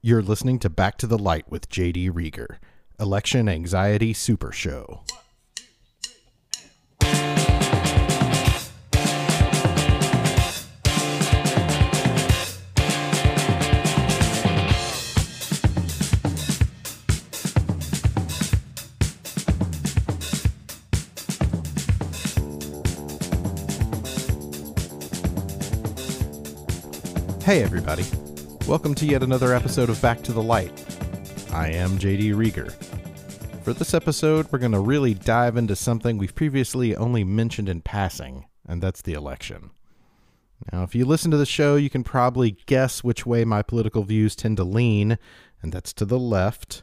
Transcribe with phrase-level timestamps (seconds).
[0.00, 2.60] You're listening to Back to the Light with JD Reager,
[3.00, 5.02] Election Anxiety Super Show.
[27.42, 28.04] Hey, everybody.
[28.68, 30.70] Welcome to yet another episode of Back to the Light.
[31.54, 32.68] I am JD Reager.
[33.62, 37.80] For this episode, we're going to really dive into something we've previously only mentioned in
[37.80, 39.70] passing, and that's the election.
[40.70, 44.02] Now, if you listen to the show, you can probably guess which way my political
[44.02, 45.16] views tend to lean,
[45.62, 46.82] and that's to the left.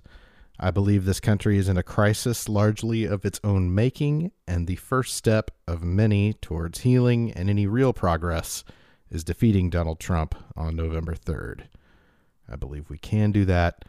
[0.60, 4.78] I believe this country is in a crisis largely of its own making, and the
[4.78, 8.64] first step of many towards healing and any real progress
[9.12, 11.66] is defeating Donald Trump on November 3rd.
[12.50, 13.86] I believe we can do that,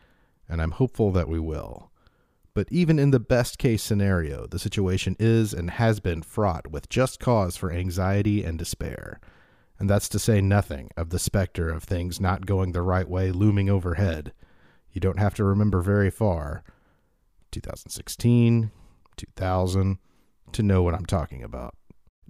[0.48, 1.90] and I'm hopeful that we will.
[2.54, 6.88] But even in the best case scenario, the situation is and has been fraught with
[6.88, 9.20] just cause for anxiety and despair.
[9.78, 13.30] And that's to say nothing of the specter of things not going the right way
[13.30, 14.32] looming overhead.
[14.90, 16.64] You don't have to remember very far
[17.52, 18.70] 2016,
[19.16, 19.98] 2000
[20.52, 21.74] to know what I'm talking about.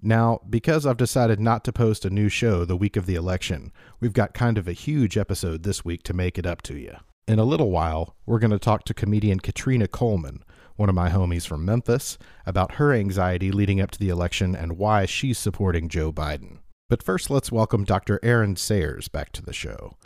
[0.06, 3.72] Now, because I've decided not to post a new show the week of the election,
[3.98, 6.94] we've got kind of a huge episode this week to make it up to you.
[7.26, 10.44] In a little while, we're going to talk to comedian Katrina Coleman,
[10.77, 14.78] one of my homies from Memphis, about her anxiety leading up to the election and
[14.78, 16.58] why she's supporting Joe Biden.
[16.88, 18.20] But first, let's welcome Dr.
[18.22, 19.96] Aaron Sayers back to the show.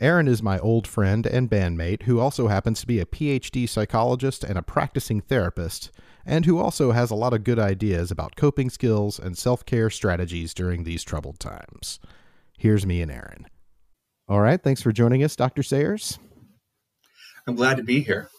[0.00, 4.42] Aaron is my old friend and bandmate who also happens to be a PhD psychologist
[4.42, 5.90] and a practicing therapist,
[6.26, 9.90] and who also has a lot of good ideas about coping skills and self care
[9.90, 12.00] strategies during these troubled times.
[12.58, 13.46] Here's me and Aaron.
[14.28, 15.62] All right, thanks for joining us, Dr.
[15.62, 16.18] Sayers.
[17.46, 18.30] I'm glad to be here.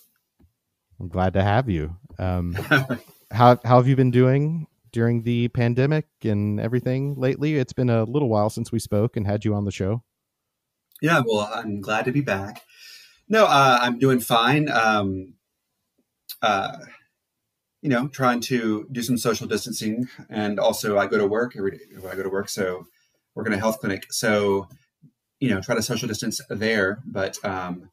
[0.99, 1.95] I'm glad to have you.
[2.17, 2.53] Um,
[3.31, 7.57] how, how have you been doing during the pandemic and everything lately?
[7.57, 10.03] It's been a little while since we spoke and had you on the show.
[11.01, 12.63] Yeah, well, I'm glad to be back.
[13.27, 14.69] No, uh, I'm doing fine.
[14.69, 15.33] Um,
[16.41, 16.71] uh,
[17.85, 21.69] you know, trying to do some social distancing, and also I go to work every
[21.69, 21.83] day.
[22.11, 22.87] I go to work, so
[23.35, 24.07] work in a health clinic.
[24.09, 24.67] So,
[25.39, 27.03] you know, try to social distance there.
[27.05, 27.91] But um,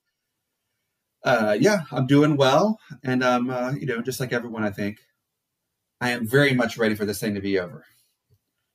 [1.22, 4.97] uh, yeah, I'm doing well, and um, uh, you know, just like everyone, I think
[6.00, 7.84] I am very much ready for this thing to be over.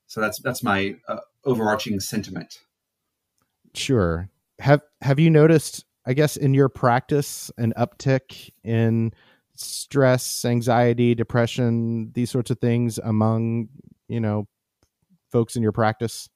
[0.06, 2.60] So that's that's my uh, overarching sentiment.
[3.74, 4.30] Sure.
[4.60, 5.84] Have Have you noticed?
[6.06, 9.14] I guess in your practice, an uptick in
[9.60, 13.70] stress, anxiety, depression, these sorts of things among
[14.08, 14.48] you know
[15.32, 16.30] folks in your practice?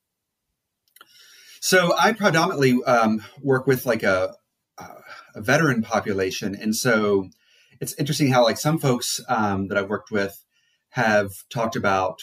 [1.59, 4.33] So I predominantly um, work with like a,
[4.79, 7.29] a veteran population, and so
[7.79, 10.43] it's interesting how like some folks um, that I've worked with
[10.89, 12.19] have talked about.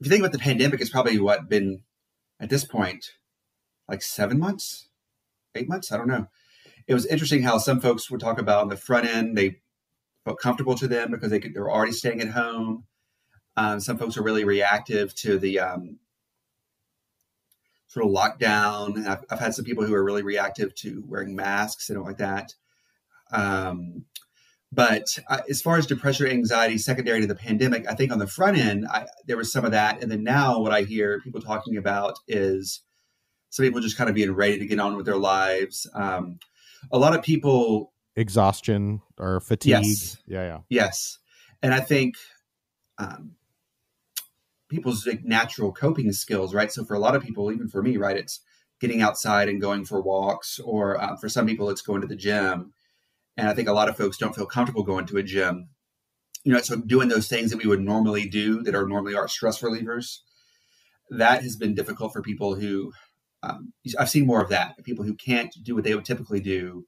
[0.00, 1.82] If you think about the pandemic, it's probably what been
[2.40, 3.12] at this point
[3.88, 4.88] like seven months,
[5.54, 5.92] eight months.
[5.92, 6.26] I don't know.
[6.86, 9.60] It was interesting how some folks would talk about on the front end they
[10.26, 12.84] felt comfortable to them because they could, they were already staying at home.
[13.56, 16.00] Um, some folks are really reactive to the um,
[17.86, 19.06] sort of lockdown.
[19.06, 21.88] I've, I've, had some people who are really reactive to wearing masks.
[21.88, 22.54] and don't like that.
[23.30, 24.04] Um,
[24.72, 28.26] but uh, as far as depression anxiety secondary to the pandemic, I think on the
[28.26, 30.02] front end, I, there was some of that.
[30.02, 32.82] And then now what I hear people talking about is
[33.50, 35.88] some people just kind of being ready to get on with their lives.
[35.94, 36.40] Um,
[36.90, 39.70] a lot of people exhaustion or fatigue.
[39.70, 40.16] Yes.
[40.26, 40.58] Yeah, yeah.
[40.68, 41.18] Yes.
[41.62, 42.14] And I think
[42.98, 43.32] um,
[44.68, 46.72] people's like, natural coping skills, right?
[46.72, 48.40] So for a lot of people, even for me, right, it's
[48.80, 52.16] getting outside and going for walks, or uh, for some people, it's going to the
[52.16, 52.72] gym.
[53.36, 55.68] And I think a lot of folks don't feel comfortable going to a gym.
[56.44, 59.28] You know, so doing those things that we would normally do that are normally our
[59.28, 60.18] stress relievers,
[61.10, 62.92] that has been difficult for people who
[63.42, 64.82] um, I've seen more of that.
[64.84, 66.86] People who can't do what they would typically do,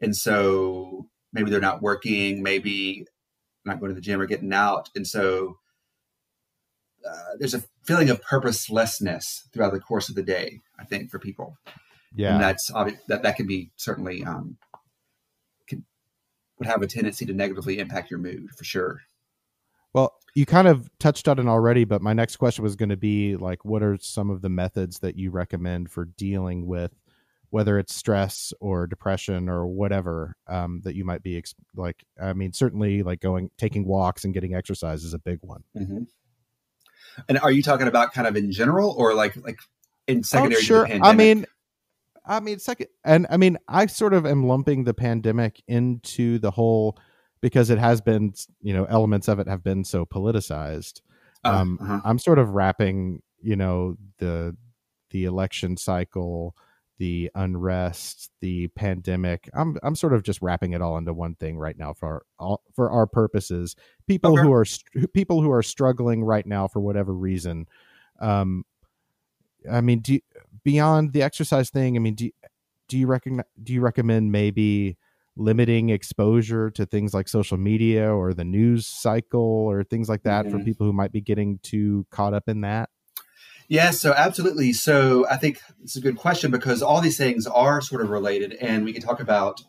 [0.00, 3.06] and so maybe they're not working, maybe
[3.64, 5.58] not going to the gym or getting out, and so
[7.08, 10.60] uh, there's a feeling of purposelessness throughout the course of the day.
[10.78, 11.56] I think for people,
[12.14, 14.56] yeah, and that's obvious, that that can be certainly um,
[15.66, 15.84] can,
[16.58, 19.02] would have a tendency to negatively impact your mood for sure.
[19.94, 22.96] Well, you kind of touched on it already, but my next question was going to
[22.96, 26.92] be like, what are some of the methods that you recommend for dealing with
[27.50, 32.04] whether it's stress or depression or whatever um, that you might be ex- like?
[32.20, 35.64] I mean, certainly like going, taking walks and getting exercise is a big one.
[35.76, 36.02] Mm-hmm.
[37.28, 39.58] And are you talking about kind of in general or like, like
[40.06, 40.88] in secondary oh, sure.
[41.02, 41.46] I mean,
[42.24, 46.50] I mean, second, and I mean, I sort of am lumping the pandemic into the
[46.50, 46.98] whole
[47.40, 51.00] because it has been, you know, elements of it have been so politicized.
[51.44, 52.00] Uh, um, uh-huh.
[52.04, 54.56] I'm sort of wrapping, you know, the
[55.10, 56.54] the election cycle,
[56.98, 59.48] the unrest, the pandemic.
[59.54, 62.22] I'm I'm sort of just wrapping it all into one thing right now for our
[62.38, 63.76] all, for our purposes.
[64.06, 64.42] People okay.
[64.42, 64.64] who are
[65.14, 67.66] people who are struggling right now for whatever reason.
[68.20, 68.64] Um,
[69.70, 70.20] I mean, do you,
[70.64, 72.30] beyond the exercise thing, I mean, do
[72.88, 74.96] do you recognize, do you recommend maybe
[75.36, 80.46] limiting exposure to things like social media or the news cycle or things like that
[80.46, 80.58] mm-hmm.
[80.58, 82.90] for people who might be getting too caught up in that?
[83.68, 84.72] Yeah, so absolutely.
[84.72, 88.54] So I think it's a good question because all these things are sort of related,
[88.54, 89.60] and we can talk about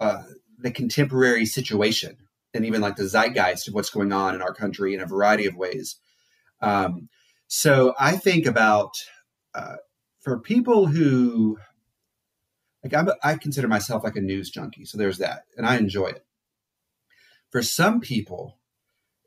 [0.00, 0.24] uh,
[0.58, 2.16] the contemporary situation
[2.52, 5.46] and even like the zeitgeist of what's going on in our country in a variety
[5.46, 5.96] of ways.
[6.60, 7.08] Um,
[7.46, 8.94] so I think about
[9.54, 9.76] uh,
[10.20, 11.58] for people who
[12.82, 16.06] like I'm, I consider myself like a news junkie, so there's that, and I enjoy
[16.06, 16.24] it.
[17.50, 18.58] For some people,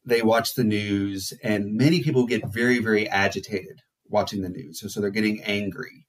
[0.06, 4.79] they watch the news, and many people get very, very agitated watching the news.
[4.79, 6.07] So, so they're getting angry,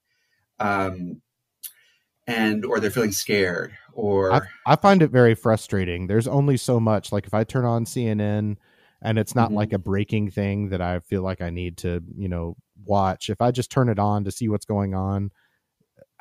[0.59, 1.21] um,
[2.27, 3.73] and or they're feeling scared.
[3.93, 6.07] Or I, I, find it very frustrating.
[6.07, 7.11] There's only so much.
[7.11, 8.57] Like if I turn on CNN,
[9.01, 9.57] and it's not mm-hmm.
[9.57, 12.55] like a breaking thing that I feel like I need to, you know,
[12.85, 13.29] watch.
[13.29, 15.31] If I just turn it on to see what's going on,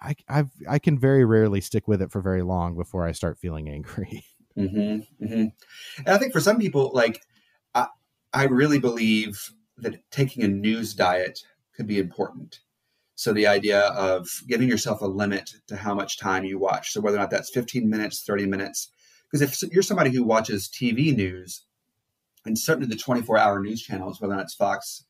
[0.01, 3.39] I I've, I can very rarely stick with it for very long before I start
[3.39, 4.25] feeling angry.
[4.59, 5.45] Mm-hmm, mm-hmm.
[5.99, 7.23] And I think for some people, like
[7.73, 7.87] I,
[8.33, 11.41] I really believe that taking a news diet
[11.77, 12.61] could be important.
[13.15, 16.93] So the idea of giving yourself a limit to how much time you watch.
[16.93, 18.91] So whether or not that's 15 minutes, 30 minutes,
[19.31, 21.63] because if you're somebody who watches TV news,
[22.45, 25.05] and certainly the 24 hour news channels, whether or not it's Fox,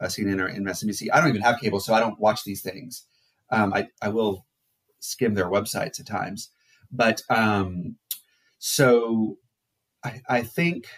[0.00, 1.08] uh, CNN, or MSNBC.
[1.12, 3.06] I don't even have cable, so I don't watch these things.
[3.50, 4.46] Um, I, I will
[4.98, 6.50] skim their websites at times.
[6.90, 7.96] But um,
[8.58, 9.38] so
[10.04, 10.88] I, I think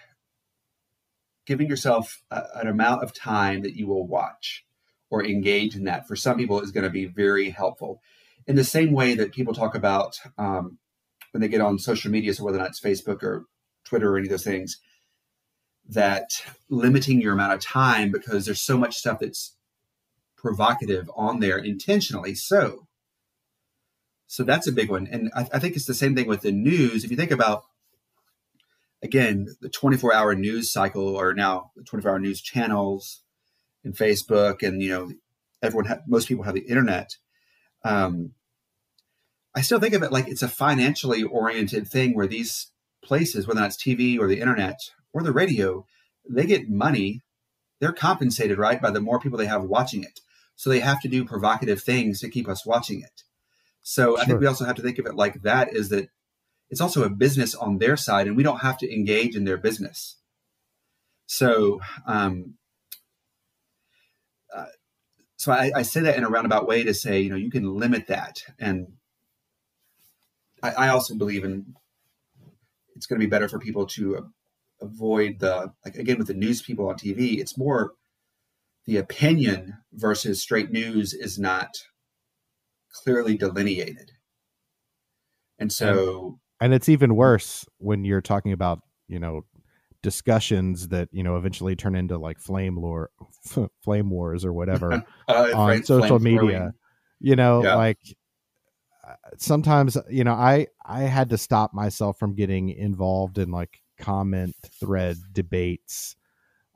[1.47, 4.65] giving yourself a, an amount of time that you will watch
[5.11, 8.01] or engage in that for some people is going to be very helpful.
[8.47, 10.79] In the same way that people talk about um,
[11.33, 13.45] when they get on social media, so whether or not it's Facebook or
[13.85, 14.79] Twitter or any of those things,
[15.89, 16.31] that
[16.69, 19.57] limiting your amount of time because there's so much stuff that's
[20.37, 22.35] provocative on there intentionally.
[22.35, 22.87] So
[24.29, 25.09] so that's a big one.
[25.11, 27.03] And I, I, think it's the same thing with the news.
[27.03, 27.65] If you think about
[29.03, 33.23] again the 24 hour news cycle or now the 24 hour news channels
[33.85, 35.11] and facebook and you know
[35.63, 37.17] everyone ha- most people have the internet
[37.85, 38.33] um,
[39.55, 42.69] i still think of it like it's a financially oriented thing where these
[43.03, 44.79] places whether that's tv or the internet
[45.13, 45.87] or the radio,
[46.29, 47.23] they get money.
[47.81, 50.21] They're compensated, right, by the more people they have watching it.
[50.57, 53.23] So they have to do provocative things to keep us watching it.
[53.83, 54.19] So sure.
[54.19, 56.09] I think we also have to think of it like that is that
[56.71, 59.57] it's also a business on their side and we don't have to engage in their
[59.57, 60.17] business.
[61.27, 62.55] So, um,
[65.39, 67.77] so I, I, say that in a roundabout way to say, you know, you can
[67.77, 68.43] limit that.
[68.59, 68.89] And
[70.65, 71.75] I, I also believe in
[72.97, 74.31] it's going to be better for people to
[74.81, 77.39] avoid the like again with the news people on TV.
[77.39, 77.93] It's more
[78.85, 81.69] the opinion versus straight news is not
[83.05, 84.11] clearly delineated,
[85.57, 89.43] and so and it's even worse when you're talking about you know
[90.03, 93.11] discussions that you know eventually turn into like flame lore
[93.83, 94.93] flame wars or whatever
[95.29, 96.73] uh, on right, social media throwing.
[97.21, 97.75] you know yeah.
[97.75, 97.99] like
[99.07, 103.81] uh, sometimes you know i i had to stop myself from getting involved in like
[103.99, 106.15] comment thread debates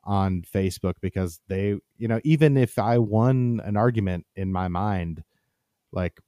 [0.05, 5.23] on Facebook because they, you know, even if I won an argument in my mind,
[5.93, 6.21] like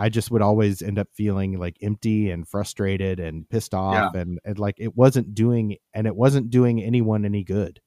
[0.00, 4.20] I just would always end up feeling like empty and frustrated and pissed off yeah.
[4.20, 7.80] and, and like it wasn't doing and it wasn't doing anyone any good.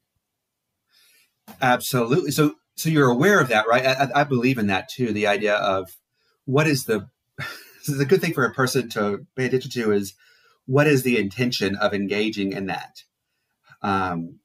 [1.62, 2.32] Absolutely.
[2.32, 3.86] So so you're aware of that, right?
[3.86, 5.14] I, I believe in that too.
[5.14, 5.90] The idea of
[6.44, 9.92] what is the this is a good thing for a person to pay attention to
[9.94, 10.14] is
[10.66, 13.04] what is the intention of engaging in that?
[13.82, 14.40] Um,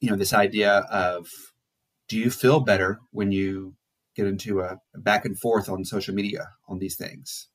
[0.00, 1.26] you know, this idea of
[2.08, 3.74] do you feel better when you
[4.18, 7.48] get into a, back and forth on social media on these things?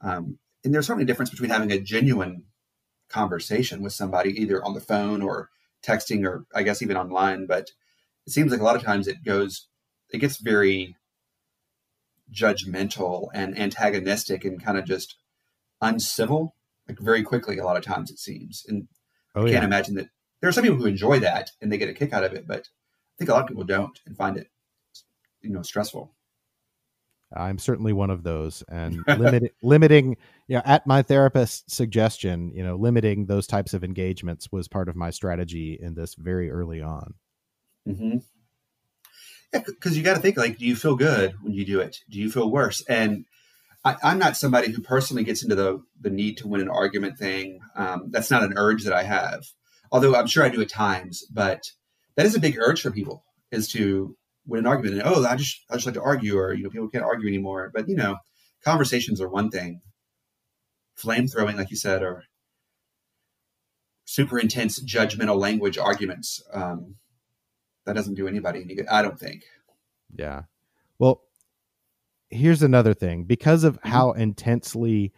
[0.00, 2.44] Um, and there's certainly a difference between having a genuine
[3.08, 5.50] conversation with somebody, either on the phone or
[5.82, 7.46] texting, or I guess even online.
[7.46, 7.70] But
[8.26, 9.68] it seems like a lot of times it goes,
[10.10, 10.96] it gets very
[12.32, 15.16] judgmental and antagonistic and kind of just
[15.80, 16.56] uncivil,
[16.88, 17.58] like very quickly.
[17.58, 18.88] A lot of times it seems, and
[19.34, 19.64] oh, I can't yeah.
[19.64, 20.08] imagine that
[20.40, 22.46] there are some people who enjoy that and they get a kick out of it,
[22.46, 24.48] but I think a lot of people don't and find it,
[25.44, 26.12] you know, stressful.
[27.36, 32.62] I'm certainly one of those, and limit, limiting, you know, at my therapist's suggestion, you
[32.62, 36.80] know, limiting those types of engagements was part of my strategy in this very early
[36.80, 37.14] on.
[37.88, 38.18] Mm-hmm.
[39.52, 41.98] Yeah, because you got to think like, do you feel good when you do it?
[42.08, 42.82] Do you feel worse?
[42.88, 43.24] And
[43.84, 47.18] I, am not somebody who personally gets into the the need to win an argument
[47.18, 47.60] thing.
[47.76, 49.44] Um, that's not an urge that I have,
[49.92, 51.24] although I'm sure I do at times.
[51.30, 51.62] But
[52.16, 54.94] that is a big urge for people is to win an argument.
[54.94, 57.28] And oh, I just I just like to argue, or you know, people can't argue
[57.28, 57.70] anymore.
[57.72, 58.16] But you know,
[58.64, 59.80] conversations are one thing.
[60.94, 62.24] Flame throwing, like you said, or
[64.04, 66.42] super intense judgmental language arguments.
[66.52, 66.96] Um,
[67.84, 68.86] that doesn't do anybody any good.
[68.86, 69.42] I don't think.
[70.14, 70.42] Yeah.
[70.98, 71.22] Well,
[72.30, 73.88] here's another thing because of mm-hmm.
[73.88, 75.12] how intensely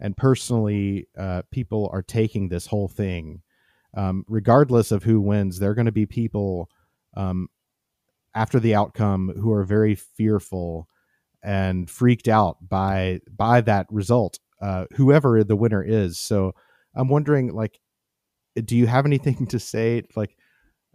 [0.00, 3.42] and personally uh, people are taking this whole thing.
[3.96, 6.70] Um, regardless of who wins, there are going to be people
[7.16, 7.48] um,
[8.38, 10.88] after the outcome who are very fearful
[11.42, 16.18] and freaked out by by that result uh, whoever the winner is.
[16.18, 16.54] So
[16.94, 17.80] i'm wondering like
[18.64, 20.02] do you have anything to say?
[20.16, 20.36] Like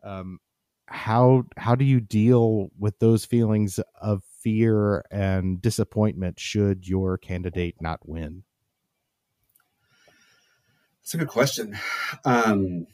[0.03, 0.39] um,
[0.87, 7.75] how how do you deal with those feelings of fear and disappointment should your candidate
[7.81, 8.43] not win?
[11.01, 11.77] That's a good question.
[12.23, 12.87] Um,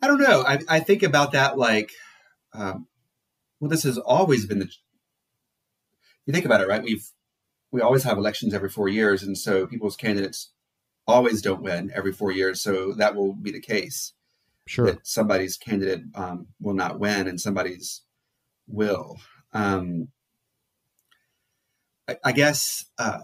[0.00, 0.42] i don't know.
[0.46, 1.90] I, I think about that like
[2.54, 2.86] um,
[3.60, 4.70] well, this has always been the.
[6.26, 6.82] You think about it, right?
[6.82, 7.06] We've
[7.70, 10.52] we always have elections every four years, and so people's candidates
[11.06, 12.60] always don't win every four years.
[12.60, 14.12] So that will be the case.
[14.66, 18.02] Sure, that somebody's candidate um, will not win, and somebody's
[18.66, 19.18] will.
[19.52, 20.08] Um,
[22.08, 23.20] I, I guess uh,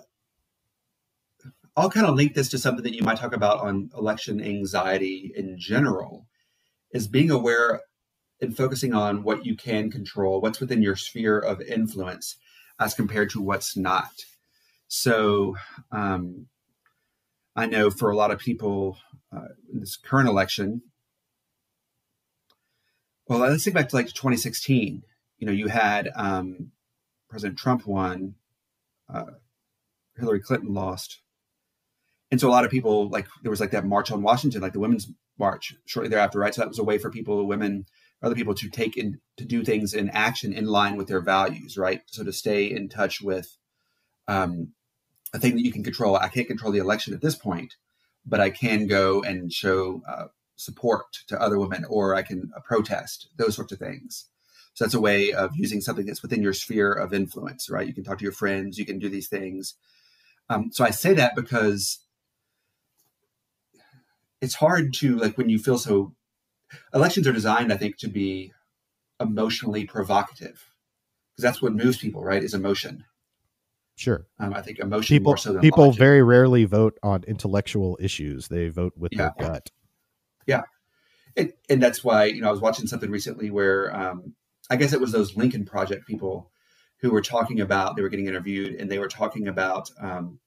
[1.76, 5.32] I'll kind of link this to something that you might talk about on election anxiety
[5.34, 6.26] in general,
[6.92, 7.80] is being aware
[8.40, 12.36] and focusing on what you can control, what's within your sphere of influence,
[12.78, 14.12] as compared to what's not.
[14.88, 15.56] So,
[15.92, 16.46] um,
[17.54, 18.96] I know for a lot of people
[19.34, 20.82] uh, in this current election,
[23.28, 25.02] well, let's think back to like 2016.
[25.38, 26.72] You know, you had um,
[27.28, 28.34] President Trump won,
[29.12, 29.24] uh,
[30.18, 31.20] Hillary Clinton lost,
[32.30, 34.72] and so a lot of people like there was like that march on Washington, like
[34.72, 36.54] the women's march shortly thereafter, right?
[36.54, 37.86] So that was a way for people, women,
[38.22, 41.76] other people to take in to do things in action in line with their values,
[41.78, 42.02] right?
[42.06, 43.56] So to stay in touch with
[44.28, 44.72] um,
[45.32, 46.16] a thing that you can control.
[46.16, 47.76] I can't control the election at this point,
[48.26, 52.60] but I can go and show uh, support to other women, or I can uh,
[52.60, 54.26] protest those sorts of things.
[54.74, 57.86] So that's a way of using something that's within your sphere of influence, right?
[57.86, 59.74] You can talk to your friends, you can do these things.
[60.48, 62.00] Um, so I say that because
[64.40, 66.14] it's hard to like when you feel so
[66.94, 68.52] elections are designed, I think, to be
[69.20, 70.64] emotionally provocative
[71.32, 72.42] because that's what moves people, right?
[72.42, 73.04] Is emotion.
[73.96, 74.26] Sure.
[74.38, 75.98] Um, I think emotion people, so people logic.
[75.98, 78.48] very rarely vote on intellectual issues.
[78.48, 79.30] They vote with yeah.
[79.38, 79.70] their gut.
[80.46, 80.62] Yeah.
[81.36, 84.34] And, and that's why, you know, I was watching something recently where um,
[84.70, 86.50] I guess it was those Lincoln Project people
[87.00, 90.38] who were talking about, they were getting interviewed and they were talking about um,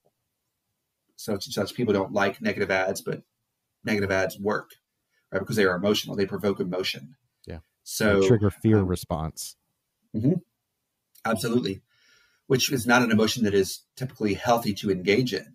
[1.16, 3.22] such such people don't like negative ads, but
[3.84, 4.70] negative ads work
[5.34, 5.40] right?
[5.40, 7.16] Because they are emotional, they provoke emotion.
[7.46, 7.58] Yeah.
[7.82, 9.56] So they trigger fear um, response.
[10.16, 10.34] Mm-hmm.
[11.24, 11.82] Absolutely,
[12.46, 15.54] which is not an emotion that is typically healthy to engage in.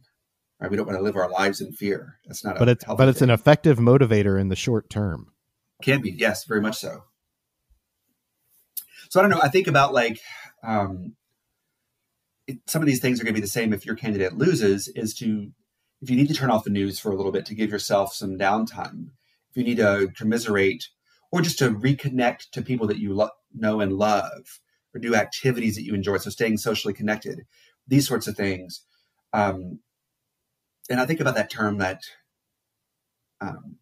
[0.60, 0.70] Right?
[0.70, 2.18] We don't want to live our lives in fear.
[2.26, 2.60] That's not.
[2.60, 3.30] But it's but it's thing.
[3.30, 5.32] an effective motivator in the short term.
[5.82, 7.06] Can be yes, very much so.
[9.10, 9.40] So I don't know.
[9.42, 10.20] I think about like
[10.62, 11.16] um,
[12.48, 14.90] it, some of these things are going to be the same if your candidate loses.
[14.90, 15.52] Is to
[16.02, 18.14] if you need to turn off the news for a little bit to give yourself
[18.14, 19.12] some downtime
[19.52, 20.88] if you need to commiserate
[21.32, 24.60] or just to reconnect to people that you lo- know and love
[24.94, 26.18] or do activities that you enjoy.
[26.18, 27.46] So staying socially connected,
[27.88, 28.86] these sorts of things.
[29.34, 29.80] Um,
[30.90, 32.02] and I think about that term that,
[33.42, 33.78] um,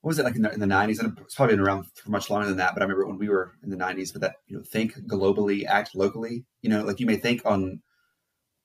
[0.00, 1.00] what was it like in the, in the 90s?
[1.00, 3.28] And it's probably been around for much longer than that, but I remember when we
[3.28, 6.44] were in the 90s, but that, you know, think globally, act locally.
[6.62, 7.82] You know, like you may think on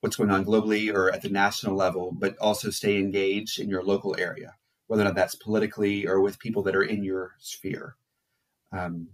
[0.01, 3.83] what's going on globally or at the national level, but also stay engaged in your
[3.83, 4.53] local area
[4.91, 7.95] whether or not that's politically or with people that are in your sphere,
[8.73, 9.07] um,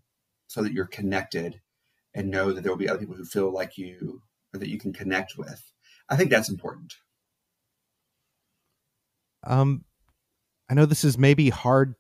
[0.48, 1.62] so that you're connected
[2.16, 4.80] and know that there will be other people who feel like you or that you
[4.80, 5.72] can connect with.
[6.10, 6.96] I think that's important.
[9.46, 9.86] Um,
[10.68, 11.94] I know this is maybe hard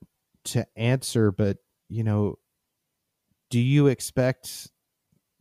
[0.46, 1.57] to answer, but
[1.88, 2.39] you know,
[3.51, 4.72] do you expect,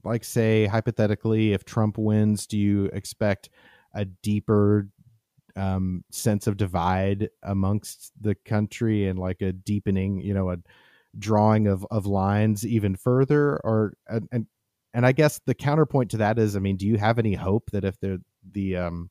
[0.05, 3.49] like, say, hypothetically, if Trump wins, do you expect
[3.95, 4.90] a deeper
[5.57, 10.59] um, sense of divide amongst the country and like a deepening, you know, a
[11.19, 14.47] drawing of, of lines even further or and, and
[14.93, 17.71] and I guess the counterpoint to that is, I mean, do you have any hope
[17.73, 19.11] that if the the um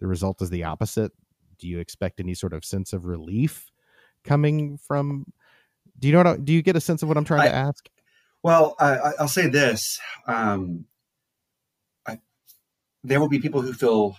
[0.00, 1.12] the result is the opposite,
[1.58, 3.70] do you expect any sort of sense of relief
[4.24, 5.26] coming from?
[5.98, 6.26] Do you know what?
[6.26, 7.88] I, do you get a sense of what I'm trying I, to ask?
[8.42, 10.86] Well, I, will say this: um,
[12.06, 12.18] I,
[13.02, 14.16] there will be people who feel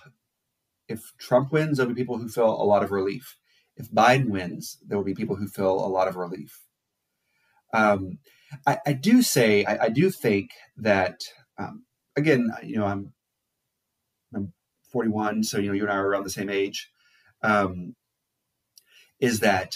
[0.87, 3.37] if Trump wins, there'll be people who feel a lot of relief.
[3.77, 6.61] If Biden wins, there will be people who feel a lot of relief.
[7.73, 8.19] Um,
[8.65, 11.19] I, I, do say, I, I, do think that,
[11.57, 11.83] um,
[12.15, 13.13] again, you know, I'm,
[14.33, 14.53] I'm
[14.91, 16.89] 41, so you know, you and I are around the same age.
[17.41, 17.95] Um,
[19.19, 19.75] is that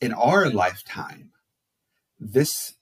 [0.00, 1.30] in our lifetime,
[2.18, 2.74] this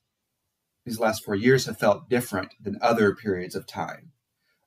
[0.85, 4.13] these last four years have felt different than other periods of time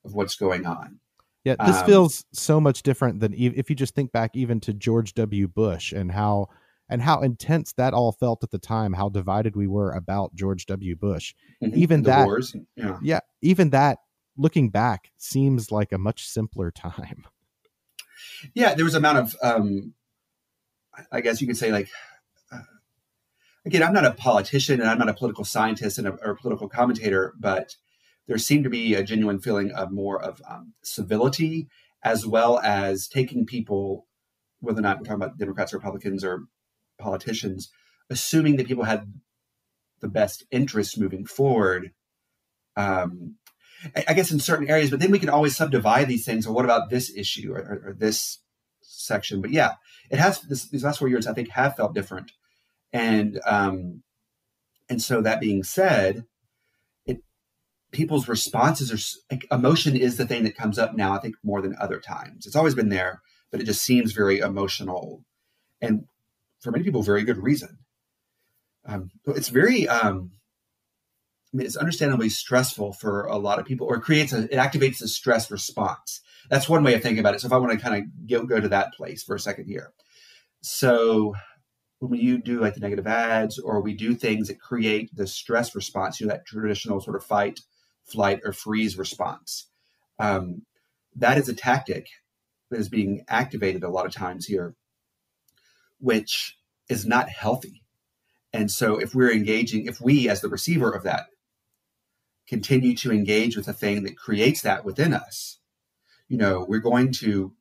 [0.06, 1.00] of what's going on.
[1.44, 4.74] Yeah, this um, feels so much different than if you just think back even to
[4.74, 5.48] George W.
[5.48, 6.48] Bush and how
[6.90, 10.66] and how intense that all felt at the time, how divided we were about George
[10.68, 10.96] W.
[10.96, 11.34] Bush.
[11.62, 11.78] Mm-hmm.
[11.78, 12.98] Even that, wars, yeah.
[13.02, 14.00] yeah, even that,
[14.38, 17.26] looking back, seems like a much simpler time.
[18.54, 19.94] Yeah, there was amount of, um,
[21.12, 21.90] I guess you could say, like,
[22.52, 22.60] uh,
[23.66, 26.36] again, I'm not a politician and I'm not a political scientist and a, or a
[26.36, 27.76] political commentator, but
[28.28, 31.68] there seemed to be a genuine feeling of more of um, civility
[32.04, 34.08] as well as taking people,
[34.60, 36.44] whether or not we're talking about Democrats Republicans or
[37.00, 37.72] politicians,
[38.10, 39.14] assuming that people had
[40.02, 41.92] the best interests moving forward.
[42.76, 43.36] Um,
[43.96, 46.48] I guess in certain areas, but then we can always subdivide these things.
[46.48, 48.40] Or what about this issue or, or, or this
[48.82, 49.42] section?
[49.42, 49.74] But yeah,
[50.10, 51.28] it has this, these last four years.
[51.28, 52.32] I think have felt different,
[52.94, 54.04] and um,
[54.90, 56.24] and so that being said,
[57.94, 61.62] people's responses are like emotion is the thing that comes up now i think more
[61.62, 63.22] than other times it's always been there
[63.52, 65.24] but it just seems very emotional
[65.82, 66.06] and
[66.60, 67.78] for many people very good reason
[68.86, 70.32] um, it's very um,
[71.54, 75.02] I mean, it's understandably stressful for a lot of people, or creates a, it activates
[75.02, 76.22] a stress response.
[76.50, 77.42] That's one way of thinking about it.
[77.42, 79.66] So if I want to kind of go, go to that place for a second
[79.66, 79.94] here.
[80.62, 81.36] So
[82.00, 85.76] when you do like the negative ads or we do things that create the stress
[85.76, 87.60] response, you know, that traditional sort of fight,
[88.06, 89.68] flight, or freeze response.
[90.20, 90.64] Um,
[91.16, 92.08] that is a tactic
[92.70, 94.76] that is being activated a lot of times here,
[96.00, 96.58] which
[96.90, 97.84] is not healthy.
[98.52, 101.28] And so, if we're engaging, if we, as the receiver of that,
[102.48, 105.60] continue to engage with a thing that creates that within us,
[106.28, 107.54] you know, we're going to,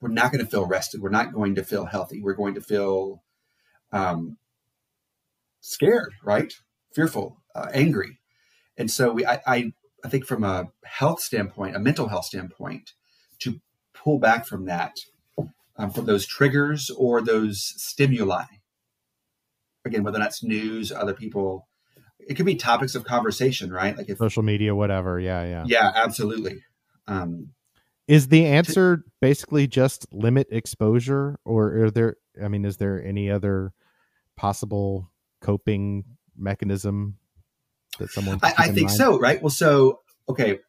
[0.00, 1.02] we're not going to feel rested.
[1.02, 2.20] We're not going to feel healthy.
[2.22, 3.22] We're going to feel
[3.92, 4.38] um,
[5.60, 6.52] scared, right?
[6.94, 8.18] Fearful, uh, angry.
[8.82, 9.72] And so we, I, I,
[10.04, 12.94] I think from a health standpoint, a mental health standpoint,
[13.38, 13.60] to
[13.94, 14.96] pull back from that,
[15.76, 18.42] um, from those triggers or those stimuli.
[19.84, 21.68] Again, whether that's news, other people,
[22.18, 23.96] it could be topics of conversation, right?
[23.96, 25.20] Like if, social media, whatever.
[25.20, 26.64] Yeah, yeah, yeah, absolutely.
[27.06, 27.50] Um,
[28.08, 32.16] is the answer to, basically just limit exposure, or are there?
[32.42, 33.74] I mean, is there any other
[34.36, 35.08] possible
[35.40, 36.02] coping
[36.36, 37.18] mechanism
[37.98, 38.96] that someone I, I think mind?
[38.96, 39.42] so, right?
[39.42, 40.60] Well, so okay,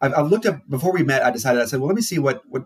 [0.00, 1.24] I've, I've, looked up before we met.
[1.24, 2.64] I decided I said, well, let me see what what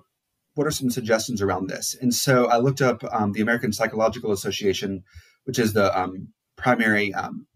[0.54, 1.94] what are some suggestions around this.
[2.00, 5.04] And so I looked up um, the American Psychological Association,
[5.44, 7.46] which is the um, primary um,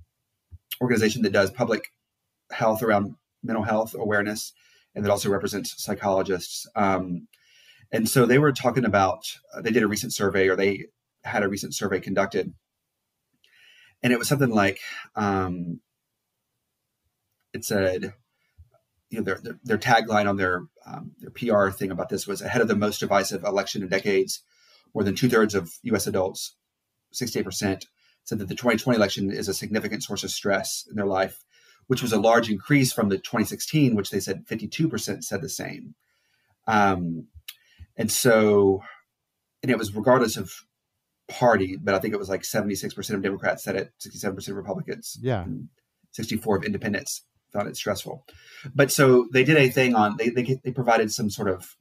[0.82, 1.84] organization that does public
[2.52, 4.52] health around mental health awareness,
[4.94, 6.66] and that also represents psychologists.
[6.76, 7.26] Um,
[7.90, 10.86] and so they were talking about uh, they did a recent survey, or they
[11.24, 12.52] had a recent survey conducted,
[14.02, 14.80] and it was something like
[15.16, 15.80] um,
[17.60, 18.14] it said,
[19.10, 22.40] you know, their, their, their tagline on their um, their PR thing about this was
[22.40, 24.42] ahead of the most divisive election in decades.
[24.94, 26.06] More than two thirds of U.S.
[26.06, 26.56] adults,
[27.14, 27.84] 68%,
[28.24, 31.44] said that the 2020 election is a significant source of stress in their life,
[31.86, 35.94] which was a large increase from the 2016, which they said 52% said the same.
[36.66, 37.28] Um,
[37.96, 38.82] and so,
[39.62, 40.50] and it was regardless of
[41.28, 45.18] party, but I think it was like 76% of Democrats said it, 67% of Republicans,
[45.20, 45.44] yeah,
[46.12, 48.24] 64 of independents found it stressful.
[48.74, 51.76] But so they did a thing on they they, they provided some sort of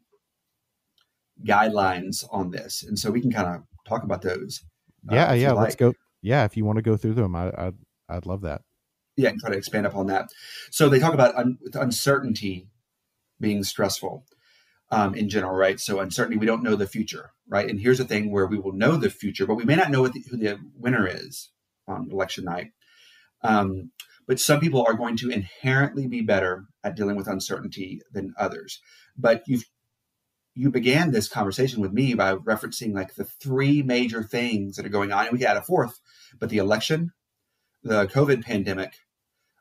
[1.45, 4.62] guidelines on this, and so we can kind of talk about those.
[5.10, 5.51] Yeah, uh, yeah.
[5.53, 5.93] Let's go.
[6.21, 7.75] Yeah, if you want to go through them, I, I'd
[8.10, 8.62] I'd love that.
[9.15, 10.29] Yeah, and try to expand upon that.
[10.71, 12.67] So they talk about un- uncertainty
[13.39, 14.25] being stressful
[14.91, 15.79] um, in general, right?
[15.79, 17.69] So uncertainty, we don't know the future, right?
[17.69, 20.08] And here's the thing where we will know the future, but we may not know
[20.08, 21.49] the, who the winner is
[21.88, 22.71] on election night.
[23.43, 23.91] Um,
[24.29, 28.79] but some people are going to inherently be better at dealing with uncertainty than others.
[29.17, 29.65] But you've
[30.53, 34.89] you began this conversation with me by referencing like the three major things that are
[34.89, 35.99] going on, and we could add a fourth,
[36.39, 37.11] but the election,
[37.81, 38.97] the COVID pandemic,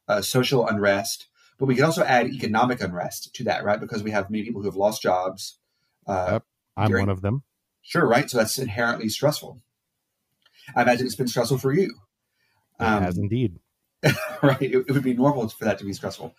[0.07, 1.29] uh, social unrest,
[1.59, 3.81] But we can also add economic unrest to that, right?
[3.81, 5.59] Because we have many people who have lost jobs.
[6.07, 6.45] Uh, yep,
[6.77, 7.43] I'm during, one of them.
[7.81, 8.29] Sure, right.
[8.29, 9.63] So that's inherently stressful.
[10.77, 12.01] I imagine it's been stressful for you.
[12.79, 13.61] It um, has indeed.
[14.43, 14.63] right.
[14.63, 16.35] It, it, would be normal for that to be stressful.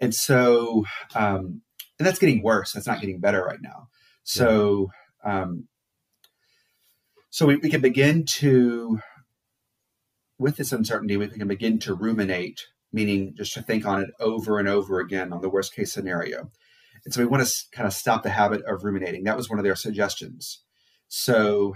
[0.00, 1.62] And so, um,
[1.98, 2.72] and that's getting worse.
[2.72, 3.88] That's not getting better right now.
[4.22, 4.90] So,
[5.24, 5.68] um,
[7.30, 9.00] so we, we can begin to,
[10.38, 12.60] with this uncertainty, we can begin to ruminate,
[12.92, 16.50] meaning just to think on it over and over again on the worst case scenario.
[17.04, 19.24] And so we want to kind of stop the habit of ruminating.
[19.24, 20.62] That was one of their suggestions.
[21.08, 21.74] So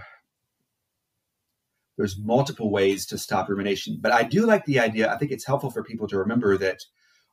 [1.98, 5.12] there's multiple ways to stop rumination, but I do like the idea.
[5.12, 6.78] I think it's helpful for people to remember that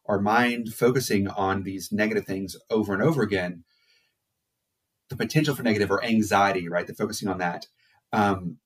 [0.08, 3.64] our mind focusing on these negative things over and over again,
[5.10, 6.88] the potential for negative or anxiety, right?
[6.88, 7.68] The focusing on that.
[8.12, 8.58] Um,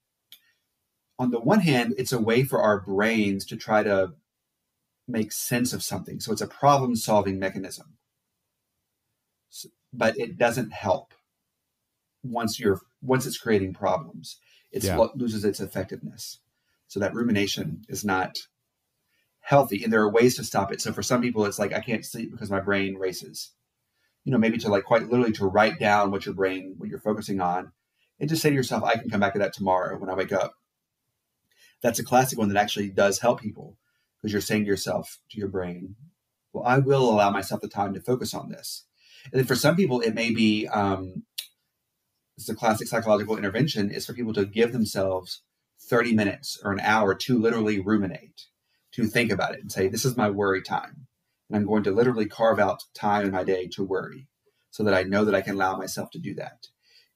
[1.19, 4.13] on the one hand, it's a way for our brains to try to
[5.05, 6.21] make sense of something.
[6.21, 7.97] So it's a problem solving mechanism.
[9.49, 11.13] So, but it doesn't help
[12.23, 14.38] once you're once it's creating problems.
[14.71, 15.08] It yeah.
[15.15, 16.39] loses its effectiveness.
[16.88, 18.38] So that rumination is not
[19.49, 21.79] healthy and there are ways to stop it so for some people it's like i
[21.79, 23.51] can't sleep because my brain races
[24.23, 26.99] you know maybe to like quite literally to write down what your brain what you're
[26.99, 27.71] focusing on
[28.19, 30.32] and just say to yourself i can come back to that tomorrow when i wake
[30.32, 30.53] up
[31.82, 33.75] that's a classic one that actually does help people
[34.21, 35.95] because you're saying to yourself to your brain
[36.53, 38.86] well i will allow myself the time to focus on this
[39.32, 41.23] and then for some people it may be um,
[42.39, 45.41] it's a classic psychological intervention is for people to give themselves
[45.89, 48.45] 30 minutes or an hour to literally ruminate
[48.93, 51.08] to think about it and say, this is my worry time.
[51.49, 54.28] And I'm going to literally carve out time in my day to worry
[54.71, 56.67] so that I know that I can allow myself to do that.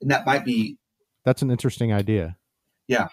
[0.01, 0.77] And that might be.
[1.23, 2.35] That's an interesting idea.
[2.89, 3.07] Yeah.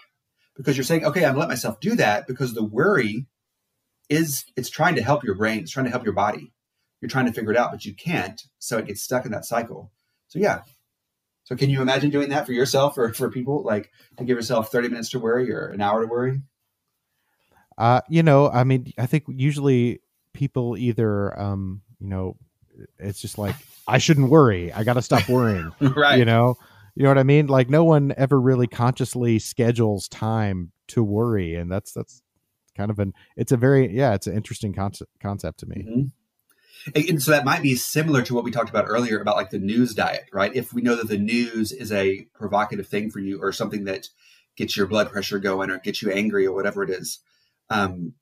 [0.57, 3.27] Because you're saying, okay, I'm let myself do that because the worry
[4.09, 6.51] is, it's trying to help your brain, it's trying to help your body.
[6.99, 8.41] You're trying to figure it out, but you can't.
[8.59, 9.93] So it gets stuck in that cycle.
[10.27, 10.63] So, yeah.
[11.51, 13.61] So, can you imagine doing that for yourself or for people?
[13.61, 16.43] Like to give yourself 30 minutes to worry or an hour to worry?
[17.77, 19.99] Uh, you know, I mean, I think usually
[20.33, 22.37] people either, um, you know,
[22.97, 24.71] it's just like I shouldn't worry.
[24.71, 25.73] I got to stop worrying.
[25.81, 26.17] right.
[26.17, 26.55] You know,
[26.95, 27.47] you know what I mean?
[27.47, 32.21] Like no one ever really consciously schedules time to worry, and that's that's
[32.77, 33.11] kind of an.
[33.35, 35.83] It's a very yeah, it's an interesting concept concept to me.
[35.85, 36.01] Mm-hmm.
[36.95, 39.59] And so that might be similar to what we talked about earlier about like the
[39.59, 40.55] news diet, right?
[40.55, 44.07] If we know that the news is a provocative thing for you or something that
[44.55, 47.19] gets your blood pressure going or gets you angry or whatever it is,
[47.69, 48.13] um,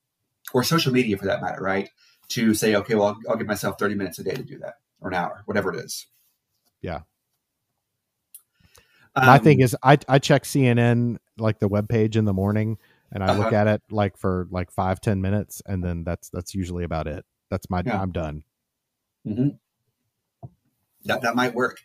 [0.54, 1.89] or social media for that matter, right?
[2.30, 4.76] To say, okay, well, I'll, I'll give myself 30 minutes a day to do that
[5.00, 6.08] or an hour, whatever it is.
[6.82, 7.02] Yeah.
[9.15, 12.78] Um, My thing is, I, I check CNN, like the web page in the morning,
[13.12, 13.43] and I uh-huh.
[13.43, 17.08] look at it like for like five ten minutes, and then that's that's usually about
[17.08, 17.26] it.
[17.50, 18.00] That's my yeah.
[18.00, 18.43] I'm done.
[19.27, 19.49] Mm-hmm.
[21.05, 21.79] That that might work.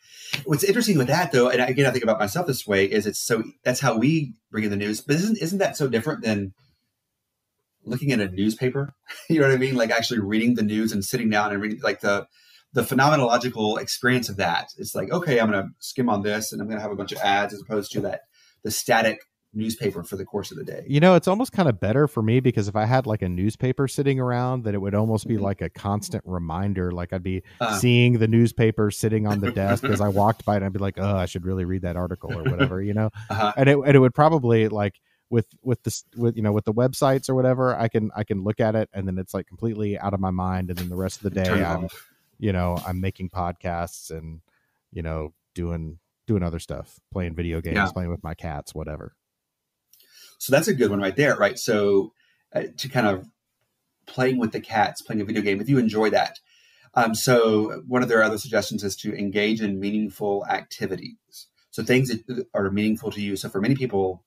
[0.45, 3.21] What's interesting with that, though, and again, I think about myself this way, is it's
[3.21, 5.01] so that's how we bring in the news.
[5.01, 6.53] But isn't isn't that so different than
[7.85, 8.95] looking at a newspaper.
[9.29, 9.77] you know what I mean?
[9.77, 12.27] Like actually reading the news and sitting down and reading like the
[12.73, 14.69] the phenomenological experience of that.
[14.79, 17.19] It's like, okay, I'm gonna skim on this and I'm gonna have a bunch of
[17.19, 18.23] ads as opposed to that
[18.65, 19.21] the static
[19.55, 20.85] newspaper for the course of the day.
[20.87, 23.29] You know, it's almost kind of better for me because if I had like a
[23.29, 25.45] newspaper sitting around, then it would almost be mm-hmm.
[25.45, 26.91] like a constant reminder.
[26.93, 30.55] Like I'd be uh, seeing the newspaper sitting on the desk as I walked by
[30.55, 30.57] it.
[30.59, 33.11] And I'd be like, oh, I should really read that article or whatever, you know?
[33.31, 33.53] Uh-huh.
[33.57, 36.73] And it and it would probably like with with this with you know with the
[36.73, 39.99] websites or whatever i can i can look at it and then it's like completely
[39.99, 42.11] out of my mind and then the rest of the day i'm off.
[42.39, 44.41] you know i'm making podcasts and
[44.93, 47.91] you know doing doing other stuff playing video games yeah.
[47.91, 49.15] playing with my cats whatever
[50.45, 52.13] so that's a good one right there right so
[52.55, 53.27] uh, to kind of
[54.07, 56.39] playing with the cats playing a video game if you enjoy that
[56.95, 62.09] um, so one of their other suggestions is to engage in meaningful activities so things
[62.09, 64.25] that are meaningful to you so for many people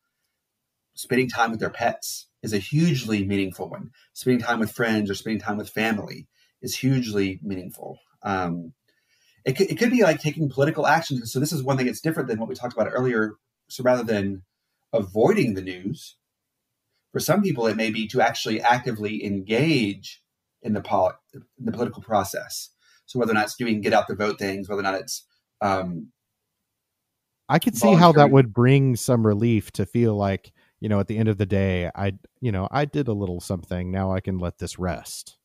[0.97, 3.91] spending time with their pets is a hugely meaningful one.
[4.13, 6.27] Spending time with friends or spending time with family
[6.62, 7.99] is hugely meaningful.
[8.23, 8.73] Um,
[9.45, 11.25] it, could, it could be like taking political action.
[11.25, 13.36] So this is one thing that's different than what we talked about earlier.
[13.69, 14.43] So rather than
[14.93, 16.15] avoiding the news,
[17.12, 20.23] for some people it may be to actually actively engage
[20.62, 22.69] in the, pol- in the political process.
[23.06, 25.23] So whether or not it's doing get out the vote things, whether or not it's
[25.62, 26.12] um,
[27.50, 31.08] I could see how that would bring some relief to feel like you know, at
[31.08, 33.91] the end of the day, I, you know, I did a little something.
[33.91, 35.38] Now I can let this rest.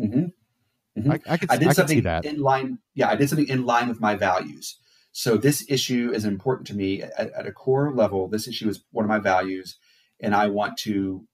[0.00, 1.00] Mm-hmm.
[1.00, 1.12] Mm-hmm.
[1.12, 2.78] I, I, could, I did I something in line.
[2.94, 4.78] Yeah, I did something in line with my values.
[5.12, 8.28] So this issue is important to me at, at, a core level.
[8.28, 9.76] This issue is one of my values,
[10.20, 11.26] and I want to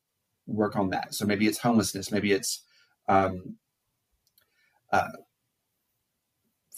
[0.47, 1.15] work on that.
[1.15, 2.11] So maybe it's homelessness.
[2.11, 2.63] Maybe it's
[3.09, 3.57] um,
[4.93, 5.09] uh,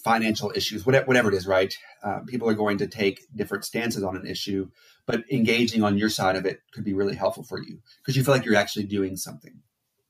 [0.07, 1.75] financial issues, whatever, whatever it is, right?
[2.03, 4.69] Uh, people are going to take different stances on an issue,
[5.05, 8.23] but engaging on your side of it could be really helpful for you because you
[8.23, 9.63] feel like you're actually doing something.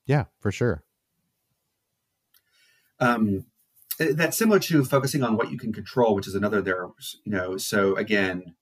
[0.05, 0.85] Yeah, for sure.
[3.01, 3.47] Um,
[3.99, 6.87] that's similar to focusing on what you can control, which is another there.
[7.25, 8.55] You know, so again,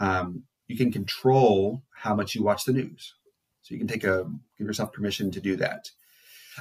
[0.00, 3.14] um, you can control how much you watch the news.
[3.62, 4.24] So you can take a
[4.58, 5.90] give yourself permission to do that.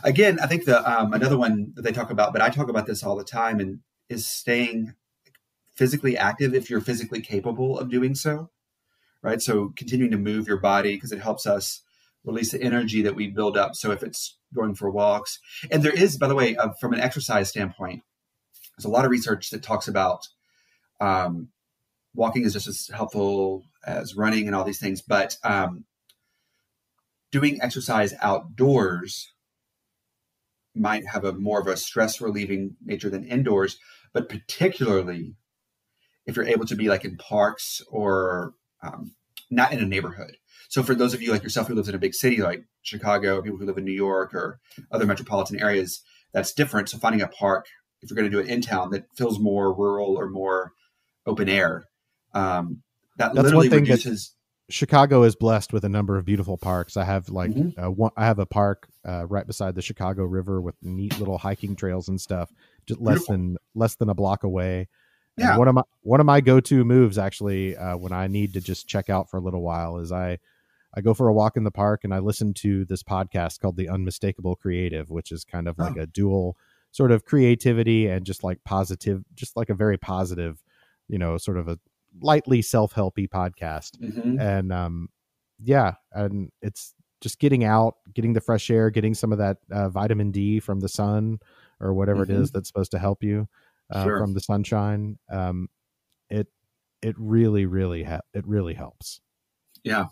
[0.03, 2.87] Again, I think the um, another one that they talk about, but I talk about
[2.87, 4.93] this all the time, and is staying
[5.75, 8.49] physically active if you're physically capable of doing so.
[9.21, 9.41] Right.
[9.41, 11.81] So continuing to move your body because it helps us
[12.25, 13.75] release the energy that we build up.
[13.75, 15.39] So if it's going for walks,
[15.71, 18.01] and there is, by the way, uh, from an exercise standpoint,
[18.77, 20.21] there's a lot of research that talks about
[20.99, 21.49] um,
[22.13, 25.85] walking is just as helpful as running and all these things, but um,
[27.31, 29.33] doing exercise outdoors
[30.73, 33.77] might have a more of a stress relieving nature than indoors,
[34.13, 35.35] but particularly
[36.25, 39.15] if you're able to be like in parks or um,
[39.49, 40.37] not in a neighborhood.
[40.75, 43.41] So for those of you like yourself who lives in a big city like Chicago,
[43.41, 44.59] people who live in New York or
[44.91, 46.01] other metropolitan areas,
[46.33, 46.89] that's different.
[46.89, 47.67] So finding a park,
[48.01, 50.73] if you're going to do it in town, that feels more rural or more
[51.25, 51.85] open air,
[52.33, 52.81] um,
[53.15, 54.35] that that's literally reduces.
[54.67, 56.97] Chicago is blessed with a number of beautiful parks.
[56.97, 57.81] I have like mm-hmm.
[57.81, 61.37] uh, one, I have a park uh, right beside the Chicago River with neat little
[61.37, 62.51] hiking trails and stuff,
[62.85, 63.33] just less beautiful.
[63.33, 64.89] than less than a block away.
[65.37, 65.51] Yeah.
[65.51, 68.55] And one of my one of my go to moves actually uh, when I need
[68.55, 70.39] to just check out for a little while is I
[70.95, 73.77] I go for a walk in the park and I listen to this podcast called
[73.77, 76.01] The Unmistakable Creative, which is kind of like oh.
[76.01, 76.57] a dual
[76.91, 80.63] sort of creativity and just like positive, just like a very positive,
[81.09, 81.77] you know, sort of a
[82.21, 84.39] lightly self-helpy podcast mm-hmm.
[84.39, 85.09] and um
[85.61, 89.89] yeah and it's just getting out getting the fresh air getting some of that uh,
[89.89, 91.39] vitamin d from the sun
[91.79, 92.33] or whatever mm-hmm.
[92.33, 93.47] it is that's supposed to help you
[93.91, 94.19] uh, sure.
[94.19, 95.67] from the sunshine um
[96.29, 96.47] it
[97.01, 99.21] it really really ha- it really helps
[99.83, 100.05] yeah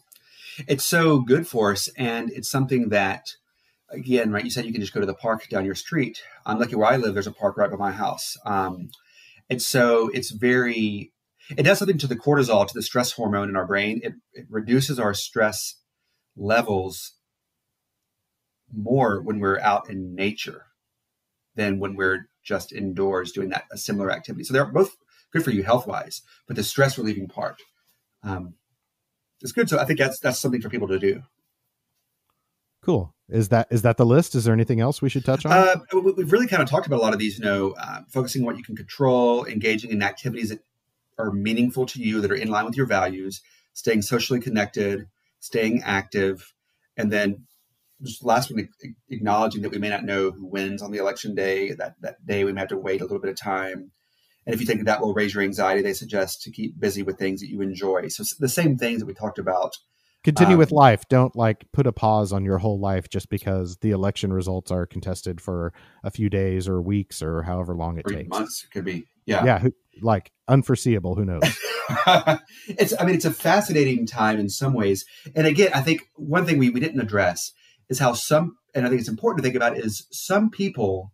[0.67, 3.35] it's so good for us and it's something that
[3.89, 6.59] again right you said you can just go to the park down your street i'm
[6.59, 8.89] lucky where i live there's a park right by my house um
[9.49, 11.13] and so it's very
[11.57, 13.99] it does something to the cortisol, to the stress hormone in our brain.
[14.03, 15.75] It, it reduces our stress
[16.35, 17.13] levels
[18.73, 20.67] more when we're out in nature
[21.55, 24.43] than when we're just indoors doing that a similar activity.
[24.43, 24.95] So they're both
[25.31, 27.57] good for you health wise, but the stress relieving part
[28.23, 28.55] um,
[29.43, 29.69] is good.
[29.69, 31.23] So I think that's that's something for people to do.
[32.81, 33.13] Cool.
[33.29, 34.35] Is that is that the list?
[34.35, 35.51] Is there anything else we should touch on?
[35.51, 37.37] Uh, we've really kind of talked about a lot of these.
[37.37, 40.59] You know, uh, focusing on what you can control, engaging in activities that
[41.17, 43.41] are meaningful to you, that are in line with your values,
[43.73, 45.07] staying socially connected,
[45.39, 46.53] staying active,
[46.97, 47.45] and then
[48.01, 48.67] just last one,
[49.09, 51.71] acknowledging that we may not know who wins on the election day.
[51.71, 53.91] That that day we may have to wait a little bit of time.
[54.45, 57.17] And if you think that will raise your anxiety, they suggest to keep busy with
[57.17, 58.07] things that you enjoy.
[58.09, 59.77] So the same things that we talked about.
[60.23, 61.07] Continue um, with life.
[61.09, 64.85] Don't like put a pause on your whole life just because the election results are
[64.85, 68.29] contested for a few days or weeks or however long it takes.
[68.29, 69.05] Months it could be.
[69.25, 69.43] Yeah.
[69.45, 69.67] Yeah.
[70.01, 71.15] Like unforeseeable.
[71.15, 71.41] Who knows?
[72.67, 75.05] it's, I mean, it's a fascinating time in some ways.
[75.35, 77.51] And again, I think one thing we, we didn't address
[77.89, 81.11] is how some, and I think it's important to think about is some people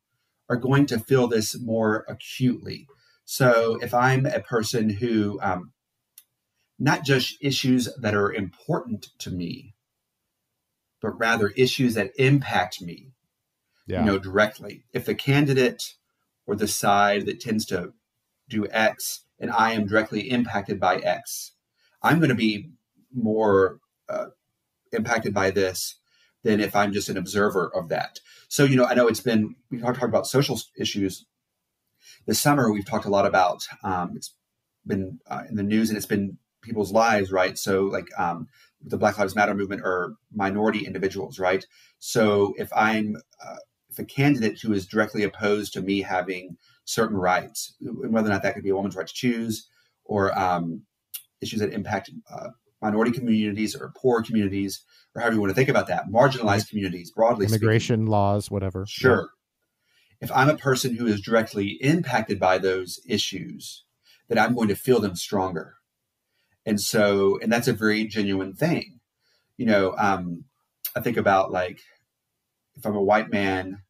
[0.50, 2.88] are going to feel this more acutely.
[3.32, 5.72] So if I'm a person who, um,
[6.80, 9.76] not just issues that are important to me,
[11.00, 13.12] but rather issues that impact me,
[13.86, 14.00] yeah.
[14.00, 14.84] you know, directly.
[14.94, 15.94] If the candidate
[16.48, 17.94] or the side that tends to
[18.50, 21.52] do X and I am directly impacted by X,
[22.02, 22.72] I'm going to be
[23.14, 23.78] more
[24.10, 24.30] uh,
[24.92, 26.00] impacted by this
[26.42, 28.22] than if I'm just an observer of that.
[28.48, 31.28] So, you know, I know it's been, we've talked about social issues.
[32.26, 34.34] This summer, we've talked a lot about, um, it's
[34.86, 37.58] been uh, in the news and it's been people's lives, right?
[37.58, 38.48] So, like um,
[38.82, 41.66] the Black Lives Matter movement or minority individuals, right?
[42.00, 43.58] So, if I'm, uh,
[43.90, 48.44] if a candidate who is directly opposed to me having certain rights, whether or not
[48.44, 49.68] that could be a woman's right to choose
[50.04, 50.84] or um,
[51.42, 52.50] issues that impact uh,
[52.82, 54.84] minority communities or poor communities,
[55.16, 57.46] or however you want to think about that, marginalized communities broadly.
[57.46, 58.08] Immigration speaking.
[58.08, 58.86] laws, whatever.
[58.88, 59.30] Sure.
[60.22, 63.84] If I'm a person who is directly impacted by those issues,
[64.28, 65.76] then I'm going to feel them stronger.
[66.66, 69.00] And so, and that's a very genuine thing.
[69.58, 70.46] You know, um,
[70.96, 71.80] I think about like
[72.76, 73.82] if I'm a white man,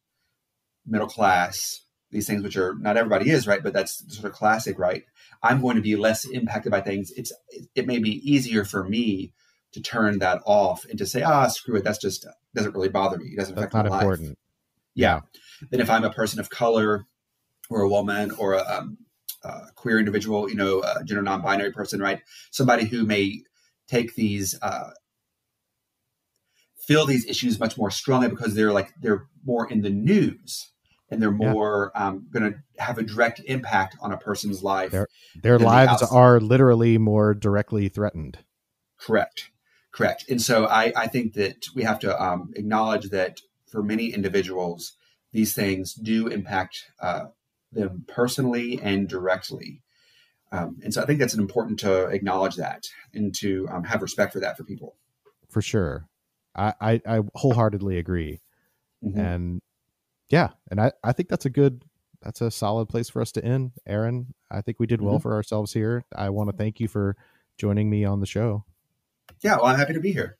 [0.86, 4.78] middle class, these things which are not everybody is right but that's sort of classic
[4.78, 5.04] right?
[5.42, 7.12] I'm going to be less impacted by things.
[7.16, 7.32] It's
[7.74, 9.32] it may be easier for me
[9.72, 11.84] to turn that off and to say ah screw it.
[11.84, 13.26] That's just doesn't really bother me.
[13.26, 14.38] It doesn't affect that's not important.
[14.94, 15.20] Yeah.
[15.70, 17.06] Than if I'm a person of color
[17.68, 18.98] or a woman or a, um,
[19.74, 22.20] queer individual, you know, a gender non-binary person, right?
[22.50, 23.42] Somebody who may
[23.88, 24.90] take these uh,
[26.78, 30.70] feel these issues much more strongly because they're like they're more in the news
[31.10, 32.08] and they're more yeah.
[32.08, 34.92] um, going to have a direct impact on a person's life.
[34.92, 35.08] Their,
[35.42, 38.38] their lives the are literally more directly threatened.
[38.98, 39.50] Correct,
[39.92, 40.24] correct.
[40.28, 44.92] And so I, I think that we have to um, acknowledge that for many individuals,
[45.32, 47.26] these things do impact uh,
[47.72, 49.82] them personally and directly.
[50.52, 54.32] Um, and so I think that's important to acknowledge that and to um, have respect
[54.32, 54.96] for that for people.
[55.48, 56.08] For sure.
[56.56, 58.40] I, I, I wholeheartedly agree.
[59.04, 59.20] Mm-hmm.
[59.20, 59.62] And
[60.28, 61.84] yeah, and I, I think that's a good,
[62.20, 63.72] that's a solid place for us to end.
[63.86, 65.22] Aaron, I think we did well mm-hmm.
[65.22, 66.04] for ourselves here.
[66.14, 67.16] I want to thank you for
[67.56, 68.64] joining me on the show.
[69.42, 70.36] Yeah, well, I'm happy to be here.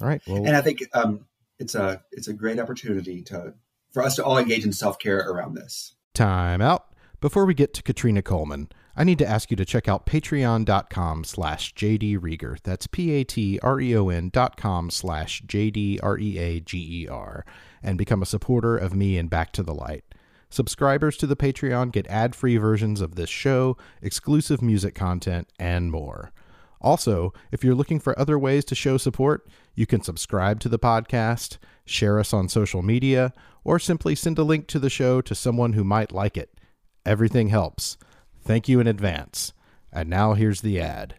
[0.00, 0.20] All right.
[0.26, 1.26] Well, and I think um,
[1.58, 3.54] it's a it's a great opportunity to
[3.90, 5.94] for us to all engage in self care around this.
[6.14, 6.86] Time out.
[7.20, 11.24] Before we get to Katrina Coleman, I need to ask you to check out patreon.com
[11.24, 12.58] slash jdreager.
[12.62, 17.46] That's P-A-T-R-E-O-N dot com slash J-D-R-E-A-G-E-R
[17.82, 20.04] and become a supporter of me and Back to the Light.
[20.50, 26.32] Subscribers to the Patreon get ad-free versions of this show, exclusive music content, and more.
[26.80, 30.78] Also, if you're looking for other ways to show support, you can subscribe to the
[30.78, 33.32] podcast, share us on social media,
[33.64, 36.58] or simply send a link to the show to someone who might like it.
[37.04, 37.96] Everything helps.
[38.40, 39.52] Thank you in advance.
[39.92, 41.16] And now here's the ad.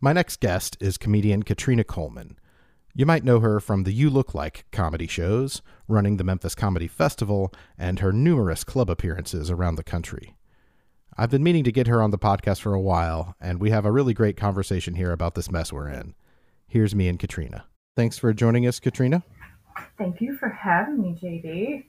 [0.00, 2.38] My next guest is comedian Katrina Coleman.
[2.94, 6.86] You might know her from the You Look Like comedy shows, running the Memphis Comedy
[6.86, 10.36] Festival, and her numerous club appearances around the country.
[11.16, 13.86] I've been meaning to get her on the podcast for a while, and we have
[13.86, 16.14] a really great conversation here about this mess we're in.
[16.66, 17.66] Here's me and Katrina.
[17.96, 19.22] Thanks for joining us, Katrina.
[19.96, 21.84] Thank you for having me, JD.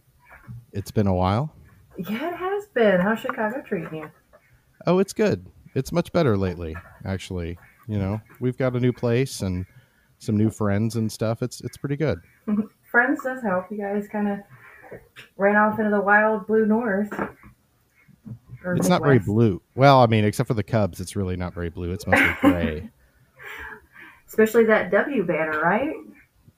[0.73, 1.51] It's been a while.
[1.97, 3.01] Yeah, it has been.
[3.01, 4.11] How's Chicago treating you?
[4.85, 5.47] Oh, it's good.
[5.73, 7.57] It's much better lately, actually.
[7.87, 9.65] You know, we've got a new place and
[10.19, 11.41] some new friends and stuff.
[11.41, 12.19] It's it's pretty good.
[12.91, 13.71] friends does help.
[13.71, 14.39] You guys kind of
[15.35, 17.11] ran off into the wild blue north.
[18.73, 18.89] It's Midwest.
[18.89, 19.61] not very blue.
[19.75, 21.91] Well, I mean, except for the Cubs, it's really not very blue.
[21.91, 22.89] It's mostly gray.
[24.27, 25.93] Especially that W banner, right?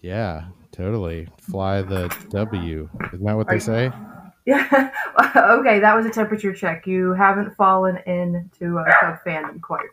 [0.01, 1.27] Yeah, totally.
[1.39, 2.89] Fly the W.
[3.13, 3.91] Isn't that what Are they say?
[4.45, 4.91] Yeah.
[5.35, 6.87] okay, that was a temperature check.
[6.87, 9.89] You haven't fallen into a Cub fandom quite.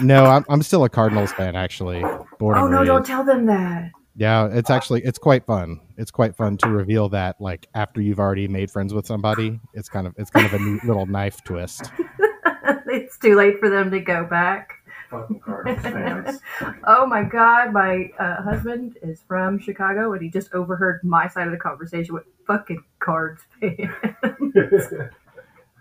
[0.00, 2.02] No, I'm, I'm still a Cardinals fan actually.
[2.38, 2.78] Born oh no!
[2.78, 2.86] Raised.
[2.86, 3.90] Don't tell them that.
[4.18, 5.80] Yeah, it's actually it's quite fun.
[5.96, 9.60] It's quite fun to reveal that like after you've already made friends with somebody.
[9.74, 11.92] It's kind of it's kind of a neat little knife twist.
[12.88, 14.72] it's too late for them to go back.
[15.08, 16.40] Fucking cards fans.
[16.84, 21.46] Oh my god, my uh, husband is from Chicago and he just overheard my side
[21.46, 24.92] of the conversation with fucking cards fans.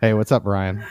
[0.02, 0.86] hey, what's up, Brian?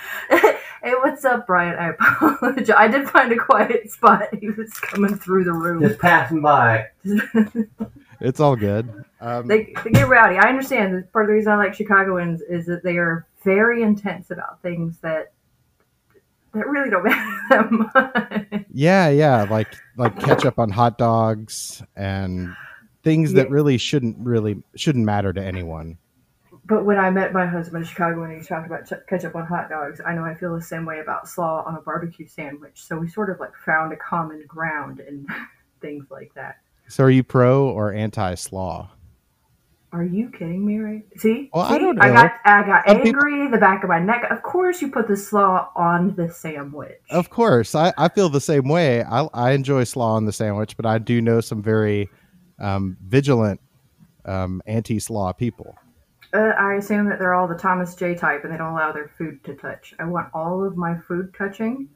[0.87, 1.77] Hey, what's up, Brian?
[1.77, 2.71] I apologize.
[2.77, 4.29] I did find a quiet spot.
[4.39, 5.83] He was coming through the room.
[5.83, 6.87] Just passing by.
[8.21, 9.05] it's all good.
[9.21, 10.37] Um, they, they get rowdy.
[10.37, 11.13] I understand.
[11.13, 14.99] Part of the reason I like Chicagoans is that they are very intense about things
[14.99, 15.33] that
[16.55, 18.65] that really don't matter that much.
[18.73, 22.55] Yeah, yeah, like like ketchup on hot dogs and
[23.03, 23.43] things yeah.
[23.43, 25.99] that really shouldn't really shouldn't matter to anyone.
[26.67, 29.47] But when I met my husband in Chicago and he talked about ch- ketchup on
[29.47, 32.83] hot dogs, I know I feel the same way about slaw on a barbecue sandwich.
[32.83, 35.27] So we sort of like found a common ground in
[35.81, 36.57] things like that.
[36.89, 38.91] So are you pro or anti slaw?
[39.93, 40.79] Are you kidding me?
[40.79, 41.05] Right?
[41.17, 41.75] See, well, See?
[41.75, 42.03] I don't know.
[42.03, 43.13] I got, I got angry.
[43.13, 43.51] People...
[43.53, 44.25] The back of my neck.
[44.31, 46.99] Of course, you put the slaw on the sandwich.
[47.11, 49.05] Of course, I, I feel the same way.
[49.05, 52.11] I, I enjoy slaw on the sandwich, but I do know some very
[52.59, 53.61] um, vigilant
[54.25, 55.77] um, anti-slaw people.
[56.37, 59.11] Uh, I assume that they're all the Thomas J type, and they don't allow their
[59.17, 59.95] food to touch.
[59.99, 61.89] I want all of my food touching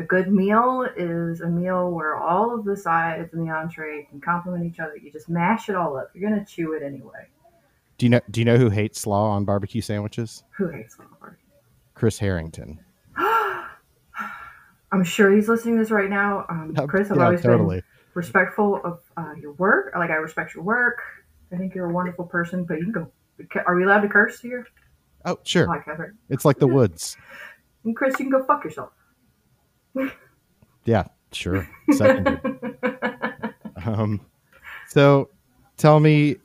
[0.00, 4.20] a good meal is a meal where all of the sides and the entree can
[4.20, 4.96] complement each other.
[4.96, 6.10] You just mash it all up.
[6.14, 7.28] You're gonna chew it anyway.
[7.98, 8.20] Do you know?
[8.30, 10.42] Do you know who hates slaw on barbecue sandwiches?
[10.56, 11.46] Who hates slaw on barbecue?
[11.94, 12.80] Chris Harrington.
[14.92, 16.46] I'm sure he's listening to this right now.
[16.48, 17.76] Um, Chris, I've yeah, always totally.
[17.76, 19.92] been respectful of uh, your work.
[19.94, 20.98] Like I respect your work.
[21.52, 22.64] I think you're a wonderful person.
[22.64, 23.12] But you can go.
[23.66, 24.66] Are we allowed to curse here?
[25.24, 25.66] Oh, sure.
[25.66, 25.84] Like
[26.28, 27.16] it's like the woods.
[27.84, 28.90] And Chris, you can go fuck yourself
[30.84, 31.68] yeah, sure.
[33.84, 34.20] um,
[34.88, 35.30] so
[35.76, 36.36] tell me,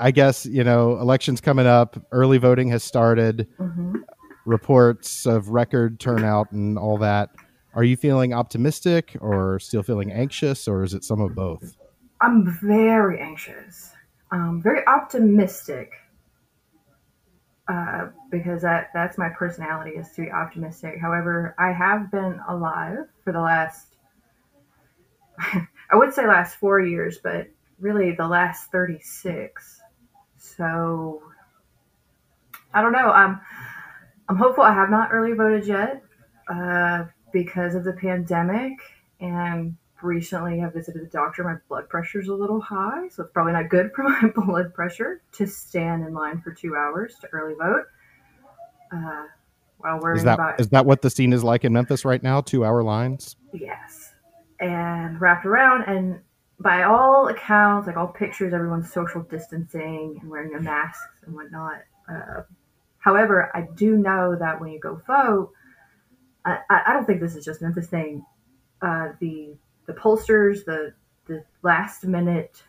[0.00, 3.96] I guess, you know, elections coming up, early voting has started, mm-hmm.
[4.44, 7.30] reports of record turnout and all that.
[7.74, 11.76] Are you feeling optimistic or still feeling anxious, or is it some of both?
[12.22, 13.90] I'm very anxious.
[14.30, 15.92] Um, very optimistic
[17.68, 20.98] uh, because that that's my personality is to be optimistic.
[21.00, 23.96] However, I have been alive for the last
[25.90, 27.48] I would say last four years, but
[27.78, 29.80] really the last 36.
[30.38, 31.22] So
[32.72, 33.10] I don't know.
[33.10, 33.40] I'm
[34.28, 34.64] I'm hopeful.
[34.64, 36.02] I have not early voted yet
[36.48, 38.72] uh, because of the pandemic,
[39.20, 41.44] and recently I visited the doctor.
[41.44, 44.74] My blood pressure is a little high, so it's probably not good for my blood
[44.74, 47.84] pressure to stand in line for two hours to early vote.
[48.92, 49.24] Uh,
[49.78, 52.22] while worrying Is that about is that what the scene is like in Memphis right
[52.22, 52.40] now?
[52.40, 53.36] Two hour lines.
[53.52, 54.12] Yes.
[54.58, 56.20] And wrapped around, and
[56.58, 61.82] by all accounts, like all pictures, everyone's social distancing and wearing their masks and whatnot.
[62.08, 62.42] Uh,
[62.98, 65.52] however, I do know that when you go vote,
[66.46, 68.24] I, I I don't think this is just Memphis thing.
[68.80, 69.56] Uh, the
[69.86, 70.92] the pollsters, the
[71.26, 72.62] the last minute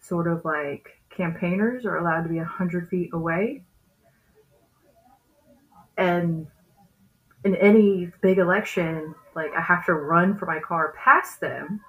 [0.00, 3.64] sort of like campaigners are allowed to be a hundred feet away,
[5.96, 6.46] and
[7.44, 11.80] in any big election, like I have to run for my car past them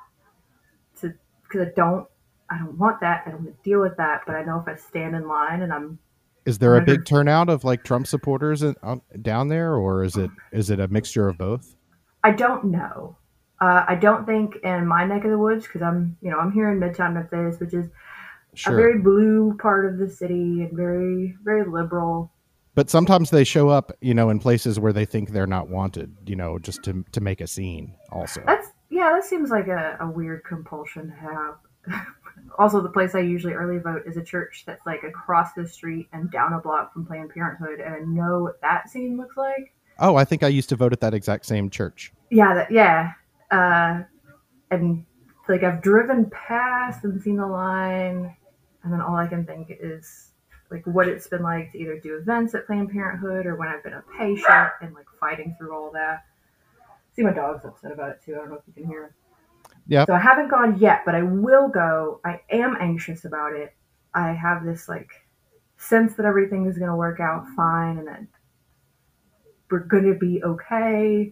[1.00, 1.14] to
[1.44, 2.08] because I don't
[2.50, 3.24] I don't want that.
[3.26, 4.22] I don't want to deal with that.
[4.28, 5.98] But I know if I stand in line and I'm
[6.46, 8.76] Is there a big turnout of like Trump supporters in,
[9.22, 11.76] down there, or is it is it a mixture of both?
[12.24, 13.16] I don't know.
[13.62, 16.52] Uh, I don't think in my neck of the woods because I'm you know I'm
[16.52, 17.90] here in Midtown Memphis, which is
[18.66, 22.32] a very blue part of the city and very very liberal.
[22.74, 26.16] but sometimes they show up, you know, in places where they think they're not wanted,
[26.26, 27.96] you know, just to to make a scene.
[28.12, 32.06] Also, That's yeah, that seems like a, a weird compulsion to have.
[32.60, 36.08] also, the place I usually early vote is a church that's like across the street
[36.12, 39.74] and down a block from Planned Parenthood, and I know what that scene looks like.
[40.00, 42.12] oh, I think I used to vote at that exact same church.
[42.30, 43.14] Yeah, that yeah,
[43.56, 44.04] uh,
[44.72, 45.06] and
[45.48, 48.36] like I've driven past and seen the line,
[48.84, 50.32] and then all I can think is
[50.72, 53.84] like what it's been like to either do events at Planned Parenthood or when I've
[53.84, 56.26] been a patient and like fighting through all that.
[57.16, 58.34] See, my dog's upset about it too.
[58.34, 59.10] I don't know if you can hear him.
[59.88, 60.06] Yeah.
[60.06, 62.20] So I haven't gone yet, but I will go.
[62.26, 63.74] I am anxious about it.
[64.14, 65.10] I have this like
[65.78, 68.22] sense that everything is going to work out fine and that
[69.70, 71.32] we're going to be okay.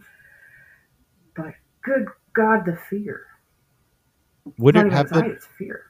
[1.84, 3.26] Good God, the fear.
[4.58, 5.26] Would it have been?
[5.26, 5.86] it's fear.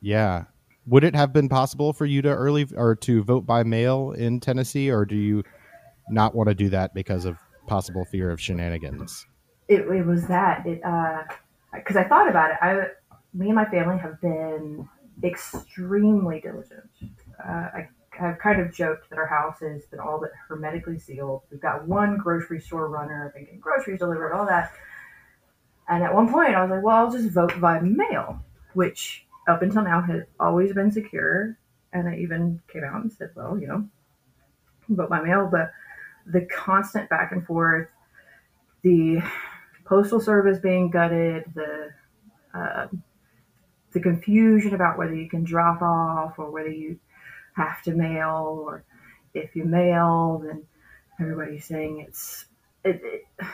[0.00, 0.44] Yeah.
[0.86, 4.38] Would it have been possible for you to early or to vote by mail in
[4.38, 5.42] Tennessee, or do you
[6.08, 7.36] not want to do that because of
[7.66, 9.26] possible fear of shenanigans?
[9.68, 10.64] It, it was that.
[10.64, 10.80] It
[11.74, 12.56] because I thought about it.
[12.62, 12.86] I,
[13.34, 14.88] me and my family have been
[15.24, 16.88] extremely diligent.
[17.44, 21.42] Uh, I have kind of joked that our house has been all but hermetically sealed.
[21.50, 24.72] We've got one grocery store runner, I've been getting groceries delivered, all that.
[25.88, 28.42] And at one point, I was like, well, I'll just vote by mail,
[28.74, 31.56] which up until now has always been secure.
[31.92, 33.88] And I even came out and said, well, you know,
[34.88, 35.48] vote by mail.
[35.50, 35.70] But
[36.26, 37.88] the constant back and forth,
[38.82, 39.22] the
[39.84, 41.90] postal service being gutted, the
[42.52, 42.88] uh,
[43.92, 46.98] the confusion about whether you can drop off or whether you
[47.54, 48.84] have to mail, or
[49.34, 50.64] if you mail, then
[51.20, 52.46] everybody's saying it's
[52.84, 53.46] it, it.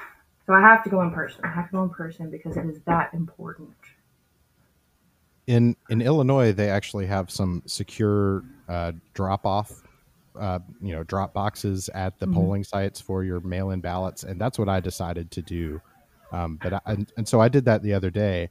[0.47, 1.41] So I have to go in person.
[1.45, 3.75] I have to go in person because it is that important.
[5.47, 9.83] In in Illinois, they actually have some secure uh, drop off,
[10.39, 12.35] uh, you know, drop boxes at the Mhm.
[12.35, 15.81] polling sites for your mail in ballots, and that's what I decided to do.
[16.33, 18.51] Um, but I, and, and so I did that the other day.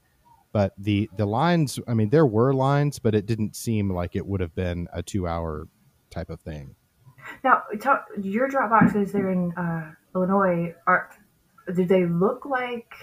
[0.54, 4.26] But the the lines, I mean, there were lines, but it didn't seem like it
[4.26, 5.68] would have been a two hour
[6.10, 6.76] type of thing.
[7.44, 7.64] Now,
[8.22, 11.10] your drop boxes there in uh, Illinois are
[11.74, 12.93] do they look like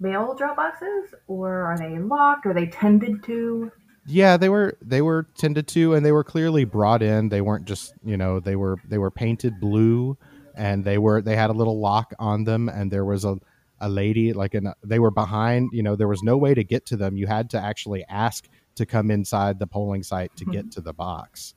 [0.00, 2.46] mail drop boxes or are they locked?
[2.46, 3.70] Are they tended to?
[4.06, 7.28] Yeah, they were they were tended to, and they were clearly brought in.
[7.28, 10.18] They weren't just you know they were they were painted blue,
[10.56, 13.36] and they were they had a little lock on them, and there was a
[13.80, 15.70] a lady like an they were behind.
[15.72, 17.16] You know there was no way to get to them.
[17.16, 20.70] You had to actually ask to come inside the polling site to get mm-hmm.
[20.70, 21.54] to the box.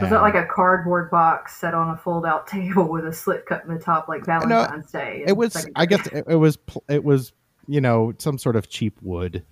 [0.00, 3.64] Was that like a cardboard box set on a fold-out table with a slit cut
[3.64, 5.24] in the top, like Valentine's Day?
[5.26, 7.32] it was i guess it, it was it was
[7.66, 9.44] you know some sort of cheap wood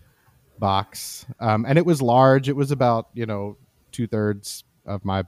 [0.58, 1.26] box.
[1.40, 2.48] Um and it was large.
[2.48, 3.56] It was about you know
[3.92, 5.24] two-thirds of my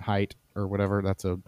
[0.00, 1.02] height or whatever.
[1.02, 1.38] That's a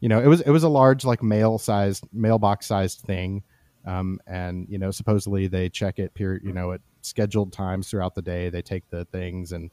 [0.00, 3.42] you know it was it was a large like mail sized mailbox sized thing.
[3.86, 8.14] Um and you know supposedly they check it period you know at scheduled times throughout
[8.14, 8.50] the day.
[8.50, 9.70] They take the things and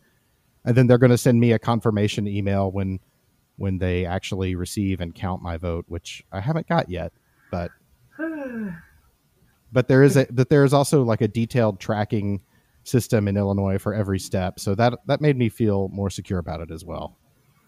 [0.66, 3.00] and then they're going to send me a confirmation email when
[3.58, 7.14] when they actually receive and count my vote which i haven't got yet
[7.52, 7.72] but
[9.72, 12.42] but there is a that there is also like a detailed tracking
[12.86, 14.60] system in Illinois for every step.
[14.60, 17.18] So that that made me feel more secure about it as well.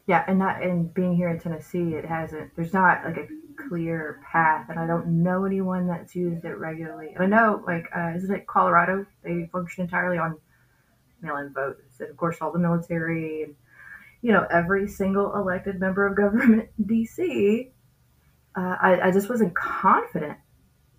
[0.07, 2.55] Yeah, and not and being here in Tennessee, it hasn't.
[2.55, 3.27] There's not like a
[3.67, 7.09] clear path, and I don't know anyone that's used it regularly.
[7.13, 9.05] And I know, like, uh, isn't it Colorado?
[9.23, 10.37] They function entirely on
[11.21, 13.55] mail-in votes, and of course, all the military and
[14.21, 17.71] you know every single elected member of government in DC.
[18.55, 20.37] Uh, I, I just wasn't confident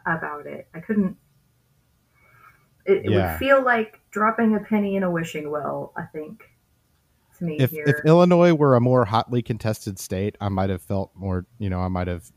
[0.07, 0.69] about it.
[0.75, 1.17] I couldn't.
[2.87, 3.33] It, it Yeah.
[3.33, 5.93] would feel like dropping a penny in a wishing well.
[5.97, 6.43] I think
[7.39, 7.85] to me If here.
[7.87, 11.81] if Illinois were a more hotly contested state, I might have felt more, you know,
[11.81, 12.31] I might have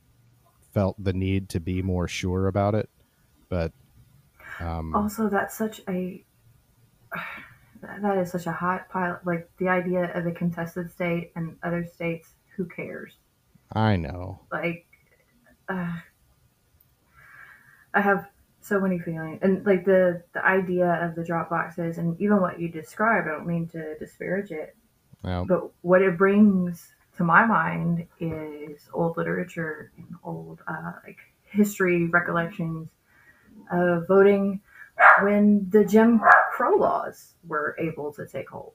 [0.74, 2.90] felt the need to be more sure about it.
[3.50, 3.74] But
[4.60, 6.24] um, also that's such a
[7.82, 11.86] that is such a hot pile like the idea of a contested state and other
[11.86, 13.14] states who cares?
[13.74, 14.40] I know.
[14.52, 14.86] like
[15.70, 15.94] uh,
[17.94, 18.28] i have
[18.62, 19.40] so many feelings.
[19.42, 23.32] And like the the idea of the drop boxes and even what you described i
[23.32, 24.76] don't mean to disparage it.
[25.48, 32.08] But what it brings to my mind is old literature and old uh, like history
[32.08, 32.90] recollections
[33.72, 34.62] of voting
[35.22, 36.20] when the Jim
[36.52, 38.74] Crow laws were able to take hold.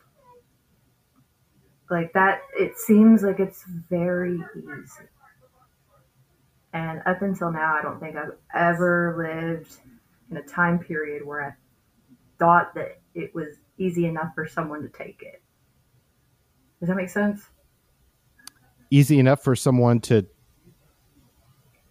[1.91, 5.09] Like that, it seems like it's very easy.
[6.73, 9.77] And up until now, I don't think I've ever lived
[10.31, 11.53] in a time period where I
[12.39, 15.41] thought that it was easy enough for someone to take it.
[16.81, 17.49] Does that make sense?
[18.91, 20.27] easy enough for someone to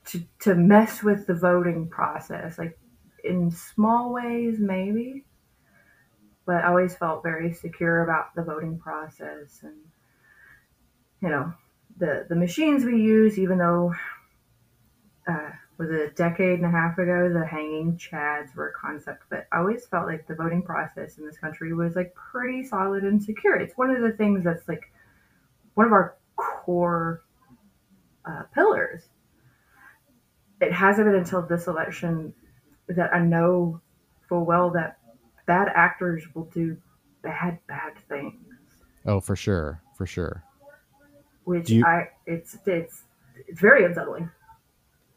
[0.05, 2.77] to to mess with the voting process like
[3.25, 5.23] in small ways maybe
[6.45, 9.75] but i always felt very secure about the voting process and
[11.21, 11.53] you know
[11.97, 13.93] the the machines we use even though
[15.27, 19.45] uh was a decade and a half ago the hanging chads were a concept but
[19.51, 23.23] i always felt like the voting process in this country was like pretty solid and
[23.23, 23.55] secure.
[23.55, 24.91] It's one of the things that's like
[25.75, 27.23] one of our core
[28.25, 29.03] uh, pillars.
[30.59, 32.33] It hasn't been until this election
[32.89, 33.81] that I know
[34.29, 34.97] full well that
[35.45, 36.77] bad actors will do
[37.21, 38.35] bad, bad things.
[39.05, 40.43] oh for sure for sure
[41.45, 43.03] Which you- I it's it's
[43.47, 44.29] it's very unsettling.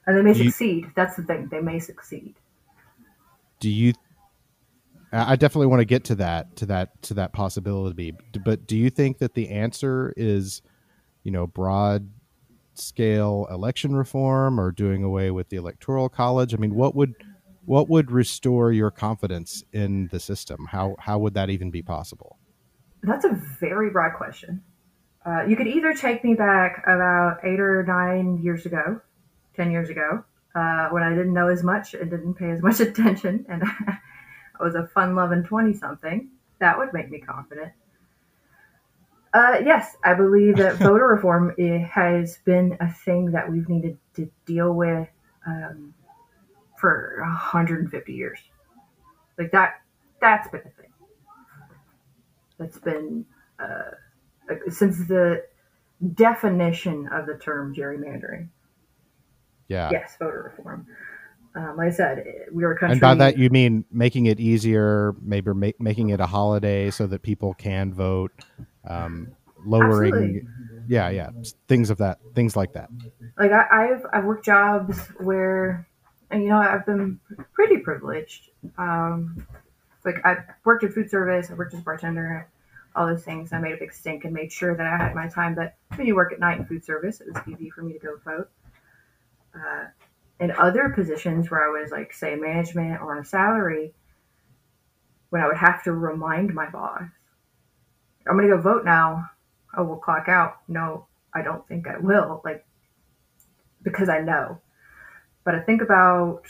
[0.07, 0.87] And they may Do you- succeed.
[0.97, 1.49] That's the thing.
[1.51, 2.35] They may succeed.
[3.61, 3.93] do you
[5.13, 8.15] i I definitely want to get to that to that to that possibility
[8.45, 10.61] but do you think that the answer is
[11.25, 12.11] you know broad
[12.75, 17.15] scale election reform or doing away with the electoral college i mean what would
[17.69, 22.39] what would restore your confidence in the system how how would that even be possible
[23.03, 24.63] That's a very broad question.
[25.25, 29.01] Uh, you could either take me back about eight or nine years ago,
[29.57, 32.81] 10 years ago, uh, when I didn't know as much and didn't pay as much
[32.81, 33.99] attention, and I
[34.61, 36.31] was a fun loving 20 something.
[36.61, 37.73] That would make me confident.
[39.35, 41.55] Uh, yes, I believe that voter reform
[41.93, 45.09] has been a thing that we've needed to deal with
[45.47, 45.95] um,
[46.79, 48.39] for 150 years.
[49.39, 49.83] Like that,
[50.21, 50.91] that's been a thing
[52.59, 53.25] that's been
[53.59, 53.91] uh,
[54.49, 55.45] like, since the
[56.15, 58.49] definition of the term gerrymandering.
[59.69, 60.87] yeah Yes, voter reform.
[61.55, 62.93] Um, like I said, we are a country.
[62.93, 67.07] and by that you mean making it easier maybe ma- making it a holiday so
[67.07, 68.33] that people can vote
[68.87, 69.33] um,
[69.65, 70.43] lowering Absolutely.
[70.89, 71.31] yeah yeah
[71.67, 72.91] things of that things like that
[73.39, 75.89] like I, I've I've worked jobs where,
[76.31, 77.19] you know, I've been
[77.53, 78.51] pretty privileged.
[78.77, 79.47] Um,
[80.05, 82.49] like I worked in food service, I worked as a bartender,
[82.95, 83.53] all those things.
[83.53, 85.55] I made a big stink and made sure that I had my time.
[85.55, 87.99] But when you work at night in food service, it was easy for me to
[87.99, 88.51] go vote.
[89.55, 89.87] Uh,
[90.41, 93.93] in other positions where I was like, say, management or on a salary,
[95.31, 97.03] when I would have to remind my boss,
[98.27, 99.31] I'm going to go vote now.
[99.77, 100.59] Oh, we'll clock out.
[100.69, 102.41] No, I don't think I will.
[102.45, 102.65] Like,
[103.83, 104.61] because I know.
[105.49, 106.43] But I think about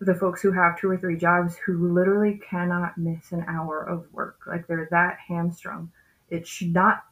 [0.00, 4.06] the folks who have two or three jobs who literally cannot miss an hour of
[4.10, 4.38] work.
[4.46, 5.92] Like they're that hamstrung.
[6.30, 7.04] It should not,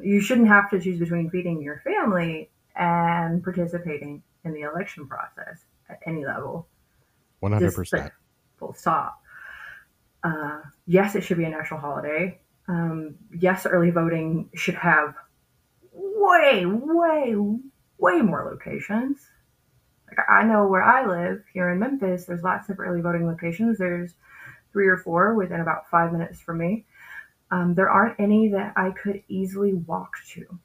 [0.00, 5.66] you shouldn't have to choose between feeding your family and participating in the election process
[5.90, 6.66] at any level.
[7.42, 8.10] 100% Just, like,
[8.58, 9.20] full stop.
[10.24, 12.40] Uh, yes, it should be a national holiday.
[12.68, 15.14] Um, yes, early voting should have
[15.92, 17.36] way, way,
[17.98, 19.28] way more locations.
[20.28, 23.78] I know where I live here in Memphis, there's lots of early voting locations.
[23.78, 24.14] There's
[24.72, 26.86] three or four within about five minutes from me.
[27.50, 30.58] Um, there aren't any that I could easily walk to.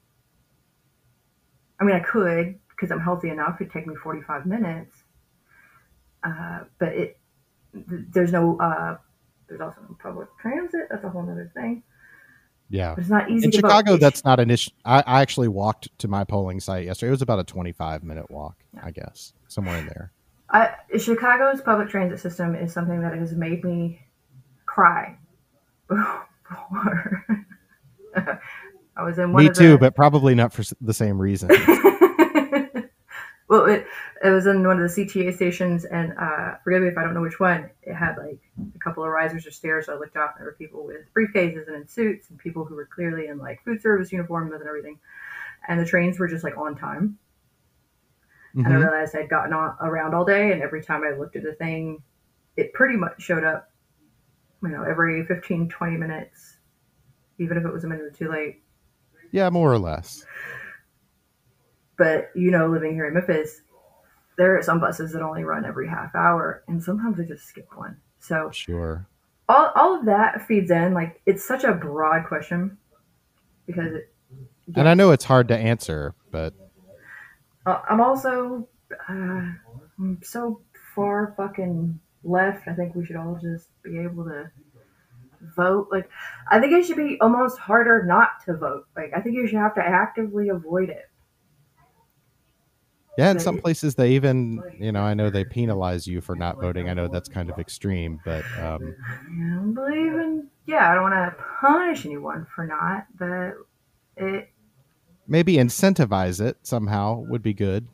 [1.80, 3.56] I mean, I could because I'm healthy enough.
[3.60, 4.94] It'd take me 45 minutes.
[6.24, 7.18] Uh, but it
[7.74, 8.98] th- there's no uh,
[9.48, 10.88] There's also no public transit.
[10.90, 11.82] That's a whole other thing.
[12.68, 12.94] Yeah.
[12.94, 13.56] But it's not easy In vote.
[13.58, 14.70] Chicago, It's- that's not an issue.
[14.84, 17.08] I, I actually walked to my polling site yesterday.
[17.08, 20.12] It was about a 25 minute walk, I guess, somewhere in there.
[20.50, 24.00] I, Chicago's public transit system is something that has made me
[24.64, 25.16] cry
[25.88, 27.24] before.
[28.96, 31.50] I was in one Me too, the, but probably not for the same reason.
[33.48, 33.86] well, it,
[34.24, 37.14] it was in one of the CTA stations, and uh, forgive me if I don't
[37.14, 37.70] know which one.
[37.82, 38.40] It had like
[38.74, 39.86] a couple of risers or stairs.
[39.86, 42.64] So I looked off, and there were people with briefcases and in suits, and people
[42.64, 44.98] who were clearly in like food service uniforms and everything.
[45.68, 47.18] And the trains were just like on time.
[48.54, 48.80] And I Mhm.
[48.80, 52.02] realized I'd gotten on, around all day, and every time I looked at the thing,
[52.56, 53.70] it pretty much showed up,
[54.62, 56.56] you know, every 15, 20 minutes,
[57.38, 58.62] even if it was a minute or two late.
[59.30, 60.24] Yeah, more or less.
[61.98, 63.62] But, you know, living here in Memphis,
[64.36, 67.68] there are some buses that only run every half hour, and sometimes I just skip
[67.74, 67.96] one.
[68.18, 69.06] So Sure.
[69.48, 70.92] all, all of that feeds in.
[70.92, 72.76] Like, it's such a broad question
[73.66, 74.12] because it,
[74.74, 76.52] And I know it's hard to answer, but
[77.64, 78.68] Uh, I'm also
[79.08, 79.52] uh,
[79.98, 80.60] I'm so
[80.94, 82.68] far fucking left.
[82.68, 84.50] I think we should all just be able to
[85.56, 85.88] vote.
[85.90, 86.08] Like,
[86.50, 88.86] I think it should be almost harder not to vote.
[88.96, 91.08] Like, I think you should have to actively avoid it.
[93.16, 96.60] Yeah, in some places they even, you know, I know they penalize you for not
[96.60, 96.88] voting.
[96.88, 100.48] I know that's kind of extreme, but um, I don't believe in.
[100.66, 103.54] Yeah, I don't want to punish anyone for not, but
[104.16, 104.50] it.
[105.26, 107.86] maybe incentivize it somehow would be good.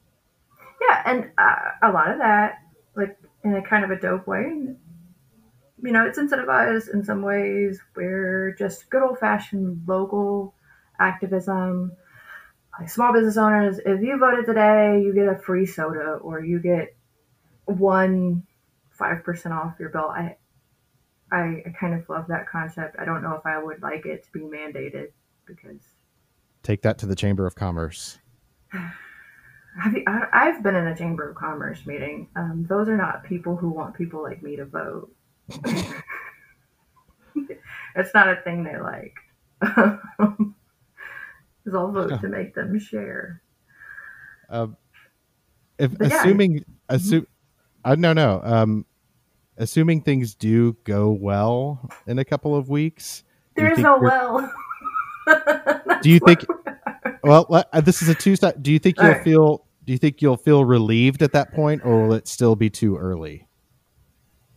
[0.81, 2.59] Yeah, and uh, a lot of that,
[2.97, 4.41] like in a kind of a dope way,
[5.83, 10.55] you know, it's incentivized in some ways where just good old fashioned local
[10.99, 11.93] activism,
[12.79, 16.59] like small business owners, if you voted today, you get a free soda or you
[16.59, 16.97] get
[17.67, 18.43] one
[18.91, 20.11] five percent off your bill.
[20.11, 20.37] I,
[21.31, 22.97] I, I kind of love that concept.
[22.99, 25.09] I don't know if I would like it to be mandated
[25.47, 25.83] because
[26.63, 28.19] Take that to the Chamber of Commerce.
[29.83, 32.29] Have you, I, I've been in a chamber of commerce meeting.
[32.37, 35.11] Um, those are not people who want people like me to vote.
[37.97, 39.15] it's not a thing they like.
[41.65, 43.43] Because I'll vote to make them share.
[44.49, 44.77] Um,
[45.79, 46.21] if But yeah.
[46.21, 47.27] assuming assume,
[47.85, 48.41] I no no.
[48.45, 48.85] Um,
[49.57, 53.25] assuming things do go well in a couple of weeks.
[53.55, 54.53] There's no well.
[56.03, 56.45] Do you think?
[57.23, 58.57] Well, uh, this is a two step.
[58.61, 59.25] Do you think you'll Alright.
[59.25, 59.67] feel?
[59.85, 62.97] Do you think you'll feel relieved at that point, or will it still be too
[62.97, 63.47] early?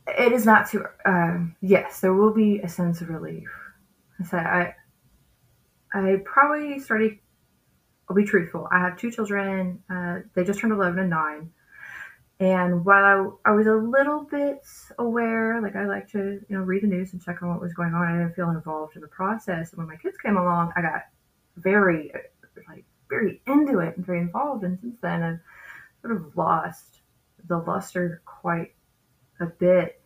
[0.07, 0.85] It is not too.
[1.05, 3.49] Um, yes, there will be a sense of relief.
[4.19, 4.75] I say I.
[5.95, 7.19] I probably started.
[8.09, 8.67] I'll be truthful.
[8.69, 9.81] I have two children.
[9.89, 11.51] Uh, they just turned eleven and nine.
[12.37, 14.59] And while I, I was a little bit
[14.99, 16.19] aware, like I like to,
[16.49, 18.49] you know, read the news and check on what was going on, I didn't feel
[18.49, 19.71] involved in the process.
[19.71, 21.03] And when my kids came along, I got
[21.55, 22.11] very,
[22.67, 24.65] like, very into it and very involved.
[24.65, 25.39] And since then, I've
[26.01, 26.99] sort of lost
[27.47, 28.73] the luster quite
[29.39, 30.01] a bit.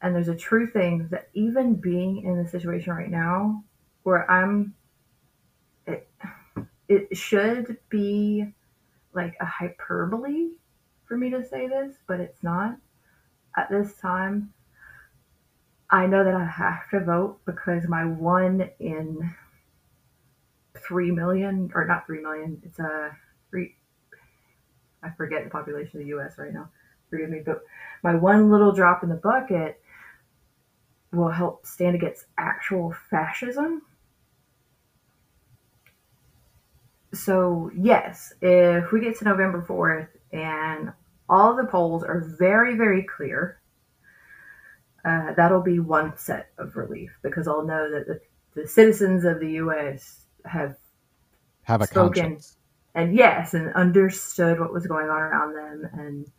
[0.00, 3.62] And there's a true thing that even being in the situation right now,
[4.04, 4.74] where I'm,
[5.86, 6.08] it,
[6.88, 8.52] it should be
[9.14, 10.48] like a hyperbole
[11.06, 12.76] for me to say this, but it's not.
[13.56, 14.52] At this time,
[15.90, 19.32] I know that I have to vote because my one in
[20.86, 23.16] three million, or not three million, it's a
[23.50, 23.76] three,
[25.02, 26.68] I forget the population of the US right now.
[27.10, 27.62] Forgive me, but
[28.02, 29.80] my one little drop in the bucket
[31.12, 33.82] will help stand against actual fascism.
[37.14, 40.92] So, yes, if we get to November 4th and
[41.28, 43.60] all the polls are very, very clear,
[45.04, 48.20] uh, that'll be one set of relief because I'll know that the,
[48.60, 50.24] the citizens of the U.S.
[50.44, 50.76] have
[51.64, 52.22] Have a Spoken.
[52.22, 52.56] conscience.
[52.94, 56.30] and yes, and understood what was going on around them and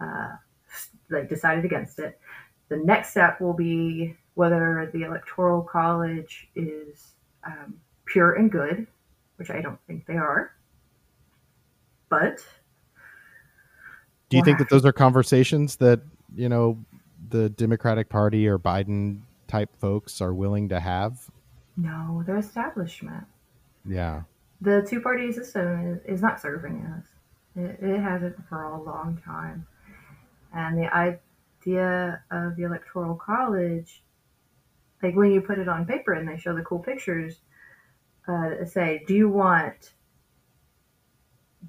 [0.00, 0.36] uh,
[1.10, 2.18] like decided against it.
[2.68, 7.12] The next step will be whether the electoral college is
[7.44, 7.74] um,
[8.06, 8.86] pure and good,
[9.36, 10.52] which I don't think they are.
[12.08, 12.44] But
[14.28, 16.00] Do you think that those are conversations that
[16.34, 16.78] you know
[17.30, 21.30] the Democratic Party or Biden type folks are willing to have?
[21.78, 23.24] no, the establishment,
[23.84, 24.22] Yeah.
[24.62, 27.04] the two party system is, is not serving us.
[27.54, 29.66] It, it hasn't for a long time.
[30.54, 34.02] And the idea of the electoral college,
[35.02, 37.40] like when you put it on paper and they show the cool pictures,
[38.28, 39.92] uh, say, do you want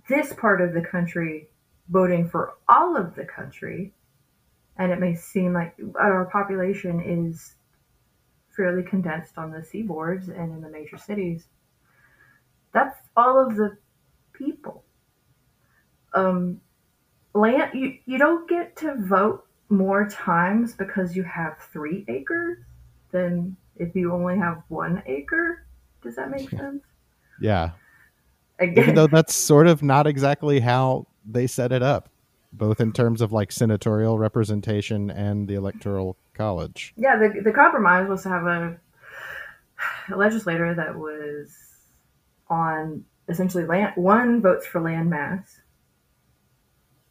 [0.09, 1.49] this part of the country
[1.89, 3.93] voting for all of the country?
[4.77, 7.55] And it may seem like our population is
[8.55, 11.47] fairly condensed on the seaboards and in the major cities.
[12.73, 13.77] That's all of the
[14.33, 14.83] people.
[16.13, 16.61] Um,
[17.33, 22.57] land you, you don't get to vote more times because you have three acres
[23.11, 25.66] than if you only have one acre.
[26.07, 26.83] Does that make sense?
[27.41, 27.71] Yeah.
[28.59, 32.09] Again, Even though that's sort of not exactly how they set it up,
[32.53, 36.93] both in terms of like senatorial representation and the electoral college.
[36.95, 38.77] yeah, the the compromise was to have a,
[40.11, 41.53] a legislator that was
[42.49, 45.59] on essentially land one votes for land mass.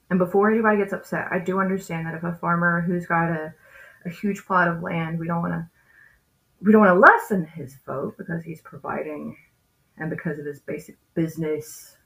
[0.08, 3.52] And before anybody gets upset, I do understand that if a farmer who's got a,
[4.06, 5.68] a huge plot of land, we don't want to
[6.62, 9.36] we don't want to lessen his vote because he's providing
[9.98, 11.96] and because of his basic business.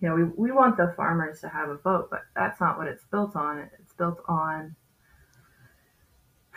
[0.00, 2.86] You know, we, we want the farmers to have a vote, but that's not what
[2.86, 3.68] it's built on.
[3.80, 4.76] It's built on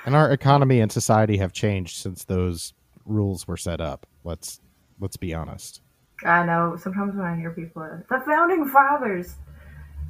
[0.06, 2.74] And our economy and society have changed since those
[3.06, 4.06] rules were set up.
[4.24, 4.60] Let's
[5.00, 5.82] let's be honest.
[6.26, 9.36] I know sometimes when I hear people, the founding fathers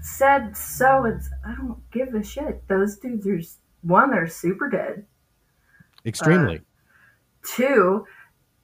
[0.02, 1.06] said so.
[1.06, 2.68] It's I don't give a shit.
[2.68, 3.40] Those dudes are
[3.82, 5.06] one, they're super dead.
[6.06, 6.58] Extremely.
[6.58, 6.62] Uh,
[7.44, 8.06] Two,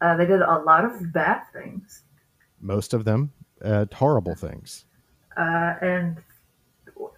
[0.01, 2.03] uh, they did a lot of bad things,
[2.59, 3.31] Most of them
[3.63, 4.85] uh, horrible things.
[5.37, 6.17] uh, and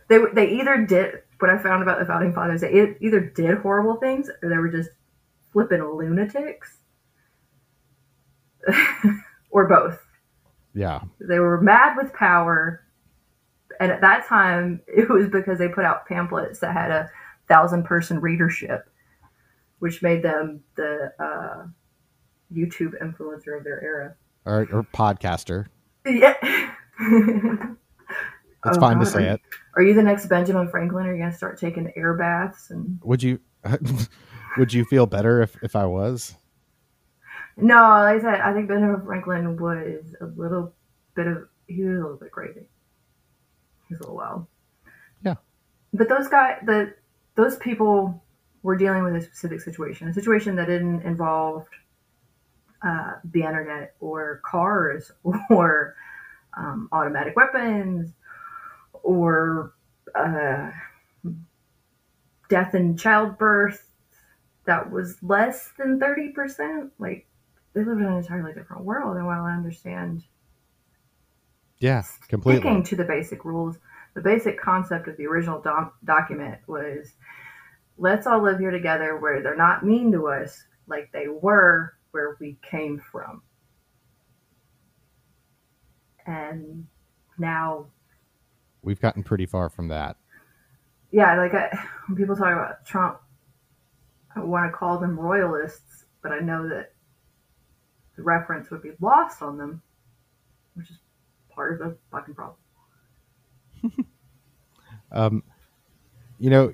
[0.10, 2.62] they they either did what I found about the founding fathers.
[2.62, 4.90] They either did horrible things or they were just
[5.52, 6.78] flipping lunatics,
[9.50, 10.00] or both.
[10.74, 11.02] Yeah.
[11.20, 12.84] They were mad with power.
[13.80, 17.10] And at that time, it was because they put out pamphlets that had a
[17.48, 18.90] thousand person readership,
[19.80, 21.68] which made them the uh,
[22.54, 24.16] YouTube influencer of their era.
[24.46, 25.68] Or, or podcaster.
[26.06, 26.34] Yeah.
[28.66, 29.12] It's Oh, fine to God.
[29.14, 29.42] say it.
[29.76, 31.06] Are you the next Benjamin Franklin?
[31.06, 32.72] Are you going to start taking air baths?
[32.72, 33.40] And Would you
[34.58, 36.36] would you feel better if, if I was?
[37.56, 40.74] no, like I said, I think Benjamin Franklin was a little
[41.16, 42.68] bit of he was a little bit crazy.
[43.88, 44.48] He's a little wild.
[45.24, 45.36] Yeah.
[45.94, 46.94] But those guys, the
[47.36, 48.24] those people
[48.68, 51.66] were dealing with a specific situation, a situation that didn't involve
[52.86, 55.10] uh, the internet or cars
[55.50, 55.96] or
[56.58, 58.12] um, automatic weapons
[59.04, 59.74] or
[60.16, 60.70] uh,
[62.50, 63.90] death and childbirth
[64.66, 66.92] that was less than 30%.
[67.00, 67.26] Like,
[67.72, 69.16] they lived in an entirely different world.
[69.16, 70.26] And while I understand
[71.80, 72.60] Yeah, completely.
[72.60, 73.78] sticking to the basic rules,
[74.14, 77.14] the basic concept of the original doc- document was
[77.98, 82.38] let's all live here together where they're not mean to us like they were where
[82.40, 83.42] we came from.
[86.26, 86.88] And
[87.38, 87.88] now
[88.84, 90.18] We've gotten pretty far from that.
[91.12, 91.70] yeah, like I,
[92.08, 93.20] when people talk about Trump,
[94.36, 96.94] I want to call them royalists, but I know that
[98.18, 99.82] the reference would be lost on them,
[100.76, 100.98] which is
[101.50, 102.58] part of the fucking problem.
[105.12, 105.44] Um,
[106.40, 106.74] you know,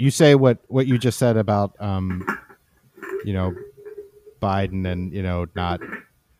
[0.00, 2.26] you say what what you just said about um,
[3.24, 3.54] you know,
[4.40, 5.80] Biden and you know not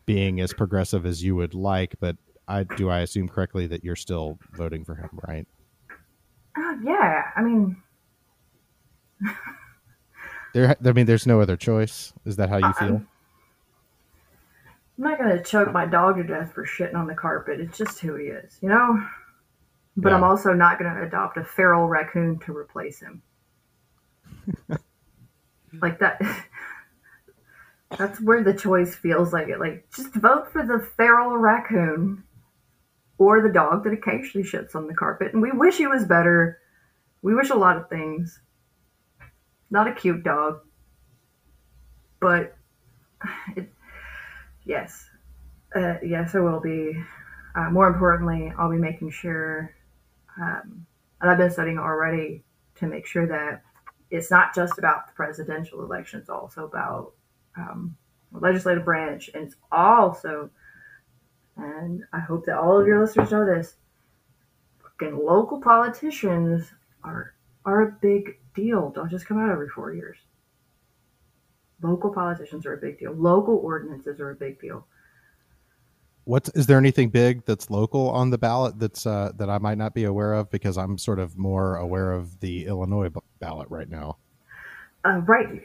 [0.06, 2.16] being as progressive as you would like, but
[2.48, 5.46] I do I assume correctly that you're still voting for him, right?
[6.56, 7.76] Uh, yeah, I mean,
[10.52, 12.12] There, I mean, there's no other choice.
[12.24, 12.96] Is that how you feel?
[12.96, 13.06] I'm
[14.98, 17.61] not gonna choke my dog to death for shitting on the carpet.
[17.61, 19.00] It's just who he is, you know.
[19.96, 23.22] But I'm also not gonna adopt a feral raccoon to replace him.
[25.82, 26.20] like that.
[27.99, 29.59] That's where the choice feels like it.
[29.59, 32.22] Like, just vote for the feral raccoon
[33.18, 35.32] or the dog that occasionally shits on the carpet.
[35.32, 36.59] And we wish he was better.
[37.22, 38.41] We wish a lot of things.
[39.70, 40.61] Not a cute dog,
[42.20, 42.57] but
[43.57, 43.68] it,
[44.64, 45.09] yes,
[45.74, 46.93] uh, yes, I will be.
[47.55, 49.74] Uh, more importantly, I'll be making sure,
[50.41, 50.86] um,
[51.20, 52.45] and I've been studying already
[52.76, 53.62] to make sure that
[54.11, 57.12] it's not just about the presidential election; it's also about
[57.56, 57.96] um,
[58.32, 60.50] the legislative branch, and it's also,
[61.56, 63.76] and I hope that all of your listeners know this.
[64.82, 67.34] Fucking local politicians are
[67.64, 68.90] are a big deal.
[68.90, 70.16] Don't just come out every four years.
[71.82, 73.12] Local politicians are a big deal.
[73.12, 74.86] Local ordinances are a big deal.
[76.24, 79.78] What is there anything big that's local on the ballot that's uh, that I might
[79.78, 83.08] not be aware of because I'm sort of more aware of the Illinois
[83.41, 84.18] ballot right now.
[85.05, 85.62] Uh, right.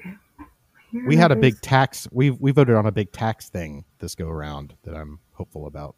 [0.91, 2.07] Here We had a big tax.
[2.11, 5.95] We we voted on a big tax thing this go around that I'm hopeful about.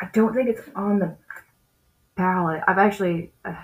[0.00, 1.16] I don't think it's on the
[2.16, 2.62] ballot.
[2.66, 3.54] I've actually, uh,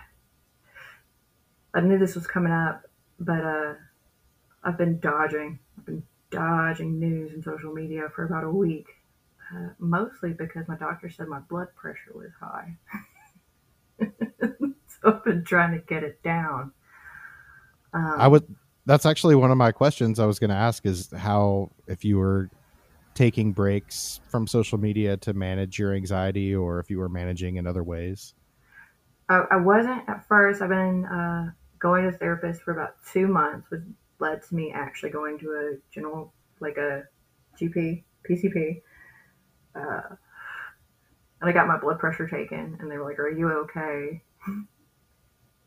[1.74, 2.82] I knew this was coming up,
[3.18, 3.74] but uh,
[4.64, 5.58] I've been dodging.
[5.78, 8.86] I've been dodging news and social media for about a week,
[9.54, 12.76] uh, mostly because my doctor said my blood pressure was high.
[14.00, 14.06] so
[15.04, 16.72] I've been trying to get it down.
[17.92, 18.44] Um, I would.
[18.86, 22.18] That's actually one of my questions I was going to ask is how if you
[22.18, 22.50] were
[23.14, 27.66] taking breaks from social media to manage your anxiety or if you were managing in
[27.66, 28.34] other ways.
[29.28, 30.62] I, I wasn't at first.
[30.62, 33.82] I've been uh, going to a therapist for about two months, which
[34.18, 37.04] led to me actually going to a general, like a
[37.60, 38.80] GP, PCP.
[39.74, 40.14] Uh,
[41.40, 44.22] and I got my blood pressure taken, and they were like, "Are you okay?"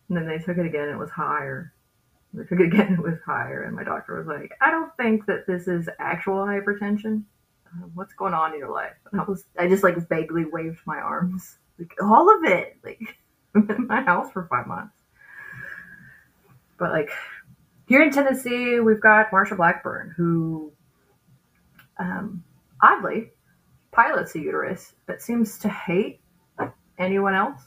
[0.10, 1.73] And then they took it again, it was higher.
[2.36, 5.68] It again, it was higher, and my doctor was like, "I don't think that this
[5.68, 7.24] is actual hypertension.
[7.68, 10.80] Uh, what's going on in your life?" And I was, I just like vaguely waved
[10.86, 12.78] my arms, like all of it.
[12.84, 13.18] Like
[13.56, 14.96] I'm in my house for five months,
[16.78, 17.10] but like
[17.88, 20.72] here in Tennessee, we've got Marsha Blackburn, who,
[22.00, 22.44] um,
[22.82, 23.32] oddly,
[23.92, 26.22] pilots a uterus, but seems to hate
[26.98, 27.62] anyone else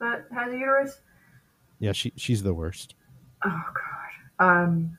[0.00, 1.00] that has a uterus.
[1.78, 2.94] Yeah, she she's the worst.
[3.44, 4.05] Oh god.
[4.38, 4.98] Um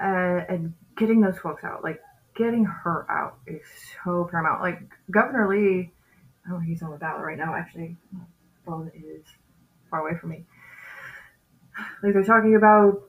[0.00, 2.00] uh, and getting those folks out, like
[2.36, 3.62] getting her out is
[4.04, 4.60] so paramount.
[4.60, 5.92] Like Governor Lee,
[6.50, 7.96] oh he's on the ballot right now actually.
[8.66, 9.24] Phone is
[9.90, 10.44] far away from me.
[12.02, 13.02] Like they're talking about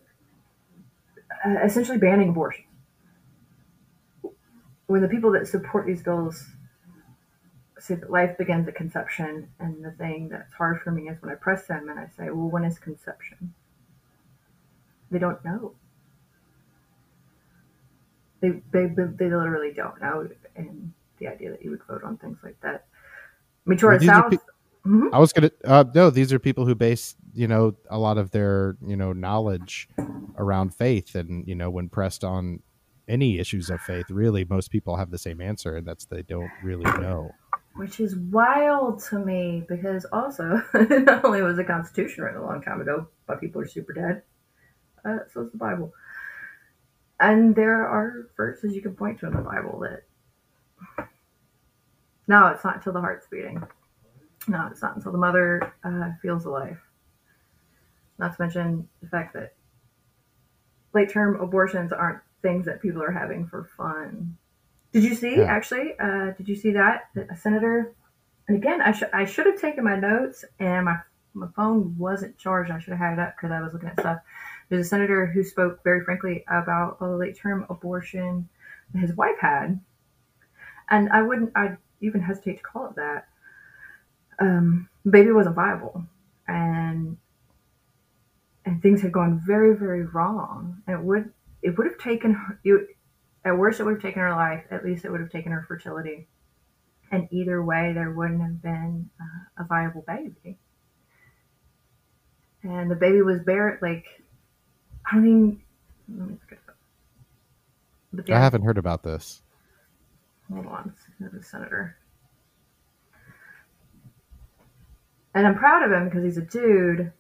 [1.45, 2.65] uh, essentially banning abortion
[4.87, 6.45] when the people that support these bills
[7.79, 11.31] say that life begins at conception, and the thing that's hard for me is when
[11.31, 13.53] I press them and I say, well, when is conception?
[15.15, 15.71] They don't know.
[18.41, 20.27] They, they, they literally don't know.
[20.57, 22.87] And the idea that you would vote on things like that.
[23.65, 23.77] I mean.
[23.77, 24.37] Pe-
[24.85, 25.07] mm-hmm.
[25.13, 26.09] I was gonna uh, no.
[26.09, 29.87] These are people who base you know a lot of their you know knowledge
[30.37, 32.59] around faith, and you know when pressed on
[33.07, 36.51] any issues of faith, really, most people have the same answer, and that's they don't
[36.61, 37.31] really know.
[37.77, 42.61] Which is wild to me because also, not only was the Constitution written a long
[42.61, 44.21] time ago but people are super dead,
[45.05, 45.93] uh, so is the Bible.
[47.19, 50.03] And there are verses you can point to in the Bible that
[52.27, 53.61] no, it's not until the heart's beating.
[54.47, 56.79] No, it's not until the mother uh, feels alive.
[58.17, 59.53] Not to mention the fact that
[60.93, 64.37] late term abortions aren't things that people are having for fun.
[64.93, 65.43] Did you see yeah.
[65.43, 65.93] actually?
[65.99, 67.93] Uh, did you see that a senator?
[68.47, 70.97] And again, I should I should have taken my notes, and my
[71.33, 72.71] my phone wasn't charged.
[72.71, 74.19] I should have had it up because I was looking at stuff.
[74.69, 78.49] There's a senator who spoke very frankly about a late term abortion
[78.93, 79.79] his wife had,
[80.89, 83.27] and I wouldn't, I'd even hesitate to call it that.
[84.39, 86.05] Um, baby wasn't viable,
[86.47, 87.17] and
[88.65, 90.81] and things had gone very very wrong.
[90.87, 92.59] And it would it would have taken her,
[93.45, 94.63] at worst, it would have taken her life.
[94.71, 96.27] At least it would have taken her fertility.
[97.11, 100.57] And either way, there wouldn't have been uh, a viable baby.
[102.63, 104.05] And the baby was bare, like,
[105.11, 105.61] I mean,
[106.09, 109.41] let me look But I haven't heard about this.
[110.51, 111.97] Hold on, the senator.
[115.33, 117.11] And I'm proud of him because he's a dude.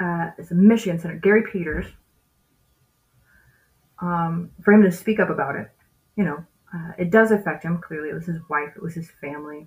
[0.00, 1.86] Uh, it's a Michigan senator, Gary Peters
[4.00, 5.70] um, for him to speak up about it.
[6.16, 7.78] You know, uh, it does affect him.
[7.78, 9.66] Clearly, it was his wife, it was his family.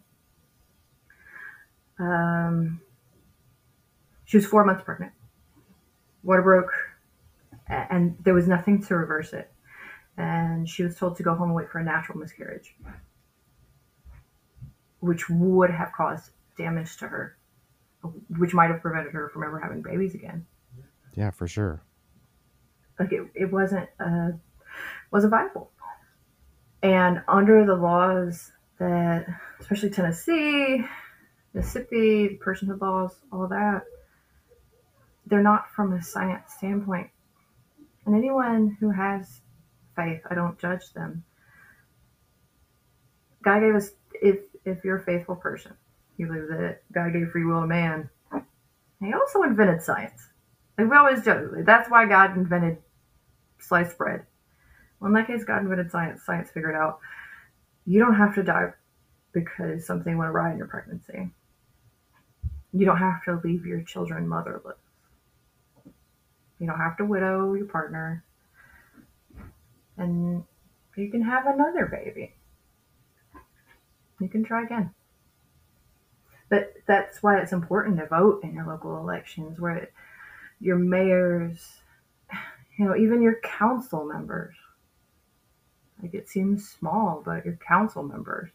[1.99, 2.82] Um,
[4.26, 5.12] she was four months pregnant.
[6.24, 6.72] Water broke,
[7.67, 9.51] and there was nothing to reverse it.
[10.17, 12.76] And she was told to go home and wait for a natural miscarriage,
[14.99, 17.38] which would have caused damage to her,
[18.38, 20.45] which might have prevented her from ever having babies again.
[21.15, 21.82] Yeah, for sure
[22.99, 24.32] like it, it wasn't uh,
[25.09, 25.72] wasn't viable.
[26.84, 29.26] And under the laws that,
[29.59, 30.86] especially Tennessee,
[31.53, 33.84] Mississippi, the personhood laws, all that,
[35.30, 37.10] they're not from a science standpoint.
[38.06, 39.42] And anyone who has
[39.96, 41.24] faith, I don't judge them.
[43.44, 45.74] God gave us, if if you're a faithful person,
[46.18, 48.10] you believe that God gave free will to man.
[49.02, 50.28] He also invented science.
[50.78, 52.78] Like we always joke, that's why God invented
[53.60, 54.26] sliced bread.
[55.00, 56.24] Well, in that case, God invented science.
[56.26, 57.00] Science figured out
[57.86, 58.72] you don't have to die
[59.34, 61.32] because something went awry in your pregnancy.
[62.74, 64.78] You don't have to leave your children motherless.
[66.60, 68.24] You don't have to widow your partner.
[69.97, 70.43] And
[70.95, 72.36] you can have another baby.
[74.20, 74.93] You can try again.
[76.49, 79.89] But that's why it's important to vote in your local elections, where
[80.60, 81.80] your mayors
[82.80, 84.55] you know, even your council members.
[86.01, 88.49] Like it seems small, but your council members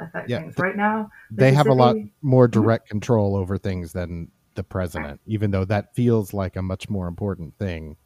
[0.00, 0.58] affect Yeah, things.
[0.58, 5.50] Right now, They have a lot more direct control over things than the president, even
[5.50, 7.96] though that feels like a much more important thing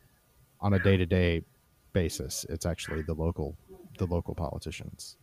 [0.60, 1.42] on a day to day
[1.92, 2.46] basis.
[2.48, 3.56] It's actually the local
[3.98, 5.16] the local politicians.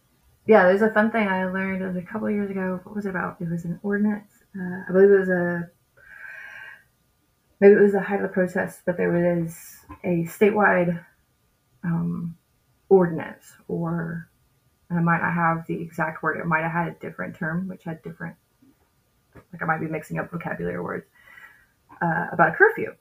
[0.46, 2.82] Yeah, there's a fun thing I learned it was a couple of years ago.
[2.84, 3.38] What was it about?
[3.40, 4.32] It was an ordinance.
[4.54, 5.70] Uh, I believe it was a
[7.62, 9.56] maybe it was the height of the protest, but there was
[10.04, 11.02] a statewide
[11.86, 12.36] um,
[12.90, 14.28] ordinance, or
[14.90, 16.42] and I might not have the exact word.
[16.42, 18.36] It might have had a different term, which had different.
[19.54, 21.06] Like I might be mixing up vocabulary words
[22.02, 22.96] uh, about a curfew.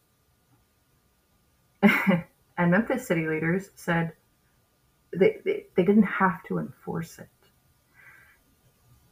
[2.58, 4.12] and Memphis city leaders said
[5.16, 7.28] they, they, they didn't have to enforce it.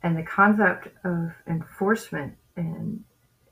[0.03, 3.05] And the concept of enforcement and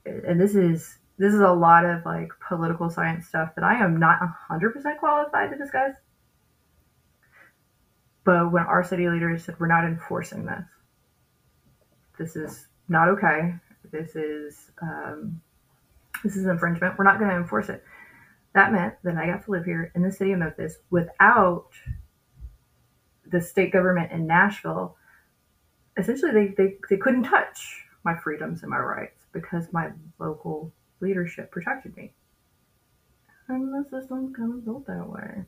[0.05, 3.99] and this is this is a lot of like political science stuff that I am
[3.99, 4.21] not
[4.51, 5.95] 100% qualified to discuss.
[8.25, 10.65] But when our city leaders said we're not enforcing this,
[12.19, 13.55] this is not okay.
[13.91, 15.41] This is um,
[16.25, 16.99] this is infringement.
[16.99, 17.83] We're not going to enforce it.
[18.55, 21.69] That meant that I got to live here in the city of Memphis without
[23.31, 24.97] the state government in Nashville,
[25.97, 31.51] essentially they, they, they couldn't touch my freedoms and my rights because my local leadership
[31.51, 32.13] protected me.
[33.49, 35.45] And the system's kind of built that way.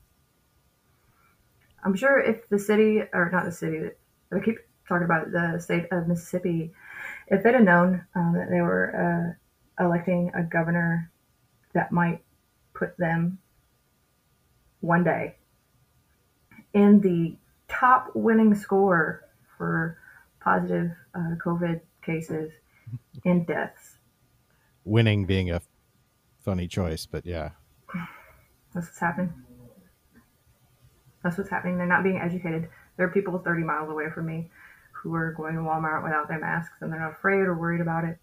[1.85, 3.97] I'm sure if the city, or not the city, that
[4.33, 6.73] I keep talking about the state of Mississippi,
[7.29, 9.48] if they'd have known um, that they were uh,
[9.81, 11.11] electing a governor
[11.75, 12.23] that might
[12.75, 13.39] put them
[14.81, 15.37] one day
[16.75, 17.37] in the
[17.69, 19.25] top winning score
[19.57, 19.99] for
[20.41, 22.53] positive uh, COVID cases
[23.25, 23.99] and deaths.
[24.85, 25.61] Winning being a
[26.45, 27.51] funny choice, but yeah.
[28.75, 29.33] That's what's happening.
[31.23, 31.79] That's what's happening.
[31.79, 32.69] They're not being educated.
[32.97, 34.51] There are people 30 miles away from me
[34.93, 38.05] who are going to Walmart without their masks and they're not afraid or worried about
[38.05, 38.19] it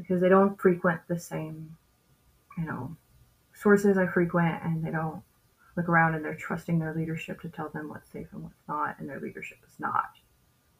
[0.00, 1.76] because they don't frequent the same,
[2.56, 2.96] you know,
[3.54, 5.22] sources I frequent and they don't
[5.76, 8.98] look around and they're trusting their leadership to tell them what's safe and what's not,
[8.98, 10.10] and their leadership is not.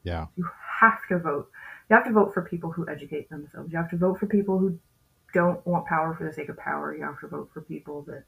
[0.02, 0.26] Yeah.
[0.36, 0.48] You
[0.80, 1.50] have to vote.
[1.88, 3.70] You have to vote for people who educate themselves.
[3.72, 4.78] You have to vote for people who
[5.34, 6.96] don't want power for the sake of power.
[6.96, 8.24] You have to vote for people that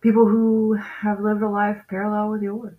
[0.00, 2.76] people who have lived a life parallel with yours.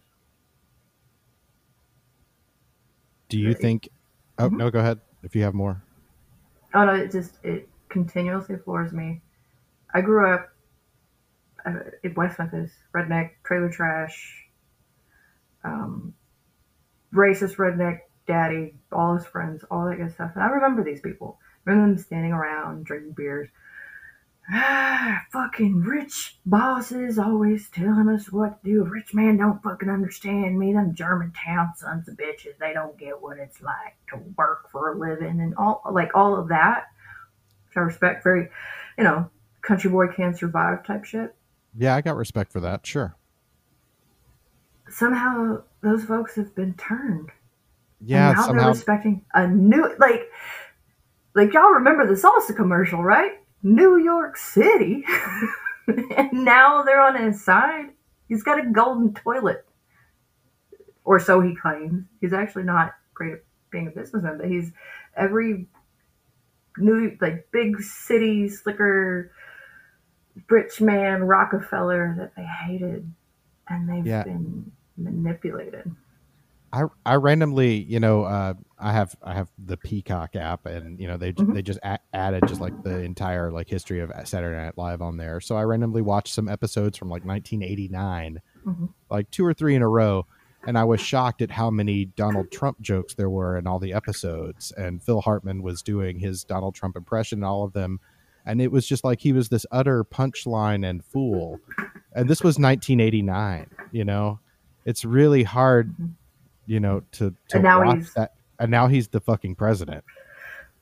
[3.29, 3.61] Do you Right.
[3.61, 3.89] think
[4.39, 4.57] Oh, Mhm.
[4.57, 5.82] no, go ahead if you have more.
[6.73, 9.21] Oh no, it just it continuously floors me.
[9.93, 10.49] I grew up
[11.65, 14.45] uh, in West Memphis, redneck, trailer trash,
[15.63, 16.13] um,
[17.13, 20.31] racist redneck daddy, all his friends, all that good stuff.
[20.35, 21.37] And I remember these people.
[21.65, 23.49] I remember them standing around drinking beers.
[24.51, 28.83] Ah, fucking rich bosses always telling us what to do.
[28.83, 30.73] Rich man don't fucking understand me.
[30.73, 34.99] Them Germantown sons of bitches, they don't get what it's like to work for a
[34.99, 36.87] living and all like all of that.
[37.67, 38.49] Which I respect very,
[38.97, 39.29] you know,
[39.61, 41.33] country boy can survive type shit.
[41.77, 42.85] Yeah, I got respect for that.
[42.85, 43.15] Sure.
[44.89, 47.29] Somehow those folks have been turned.
[48.05, 50.29] Yeah, and now somehow they're respecting a new like
[51.33, 53.39] like y'all remember the salsa commercial, right?
[53.63, 55.03] New York City.
[56.17, 57.89] and now they're on his side.
[58.27, 59.65] He's got a golden toilet.
[61.05, 62.05] Or so he claims.
[62.21, 64.71] He's actually not great at being a businessman, but he's
[65.17, 65.67] every
[66.77, 69.31] new like big city slicker
[70.49, 73.11] rich man Rockefeller that they hated
[73.69, 74.23] and they've Yeah.
[74.23, 75.91] been manipulated.
[76.73, 81.07] I I randomly, you know, uh, I have I have the Peacock app, and you
[81.07, 81.53] know they Mhm.
[81.53, 85.17] they just a- added just like the entire like history of Saturday Night Live on
[85.17, 85.39] there.
[85.39, 88.89] So I randomly watched some episodes from like 1989, Mhm.
[89.09, 90.25] like two or three in a row,
[90.65, 93.93] and I was shocked at how many Donald Trump jokes there were in all the
[93.93, 94.71] episodes.
[94.71, 97.99] And Phil Hartman was doing his Donald Trump impression in all of them,
[98.47, 101.59] and it was just like he was this utter punchline and fool.
[102.13, 103.67] And this was 1989.
[103.91, 104.39] You know,
[104.85, 106.09] it's really hard Mhm.
[106.65, 108.33] You know, to, to And now he's- that.
[108.59, 110.03] And now he's the fucking president.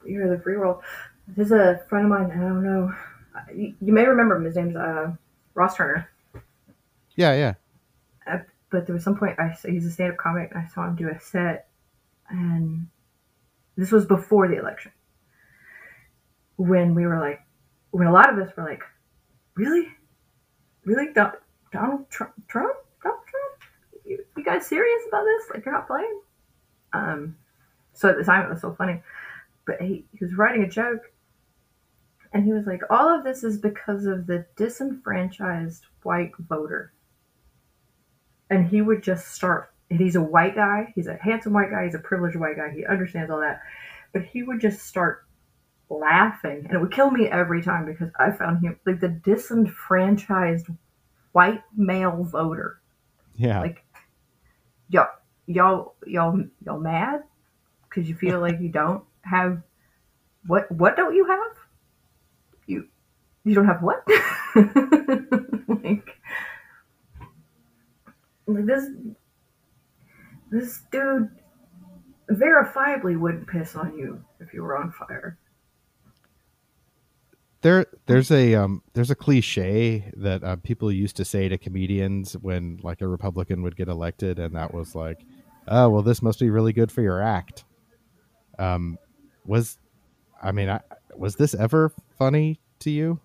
[0.05, 0.83] You're the free world.
[1.27, 2.31] There's a friend of mine.
[2.31, 2.93] I don't know.
[3.55, 4.43] You, you may remember him.
[4.43, 5.13] His name's uh,
[5.55, 6.09] Ross Turner.
[7.15, 7.53] Yeah, yeah.
[8.69, 11.09] But there was some point I he's a stand-up comic, and I saw him do
[11.09, 11.67] a set,
[12.29, 12.87] and
[13.75, 14.91] this was before the election,
[16.57, 17.41] when we were like,
[17.91, 18.81] when a lot of us were like,
[19.55, 19.87] really,
[20.85, 21.33] really, Don-
[21.73, 22.77] Donald Trump, Trump, Donald Trump,
[24.41, 25.49] you, guys serious about this?
[25.53, 26.21] Like you're not playing?
[26.93, 27.37] Um,
[27.93, 29.01] so at the time it was so funny,
[29.65, 31.01] but he, he was writing a joke
[32.33, 36.93] And he was like, all of this is because of the disenfranchised white voter.
[38.49, 41.85] And he would just start, and he's a white guy, he's a handsome white guy,
[41.85, 43.61] he's a privileged white guy, he understands all that.
[44.13, 45.25] But he would just start
[45.89, 50.67] laughing, and it would kill me every time because I found him like the disenfranchised
[51.33, 52.81] white male voter.
[53.35, 53.59] Yeah.
[53.61, 53.83] Like,
[54.91, 55.09] y'all,
[55.47, 57.23] y'all, y'all, y'all mad
[57.89, 59.61] because you feel like you don't have
[60.45, 60.71] what?
[60.71, 61.51] What don't you have?
[62.67, 62.87] You,
[63.43, 64.03] you don't have what?
[65.67, 66.17] like,
[68.47, 68.85] like this,
[70.51, 71.29] this dude
[72.29, 75.37] verifiably wouldn't piss on you if you were on fire.
[77.61, 82.33] There there's a um there's a cliche that uh, people used to say to comedians
[82.37, 85.25] when like a republican would get elected and that was like
[85.67, 87.65] oh well this must be really good for your act
[88.59, 88.97] um
[89.45, 89.77] was
[90.41, 90.79] i mean I,
[91.15, 93.19] was this ever funny to you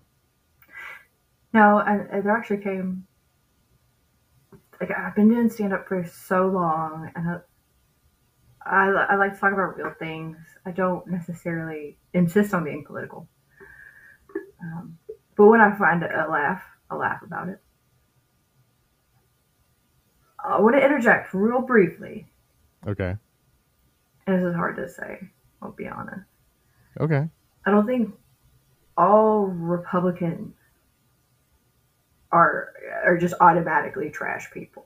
[1.53, 3.05] No, and there actually came.
[4.79, 7.39] Like I've been doing stand up for so long, and I,
[8.63, 10.37] I, I like to talk about real things.
[10.65, 13.27] I don't necessarily insist on being political.
[14.61, 14.97] Um,
[15.35, 17.59] but when I find a laugh, I laugh about it.
[20.43, 22.27] I want to interject real briefly,
[22.87, 23.15] okay
[24.27, 25.19] and this is hard to say.
[25.61, 26.21] I'll be honest.
[27.01, 27.27] okay
[27.65, 28.13] I don't think
[28.97, 30.53] all Republicans
[32.31, 32.73] are
[33.05, 34.85] are just automatically trash people.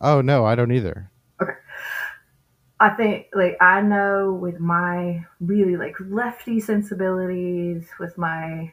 [0.00, 1.08] oh no i don't either
[1.40, 1.52] Okay.
[2.80, 8.72] I think like I know with my really like lefty sensibilities, with my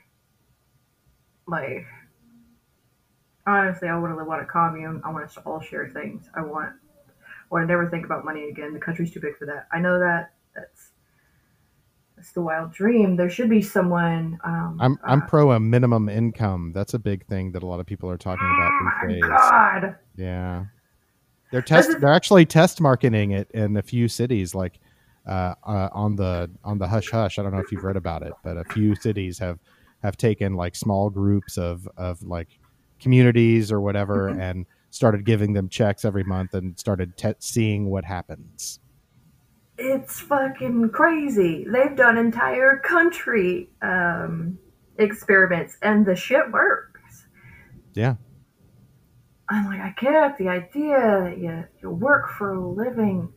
[1.49, 1.85] like
[3.47, 5.01] honestly, I want to live on a commune.
[5.03, 6.29] I want us to all share things.
[6.35, 8.73] I want I want to never think about money again.
[8.73, 9.67] The country's too big for that.
[9.71, 10.33] I know that.
[10.55, 10.91] That's
[12.15, 13.15] that's the wild dream.
[13.15, 14.37] There should be someone.
[14.43, 17.79] Um, i'm i'm uh, pro a minimum income that's a big thing that a lot
[17.79, 19.95] of people are talking oh about my these days god!
[20.17, 20.65] Yeah.
[21.51, 24.79] They're test is- they're actually test marketing it in a few cities like
[25.27, 27.39] uh, uh, on the on the hush hush.
[27.39, 29.59] I don't know if you've read about it, but a few cities have
[30.03, 32.59] have taken like small groups of of like
[32.99, 34.39] communities or whatever Mhm.
[34.41, 38.79] and started giving them checks every month and started te- seeing what happens.
[39.81, 41.65] it's fucking crazy.
[41.71, 44.59] They've done entire country um,
[44.97, 47.27] experiments, and the shit works.
[47.93, 48.15] Yeah.
[49.47, 53.31] I'm like, I get the idea that you, you work for a living,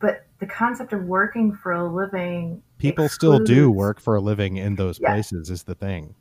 [0.00, 4.56] but the concept of working for a living People still do work for a living
[4.56, 5.12] in those Yeah.
[5.12, 6.16] places is the thing.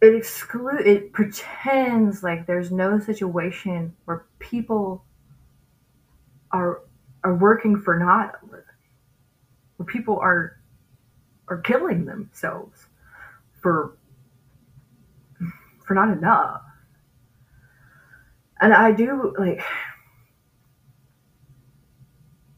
[0.00, 5.04] It exclude it pretends like there's no situation where people
[6.50, 6.80] are
[7.24, 8.64] are working for not where
[9.86, 10.58] people are
[11.48, 12.86] are killing themselves
[13.60, 13.96] for
[15.84, 16.62] for not enough.
[18.60, 19.60] And I do like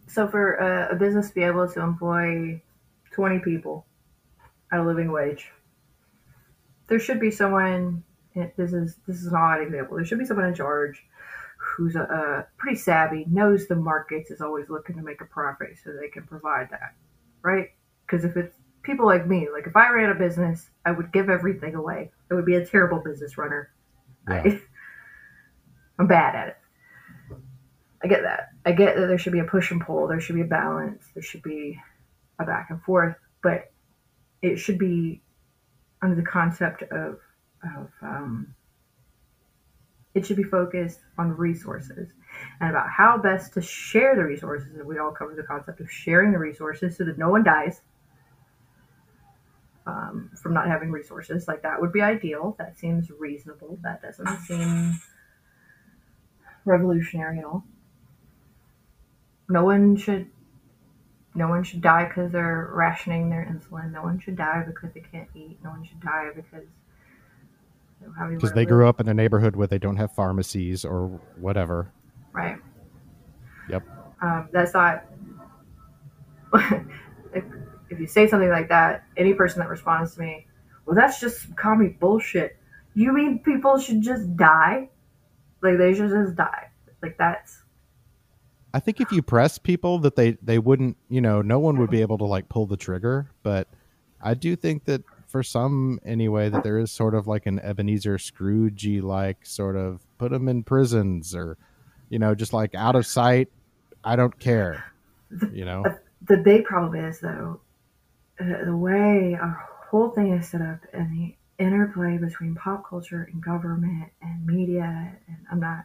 [0.07, 2.61] so for a, a business to be able to employ
[3.20, 3.84] 20 people
[4.72, 5.50] at a living wage,
[6.86, 8.02] there should be someone.
[8.34, 9.96] This is this is an odd example.
[9.96, 11.04] There should be someone in charge
[11.58, 15.76] who's a, a pretty savvy, knows the markets, is always looking to make a profit,
[15.84, 16.94] so they can provide that,
[17.42, 17.68] right?
[18.06, 21.28] Because if it's people like me, like if I ran a business, I would give
[21.28, 22.11] everything away.
[22.30, 23.70] I would be a terrible business runner.
[24.30, 24.42] Yeah.
[24.46, 24.61] I,
[25.99, 26.57] I'm bad at it.
[28.03, 28.49] I get that.
[28.64, 30.08] I get that there should be a push and pull.
[30.08, 31.04] There should be a balance.
[31.12, 31.78] There should be
[32.41, 33.14] a back and forth.
[33.42, 33.72] But
[34.42, 35.22] it should be
[36.03, 37.18] under the concept of
[37.62, 38.54] of um,
[40.14, 42.08] it should be focused on resources
[42.61, 44.75] and about how best to share the resources.
[44.75, 47.80] And we all cover the concept of sharing the resources so that no one dies
[49.87, 51.46] um, from not having resources.
[51.46, 52.57] Like that would be ideal.
[52.58, 53.79] That seems reasonable.
[53.83, 55.00] That doesn't seem
[56.64, 57.64] revolutionary at all.
[59.49, 60.30] No one should.
[61.34, 63.92] No one should die because they're rationing their insulin.
[63.92, 65.58] No one should die because they can't eat.
[65.62, 66.66] No one should die because
[68.00, 70.12] they don't have anywhere Because they grew up in a neighborhood where they don't have
[70.12, 71.92] pharmacies or whatever.
[72.32, 72.57] Right.
[73.68, 73.84] Yep.
[74.22, 75.04] Um, that's not.
[77.32, 77.44] if,
[77.90, 80.46] if you say something like that, any person that responds to me,
[80.84, 82.57] well, that's just commie bullshit.
[82.94, 84.88] You mean people should just die?
[85.62, 86.70] Like they should just die?
[87.02, 87.62] Like that's
[88.72, 91.91] I think if you press people that they they wouldn't, you know, no one would
[91.91, 93.68] be able to like pull the trigger, but
[94.21, 98.18] I do think that for some anyway that there is sort of like an Ebenezer
[98.18, 101.57] Scrooge like sort of put them in prisons or
[102.09, 103.49] you know, just like out of sight,
[104.03, 104.84] I don't care.
[105.53, 105.84] You know.
[106.29, 107.61] the big problem is though
[108.41, 113.29] uh, the way our whole thing is set up and the interplay between pop culture
[113.30, 115.84] and government and media, and I'm not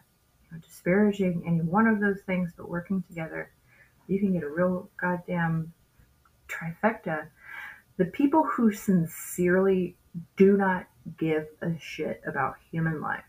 [0.52, 3.50] know, disparaging any one of those things, but working together,
[4.06, 5.72] you can get a real goddamn
[6.48, 7.26] trifecta.
[7.96, 9.96] The people who sincerely
[10.36, 10.86] do not
[11.18, 13.24] give a shit about human life,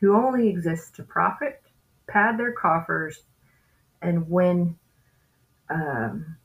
[0.00, 1.62] who only exist to profit,
[2.06, 3.22] pad their coffers,
[4.02, 4.76] and win
[5.68, 6.36] um,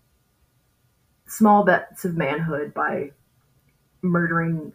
[1.28, 3.12] small bets of manhood by
[4.02, 4.72] murdering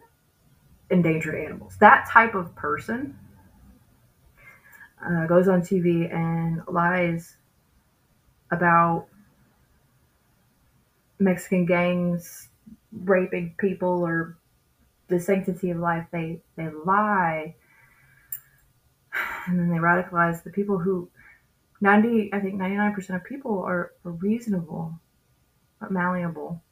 [0.90, 1.76] endangered animals.
[1.78, 3.16] That type of person
[5.05, 7.36] uh, goes on TV and lies
[8.51, 9.09] about
[11.20, 12.48] Mexican gangs
[12.93, 14.39] raping people or
[15.09, 16.09] the sanctity of life.
[16.12, 17.56] They they lie,
[19.47, 21.10] and then they radicalize the people who
[21.81, 25.01] ninety I think ninety nine percent of people are, are reasonable,
[25.81, 26.62] but malleable.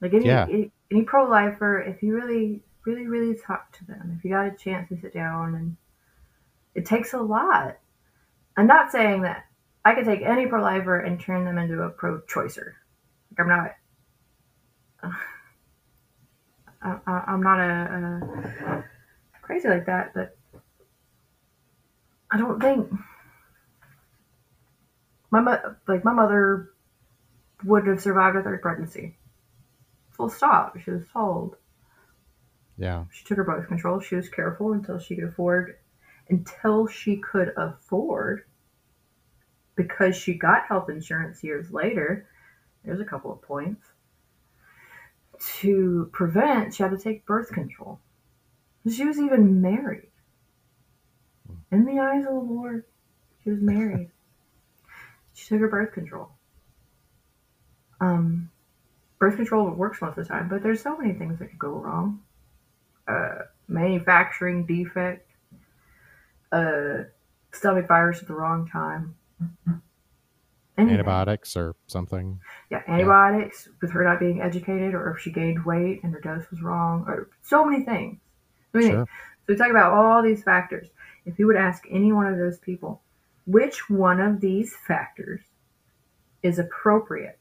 [0.00, 0.48] Like any Yeah.
[0.48, 4.46] any, any pro lifer, if you really really really talk to them, if you got
[4.46, 5.76] a chance to sit down and
[6.74, 7.78] it takes a lot.
[8.56, 9.46] I'm not saying that
[9.84, 12.72] I could take any pro lifer and turn them into a pro choicer.
[13.30, 13.76] Like I'm not.
[16.82, 18.84] I, I, I'm not a,
[19.34, 20.36] a crazy like that, but
[22.30, 22.90] I don't think
[25.30, 26.70] my mo- like my mother
[27.64, 29.16] would have survived a third pregnancy.
[30.12, 30.78] Full stop.
[30.78, 31.56] She was told.
[32.76, 33.04] Yeah.
[33.12, 34.00] She took her birth control.
[34.00, 35.76] She was careful until she could afford,
[36.28, 38.44] until she could afford,
[39.76, 42.28] because she got health insurance years later.
[42.84, 43.84] There's a couple of points.
[45.60, 47.98] To prevent, she had to take birth control.
[48.88, 50.08] She was even married.
[51.70, 52.84] In the eyes of the Lord,
[53.42, 54.10] she was married.
[55.34, 56.30] she took her birth control.
[58.00, 58.50] Um,
[59.18, 61.70] birth control works most of the time, but there's so many things that could go
[61.70, 62.20] wrong
[63.06, 65.28] uh, manufacturing defect,
[66.54, 67.04] uh,
[67.52, 69.14] stomach virus at the wrong time.
[70.76, 70.94] Anything.
[70.94, 72.40] Antibiotics or something.
[72.70, 76.50] Yeah, antibiotics with her not being educated, or if she gained weight and her dose
[76.50, 78.18] was wrong, or so many things.
[78.72, 78.96] So, many Sure.
[78.98, 79.08] things.
[79.46, 80.88] so we talk about all these factors.
[81.26, 83.02] If you would ask any one of those people,
[83.46, 85.40] which one of these factors
[86.42, 87.38] is appropriate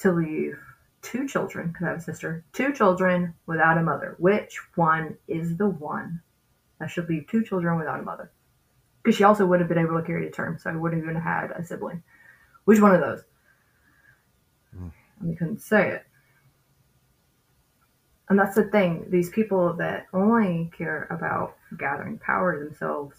[0.00, 0.58] to leave
[1.02, 5.56] two children, because I have a sister, two children without a mother, which one is
[5.56, 6.22] the one
[6.78, 8.30] that should leave two children without a mother?
[9.02, 11.14] Because she also would have been able to carry to term, so I wouldn't even
[11.14, 12.02] have had a sibling.
[12.64, 13.22] Which one of those?
[14.76, 14.92] Mm.
[15.20, 16.04] And we couldn't say it.
[18.28, 19.06] And that's the thing.
[19.08, 23.16] These people that only care about gathering power themselves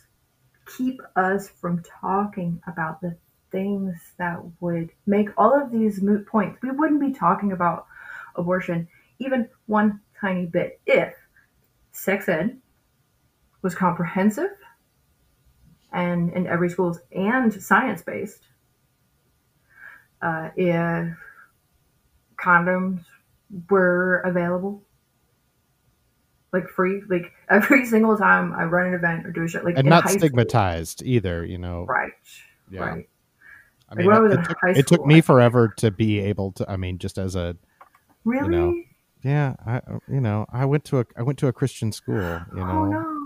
[0.77, 3.17] keep us from talking about the
[3.51, 6.61] things that would make all of these moot points.
[6.61, 7.87] We wouldn't be talking about
[8.35, 8.87] abortion
[9.19, 11.13] even one tiny bit if
[11.91, 12.57] sex ed
[13.61, 14.51] was comprehensive
[15.91, 18.41] and in every schools and science based.
[20.21, 21.15] Uh, if
[22.37, 23.03] condoms
[23.69, 24.81] were available
[26.53, 29.75] like free like every single time i run an event or do a show like
[29.75, 30.19] And not high school.
[30.19, 31.85] stigmatized either, you know.
[31.87, 32.11] right
[32.69, 32.81] Yeah.
[32.81, 33.09] right
[33.89, 36.51] I Like, mean, I it, it took, high it took me forever to be able
[36.53, 36.69] to.
[36.69, 37.55] I mean, just as a
[38.25, 38.73] really know,
[39.23, 42.65] yeah, I you know, I went to a I went to a Christian school, you
[42.65, 42.73] know.
[42.73, 43.18] oh no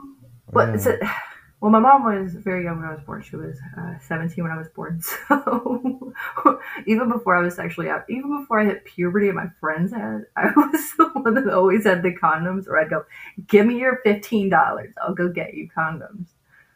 [0.54, 0.76] but Yeah.
[0.76, 0.88] it's
[1.62, 4.52] well my mom was very young when i was born she was uh, 17 when
[4.52, 6.14] i was born so
[6.88, 10.26] even before i was sexually out even before i hit puberty and my friends had
[10.36, 13.06] i was the one that always had the condoms or i'd go
[13.48, 16.28] give me your $15 i'll go get you condoms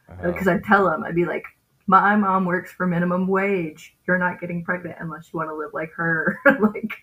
[0.10, 1.44] Uh, because I'd tell them, I'd be like,
[1.88, 3.94] my mom works for minimum wage.
[4.08, 6.40] You're not getting pregnant unless you want to live like her.
[6.62, 6.94] like,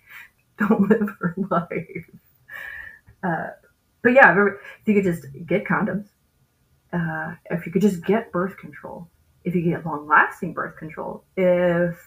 [0.58, 2.08] don't live her life.
[3.22, 3.48] Uh,
[4.02, 4.54] but yeah, if
[4.88, 6.06] you could just get condoms,
[6.94, 9.08] uh, if you could just get birth control,
[9.44, 11.98] if you get long lasting birth control, if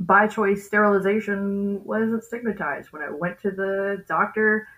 [0.00, 2.92] by choice sterilization wasn't stigmatized.
[2.92, 4.68] When I went to the doctor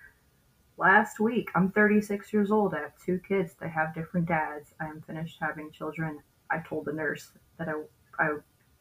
[0.79, 1.51] last week.
[1.55, 2.75] I'm 36 years old.
[2.75, 3.55] I have two kids.
[3.61, 4.73] They have different dads.
[4.81, 6.21] I am finished having children.
[6.51, 7.75] I told the nurse that I,
[8.25, 8.37] I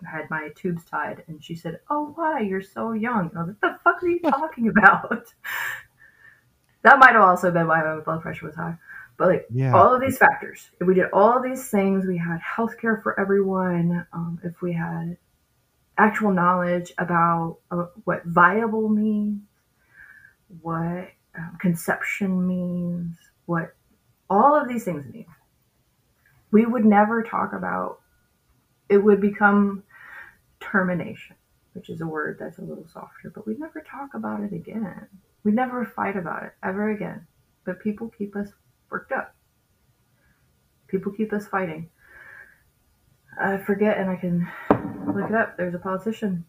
[0.06, 2.40] had my tubes tied, and she said, "Oh, why?
[2.40, 5.34] You're so young." I was like, "The fuck are you talking about?"
[6.84, 8.78] that might have also been why my blood pressure was high.
[9.18, 9.76] But like yeah.
[9.76, 14.06] all of these factors, if we did all these things, we had healthcare for everyone.
[14.14, 15.18] Um, if we had
[15.98, 19.41] actual knowledge about uh, what viable means,
[20.61, 23.18] what um, conception means,
[23.48, 23.76] what
[24.30, 25.26] all of these things mean,
[26.52, 27.99] we would never talk about.
[28.89, 29.84] It would become
[30.60, 31.35] termination.
[31.73, 35.07] which is a word that's a little softer, but we'd never talk about it again.
[35.44, 37.27] We'd never fight about it ever again.
[37.65, 38.49] But people keep us
[38.89, 39.35] worked up.
[40.88, 41.89] People keep us fighting.
[43.39, 44.47] I forget, and I can
[45.14, 45.57] look it up.
[45.57, 46.45] There's a politician.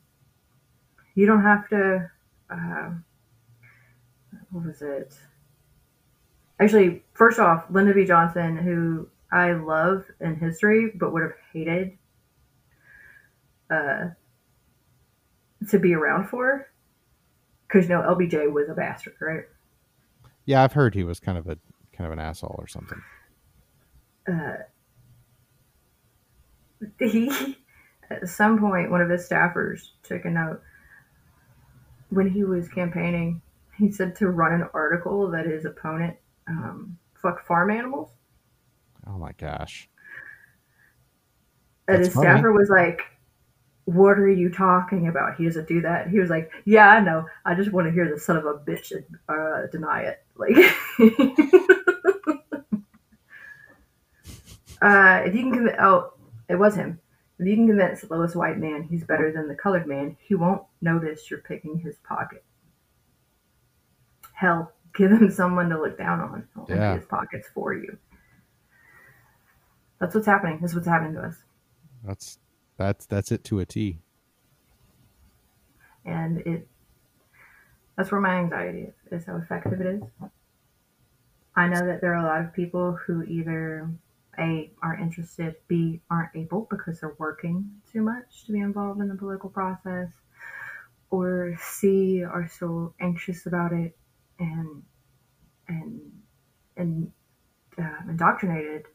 [1.15, 2.11] You don't have to.
[2.51, 2.91] Uh,
[4.51, 5.15] what was it?
[6.61, 8.05] Actually, first off, Lyndon B.
[8.05, 11.99] Johnson, who I love in history, but would have hated
[13.71, 14.09] uh,
[15.69, 16.69] to be around for,
[17.67, 19.45] because you know LBJ was a bastard, right?
[20.47, 21.59] Yeah, I've heard he was kind of a
[21.99, 23.03] kind of an asshole or something.
[24.27, 24.57] Uh,
[27.01, 27.59] he
[28.09, 30.63] at some point one of his staffers took a note
[32.11, 33.43] when he was campaigning.
[33.77, 36.17] He said to run an article that his opponent
[36.47, 38.11] um, fucked farm animals.
[39.07, 39.89] Oh my gosh!
[41.89, 42.27] And his funny.
[42.27, 43.03] staffer was like,
[43.85, 45.37] "What are you talking about?
[45.37, 47.27] He doesn't do that." He was like, "Yeah, I know.
[47.45, 48.93] I just want to hear the son of a bitch
[49.29, 50.57] uh, deny it." Like,
[54.83, 56.13] uh, if you can convince, oh,
[56.49, 57.01] it was him.
[57.39, 60.35] If you can convince the lowest white man he's better than the colored man, he
[60.35, 62.45] won't notice you're picking his pocket.
[64.33, 66.49] Hell, give him someone to look down on.
[66.67, 66.97] He'll Yeah.
[66.97, 67.97] his pockets for you.
[70.01, 70.59] That's what's happening.
[70.61, 71.37] That's what's happening to us.
[72.05, 72.39] That's
[72.77, 73.99] that's that's it to a T.
[76.05, 76.67] and it
[77.97, 80.03] that's where my anxiety is is how effective it is
[81.57, 83.91] i know that there are a lot of people who either
[84.39, 89.09] a aren't interested b aren't able because they're working too much to be involved in
[89.09, 90.09] the political process
[91.11, 93.97] or c are so anxious about it
[94.39, 94.83] and
[95.69, 96.01] and
[96.77, 97.13] and
[97.79, 98.87] uh, indoctrinated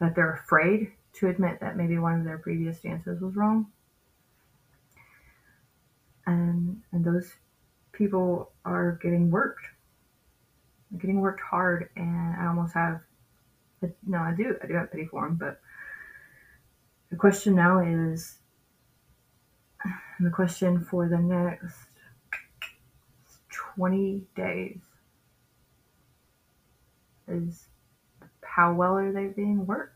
[0.00, 3.66] that they're afraid to admit that maybe one of their previous stances was wrong.
[6.26, 7.32] And and those
[7.92, 9.66] people are getting worked
[10.90, 13.00] They're getting worked hard and i almost have
[14.06, 15.34] no i do i do have pity for him.
[15.36, 15.60] but
[17.10, 18.38] the question now is
[20.20, 21.76] the question for the next
[23.50, 24.78] 20 days
[27.28, 27.66] is
[28.42, 29.94] how well are they being worked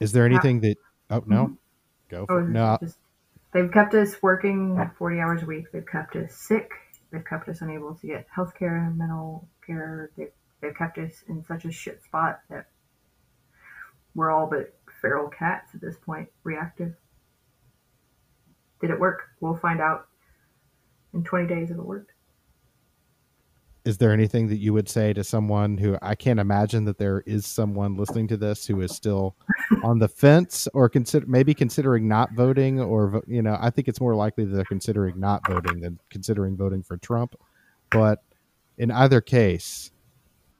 [0.00, 0.76] Is there anything that?
[1.10, 1.54] Oh no, mm-hmm.
[2.10, 2.50] go oh, for Or it.
[2.50, 2.76] No.
[2.80, 2.98] just-
[3.52, 5.72] they've kept us working 40 hours a week.
[5.72, 6.70] They've kept us sick.
[7.14, 10.10] They've kept us unable to get health care and mental care.
[10.16, 12.66] They've, they've kept us in such a shit spot that
[14.16, 16.96] we're all but feral cats at this point, reactive.
[18.80, 19.28] Did it work?
[19.40, 20.08] We'll find out
[21.12, 22.13] in 20 days if it worked.
[23.84, 27.22] Is there anything that you would say to someone who I can't imagine that there
[27.26, 29.36] is someone listening to this who is still
[29.82, 34.00] on the fence or consider maybe considering not voting or you know I think it's
[34.00, 37.34] more likely that they're considering not voting than considering voting for Trump.
[37.90, 38.22] But
[38.78, 39.90] in either case,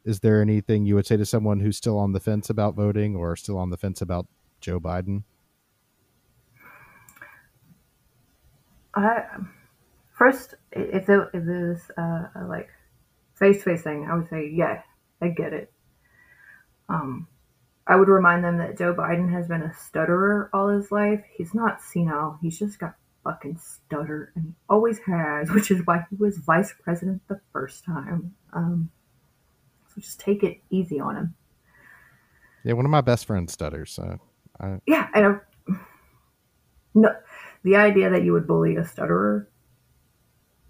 [0.05, 3.17] is there anything you would say to someone who's still on the fence about voting
[3.17, 4.27] or still on the fence about
[4.61, 5.23] Joe Biden?
[8.95, 9.25] I
[10.13, 12.69] first, if it, if was uh, like
[13.35, 14.83] face to face thing, I would say, yeah,
[15.21, 15.73] I get it.
[16.89, 17.27] Um,
[17.87, 21.23] I would remind them that Joe Biden has been a stutterer all his life.
[21.37, 22.39] He's not senile.
[22.41, 22.95] He's just got
[23.25, 27.85] fucking stutter, and he always has, which is why he was vice president the first
[27.85, 28.35] time.
[28.53, 28.91] Um,
[29.89, 31.35] so just take it easy on him.
[32.65, 34.19] Yeah, one of my best friends stutters, so
[34.61, 35.37] I, Yeah, I.
[36.97, 37.11] No,
[37.65, 39.49] the idea that you would bully a stutterer,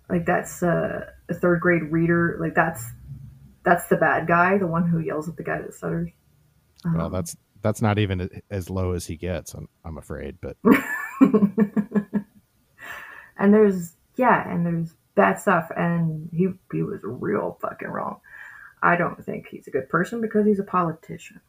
[0.09, 2.85] like that's uh, a third grade reader, like that's
[3.65, 6.11] that's the bad guy, the one who yells at the guy that stutters.
[6.85, 10.57] well Um, that's that's not even as low as he gets, I'm, I'm afraid, but
[13.39, 18.21] and there's yeah, and there's bad stuff, and he he was real fucking wrong.
[18.83, 21.41] I don't think he's a good person because he's a politician.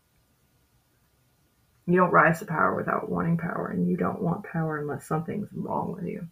[1.86, 5.50] You don't rise to power without wanting power, and you don't want power unless something's
[5.52, 6.30] wrong with you.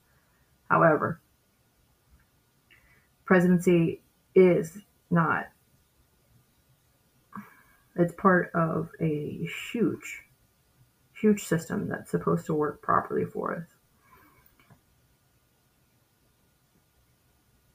[0.70, 1.20] However,
[3.26, 4.02] presidency
[4.36, 4.78] is
[5.10, 5.48] not.
[7.95, 10.24] It's part of a huge,
[11.14, 13.68] huge system that's supposed to work properly for us.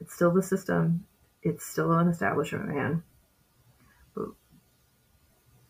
[0.01, 1.05] It's still the system.
[1.41, 3.03] It's still an establishment man.
[4.13, 4.29] But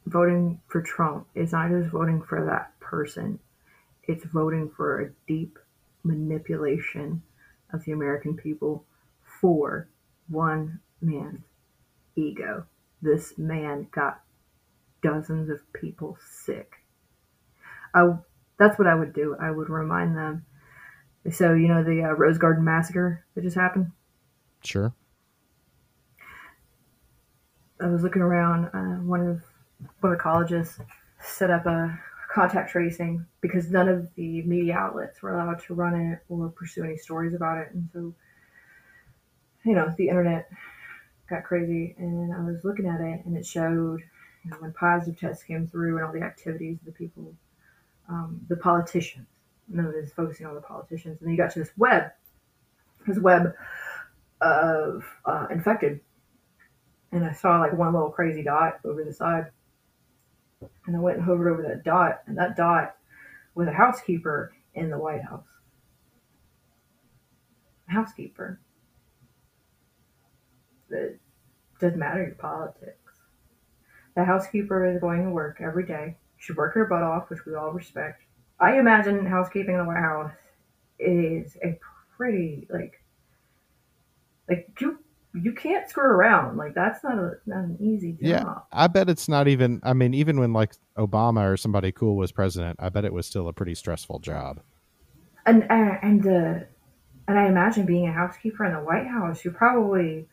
[0.08, 3.40] voting for Trump is not just voting for that person.
[4.04, 5.60] It's voting for a deep
[6.04, 7.22] manipulation
[7.72, 8.86] of the American people
[9.40, 9.90] for
[10.28, 11.44] one man's
[12.16, 12.66] ego.
[13.02, 14.22] This man got
[15.02, 16.74] dozens of people sick
[17.94, 18.14] I,
[18.58, 19.36] that's what I would do.
[19.40, 20.46] I would remind them.
[21.32, 23.92] So you know the uh, Rose Garden massacre that just happened.
[24.64, 24.94] Sure.
[27.82, 28.66] I was looking around.
[28.68, 29.42] Uh, one of
[30.02, 30.80] one of the colleges
[31.22, 32.00] set up a
[32.34, 36.84] contact tracing because none of the media outlets were allowed to run it or pursue
[36.84, 38.14] any stories about it, and so
[39.70, 40.50] you know the internet
[41.30, 41.96] got crazy.
[41.98, 44.02] And I was looking at it, and it showed
[44.44, 47.34] you know, when positive tests came through and all the activities of the people,
[48.10, 49.28] um, the politicians.
[49.68, 52.12] None of this focusing on the politicians, and then you got to this web,
[53.08, 53.54] this web
[54.42, 56.00] of uh, infected
[57.12, 59.48] and I saw like one little crazy dot over the side.
[60.86, 62.96] And I went and hovered over that dot, and that dot
[63.56, 65.48] was a housekeeper in the White House.
[67.88, 68.60] Housekeeper.
[70.92, 71.20] It
[71.80, 72.96] doesn't matter your politics.
[74.16, 76.18] The housekeeper is going to work every day.
[76.38, 78.24] She work her butt off, which we all respect.
[78.60, 80.32] I imagine housekeeping in the White House
[81.00, 81.80] is a
[82.18, 83.02] pretty like
[84.50, 85.00] like you
[85.34, 86.58] you can't screw around.
[86.58, 88.22] Like that's not a not an easy job.
[88.22, 89.80] Yeah, I bet it's not even.
[89.84, 93.26] I mean, even when like Obama or somebody cool was president, I bet it was
[93.26, 94.62] still a pretty stressful job.
[95.46, 96.66] And and and, uh,
[97.28, 100.28] and I imagine being a housekeeper in the White House, you're probably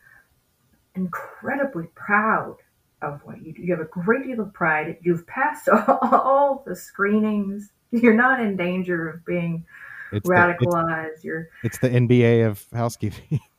[0.96, 2.56] incredibly proud
[3.02, 3.62] of what you do.
[3.62, 4.96] You have a great deal of pride.
[5.02, 7.70] You've passed all, all the screenings.
[7.90, 9.64] You're not in danger of being
[10.12, 11.04] It's radicalized.
[11.04, 13.40] The, it's, you're it's the NBA of housekeeping.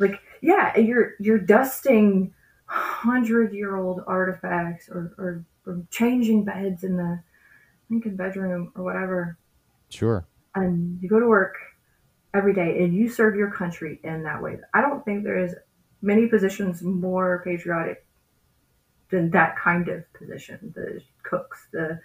[0.00, 2.32] like yeah you're you're dusting
[2.66, 7.22] hundred year old artifacts or, or, or changing beds in the
[7.90, 9.36] Lincoln bedroom or whatever
[9.90, 10.26] sure.
[10.54, 11.56] and you go to work
[12.32, 15.54] every day and you serve your country in that way i don't think there is
[16.02, 18.06] many positions more patriotic
[19.10, 22.00] than that kind of position the cooks the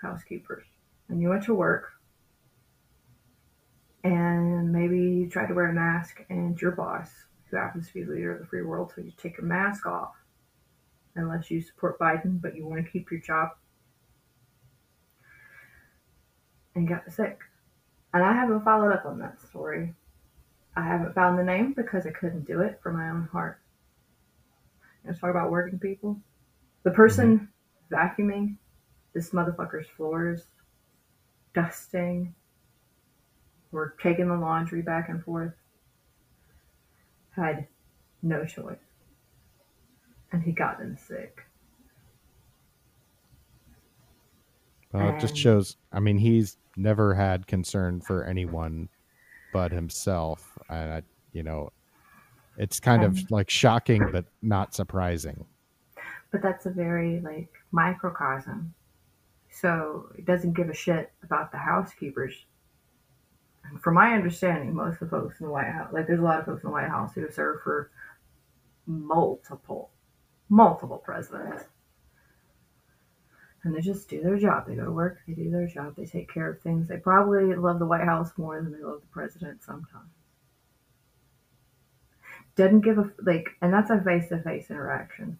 [0.00, 0.66] housekeepers.
[1.08, 1.92] And you went to work
[4.04, 7.10] and maybe you tried to wear a mask and your boss
[7.50, 9.86] who happens to be the leader of the free world told you take your mask
[9.86, 10.14] off
[11.14, 13.50] unless you support biden but you want to keep your job.
[16.74, 17.38] And got sick.
[18.12, 19.94] And i haven't followed up on that story
[20.76, 23.58] i haven't found the name because i couldn't do it for my own heart
[25.04, 26.16] let's talk about working people
[26.84, 27.50] the person
[27.92, 28.22] mm-hmm.
[28.22, 28.56] vacuuming
[29.14, 30.42] this motherfucker's floors
[31.54, 32.34] dusting
[33.72, 35.54] or taking the laundry back and forth
[37.34, 37.66] had
[38.22, 38.76] no choice.
[40.32, 41.40] And he got them sick.
[44.92, 45.76] Well, it just shows.
[45.92, 48.88] I mean, he's never had concern for anyone
[49.52, 51.02] but himself, and I,
[51.32, 51.70] you know,
[52.58, 55.44] it's kind of um, like shocking but not surprising.
[56.30, 58.74] But that's a very like microcosm.
[59.50, 62.34] So it doesn't give a shit about the housekeepers.
[63.64, 66.22] And from my understanding, most of the folks in the White House, like there's a
[66.22, 67.90] lot of folks in the White House who have served for
[68.86, 69.90] multiple,
[70.48, 71.64] multiple presidents.
[73.64, 74.66] And they just do their job.
[74.66, 76.86] They go to work, they do their job, they take care of things.
[76.86, 80.10] They probably love the White House more than they love the president sometimes.
[82.56, 85.38] Doesn't give a like, and that's a face-to-face interaction.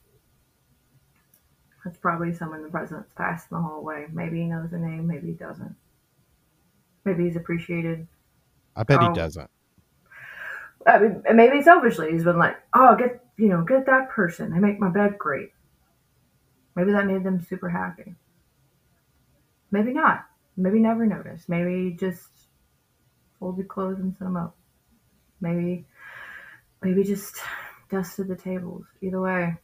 [1.84, 4.06] That's probably someone the president's passed in the hallway.
[4.12, 5.74] Maybe he knows the name, maybe he doesn't.
[7.04, 8.06] Maybe he's appreciated.
[8.74, 9.08] I bet Oh.
[9.08, 9.50] he doesn't.
[10.86, 14.52] I mean, maybe selfishly he's been like, "Oh, get you know, get that person.
[14.52, 15.52] They make my bed great."
[16.74, 18.14] Maybe that made them super happy.
[19.70, 20.26] Maybe not.
[20.56, 21.48] Maybe never noticed.
[21.48, 22.28] Maybe just
[23.40, 24.56] folded clothes and set them up.
[25.40, 25.86] Maybe,
[26.82, 27.36] maybe just
[27.90, 28.84] dusted the tables.
[29.02, 29.56] Either way,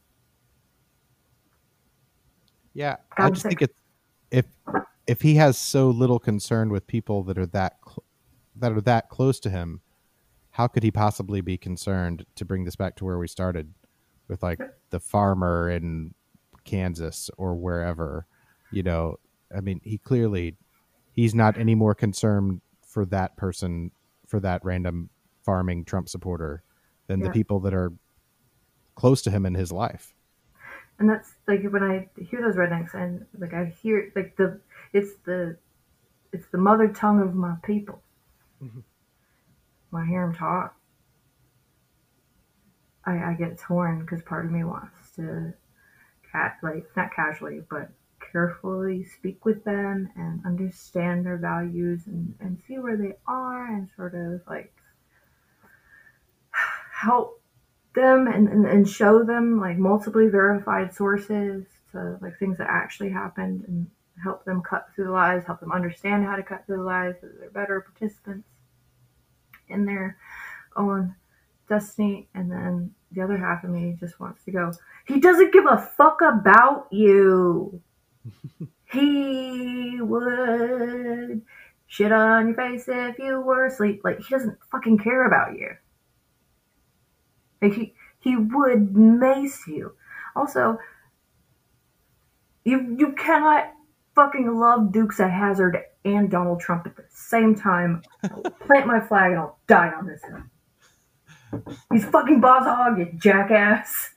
[2.74, 3.74] Yeah, I just think it's
[4.30, 4.46] if
[5.06, 8.04] if he has so little concern with people that are that cl-
[8.56, 9.82] that are that close to him,
[10.52, 13.74] how could he possibly be concerned to bring this back to where we started
[14.28, 14.60] with like
[14.90, 16.14] the farmer in
[16.64, 18.26] Kansas or wherever?
[18.70, 19.16] You know,
[19.54, 20.56] I mean, he clearly
[21.12, 23.90] he's not any more concerned for that person
[24.26, 25.10] for that random
[25.42, 26.62] farming Trump supporter
[27.12, 27.92] than the people that are
[28.94, 30.14] close to him in his life.
[30.98, 34.60] and that's like when I hear those rednecks and like I hear like the
[34.92, 35.56] it's the
[36.32, 38.00] it's the mother tongue of my people.
[39.90, 40.76] When I hear them talk,
[43.04, 45.52] I, I get torn because part of me wants to
[46.30, 47.90] cat like not casually but
[48.32, 53.88] carefully speak with them and understand their values and, and see where they are and
[53.96, 54.72] sort of like
[57.02, 57.40] help
[57.94, 63.10] them and, and, and show them like multiply verified sources to like things that actually
[63.10, 63.86] happened and
[64.22, 67.14] help them cut through the lies, help them understand how to cut through the lies
[67.20, 68.46] so that they're better participants
[69.68, 70.16] in their
[70.76, 71.14] own
[71.68, 72.28] destiny.
[72.34, 74.72] And then the other half of me just wants to go,
[75.06, 77.80] he doesn't give a fuck about you.
[78.92, 81.42] he would
[81.86, 84.02] shit on your face if you were asleep.
[84.04, 85.70] Like, he doesn't fucking care about you.
[87.62, 89.94] Like, he, he would mace you.
[90.36, 90.78] Also,
[92.64, 93.72] you you cannot
[94.14, 98.02] fucking love Dukes of Hazzard and Donald Trump at the same time.
[98.24, 101.62] I'll plant my flag and I'll die on this hill.
[101.92, 104.10] He's fucking Boss Hogg, you jackass.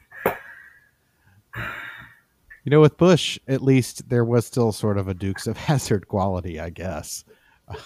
[1.56, 6.08] You know, with Bush, at least there was still sort of a Dukes of Hazzard
[6.08, 7.24] quality, I guess.
[7.70, 7.82] if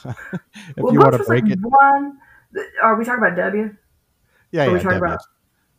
[0.77, 2.17] well, you Bush want to break like it, one.
[2.81, 3.75] Are we talking about W?
[4.51, 5.13] yeah, Are yeah, we talking W.
[5.13, 5.19] about?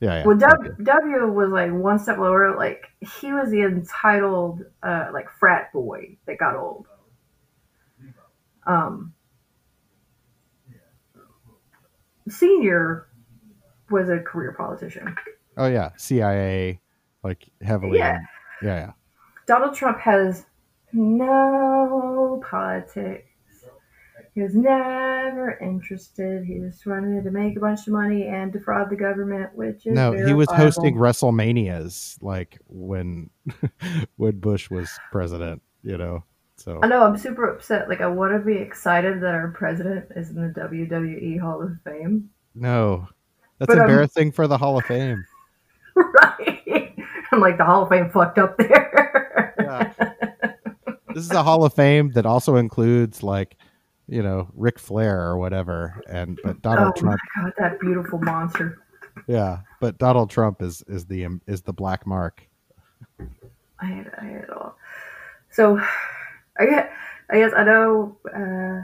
[0.00, 0.26] Yeah, yeah.
[0.26, 0.74] Well, W.
[0.82, 2.56] w, was like one step lower.
[2.56, 6.86] Like he was the entitled, uh, like frat boy that got old.
[8.66, 9.14] Um,
[12.28, 13.08] senior
[13.90, 15.14] was a career politician.
[15.56, 16.80] Oh yeah, CIA,
[17.22, 17.98] like heavily.
[17.98, 18.20] Yeah.
[18.62, 18.92] yeah, yeah.
[19.46, 20.46] Donald Trump has
[20.92, 23.29] no politics.
[24.40, 26.46] He was never interested.
[26.46, 29.94] He just wanted to make a bunch of money and defraud the government, which is
[29.94, 30.54] No, he was verifiable.
[30.64, 33.28] hosting WrestleManias like when
[34.16, 35.60] when Bush was president.
[35.82, 36.24] You know,
[36.56, 37.90] so I know I'm super upset.
[37.90, 41.72] Like I want to be excited that our president is in the WWE Hall of
[41.84, 42.30] Fame.
[42.54, 43.08] no,
[43.58, 45.22] that's But, embarrassing for the Hall of Fame.
[45.94, 46.94] right.
[47.30, 49.54] I'm like the Hall of Fame fucked up there.
[49.60, 49.92] Yeah.
[51.14, 53.58] This is a Hall of Fame that also includes like,
[54.10, 58.18] you know, Ric Flair or whatever, and but Donald oh Trump, my god, that beautiful
[58.18, 58.78] monster.
[59.28, 62.42] yeah, but Donald Trump is is the is the black mark.
[63.78, 64.14] I hate it.
[64.20, 64.76] I hate it all.
[65.50, 65.80] So,
[66.58, 66.92] I get.
[67.30, 68.18] I guess I know.
[68.26, 68.82] Uh,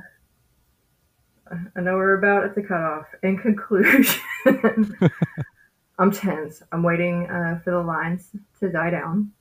[1.77, 3.07] I know we're about at the cutoff.
[3.25, 4.23] In conclusion,
[5.99, 6.63] I'm tense.
[6.71, 8.31] I'm waiting uh, for the lines
[8.61, 9.33] to die down.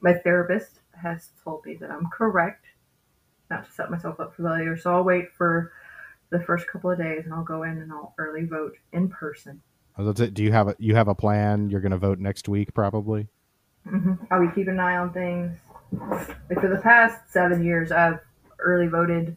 [0.00, 2.64] My therapist has told me that I'm correct,
[3.50, 4.76] not to set myself up for failure.
[4.76, 5.72] So I'll wait for
[6.30, 9.62] the first couple of days, and I'll go in and I'll early vote in person.
[9.98, 10.34] That's it.
[10.34, 11.70] Do you have a you have a plan?
[11.70, 13.28] You're going to vote next week, probably.
[13.88, 15.58] hmm I'll be keeping an eye on things.
[16.50, 18.20] Like for the past seven years, I've
[18.58, 19.36] early voted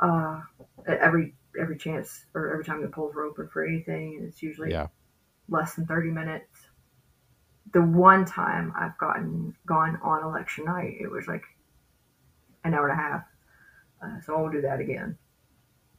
[0.00, 0.40] uh,
[0.86, 4.42] at every every chance or every time the polls were open for anything, and it's
[4.42, 4.88] usually Yeah.
[5.48, 6.48] less than thirty minutes.
[7.72, 11.42] The one time I've gotten gone on election night, it was like
[12.64, 13.22] an hour and a half.
[14.02, 15.16] Uh, so I'll do that again.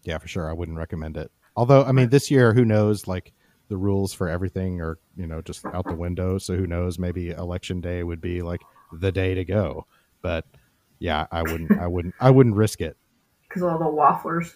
[0.04, 0.50] Yeah, for sure.
[0.50, 1.32] I wouldn't recommend it.
[1.56, 3.08] Although, I mean, this year, who knows?
[3.08, 3.34] Like
[3.68, 6.38] the rules for everything are, you know, just out the window.
[6.38, 6.98] So who knows?
[6.98, 8.62] Maybe election day would be like
[8.92, 9.86] the day to go.
[10.22, 10.46] But
[11.00, 11.80] yeah, I wouldn't.
[11.80, 12.16] I wouldn't.
[12.20, 12.98] I wouldn't risk it.
[13.48, 14.56] because all the wafflers.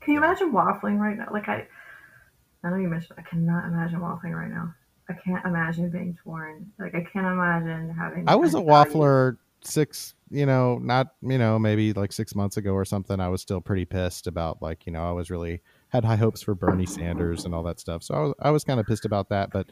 [0.00, 1.28] Can you imagine waffling right now?
[1.32, 1.66] Like I,
[2.62, 3.18] I know you mentioned.
[3.18, 4.74] I cannot imagine waffling right now.
[5.08, 6.72] I can't imagine being torn.
[6.78, 8.24] Like I can't imagine having.
[8.26, 12.72] I was a waffler six, you know, not, you know, maybe like six months ago
[12.72, 13.20] or something.
[13.20, 16.42] I was still pretty pissed about like, you know, I was really had high hopes
[16.42, 18.02] for Bernie Sanders and all that stuff.
[18.02, 19.50] So I was, I was kind of pissed about that.
[19.50, 19.68] But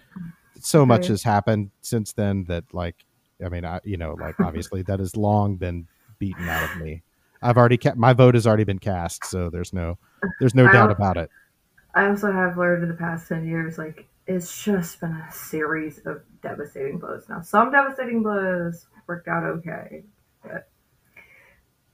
[0.61, 3.05] so much has happened since then that like,
[3.45, 7.03] I mean, I, you know, like obviously that has long been beaten out of me.
[7.43, 9.99] I've already kept my vote has already been cast, so there's no,
[10.39, 11.31] there's no I doubt don't- about it.
[11.95, 15.99] I also have learned in the past ten years, like it's just been a series
[16.07, 17.27] of devastating blows.
[17.29, 20.05] Now, some devastating blows worked out okay,
[20.43, 20.69] but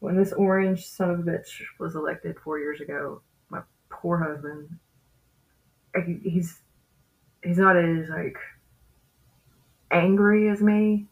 [0.01, 3.21] when this orange son of a bitch was elected four years ago,
[3.51, 3.61] my
[3.91, 4.69] poor husband,
[6.07, 6.61] he- he's
[7.43, 8.37] he's not as like
[9.91, 11.07] angry as me,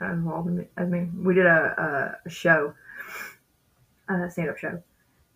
[0.00, 1.08] as involved as me.
[1.16, 2.74] We did a, a, a show,
[4.08, 4.82] a stand up show,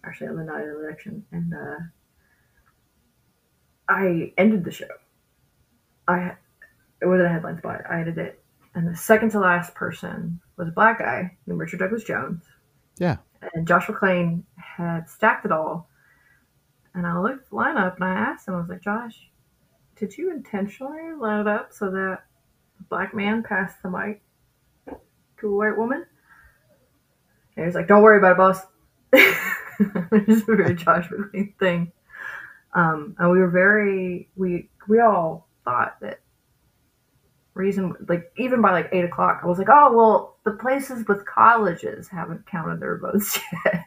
[0.05, 1.55] actually on the night of the election, and.
[1.55, 1.77] uh
[3.89, 4.89] I ended the show.
[6.09, 6.37] I
[7.01, 7.83] it wasn't a headline spot.
[7.89, 8.43] I ended it,
[8.77, 12.43] and the second to last person was a black guy named Richard Douglas Jones.
[12.99, 13.17] Yeah.
[13.55, 15.89] And Josh McClain had stacked it all.
[16.95, 19.31] And I looked at the lineup and I asked him, I was like, Josh,
[19.97, 22.25] did you intentionally line it up so that
[22.79, 24.23] a black man passed the mic
[25.41, 26.05] to a white woman?
[27.57, 28.61] And he was like, Don't worry about it, boss.
[30.13, 31.93] it's a very Josh McClain thing.
[32.75, 36.21] Um, and we were very we we all thought that
[37.57, 41.25] reason like even by like eight o'clock I was like, oh well the places with
[41.27, 43.85] colleges haven't counted their votes yet.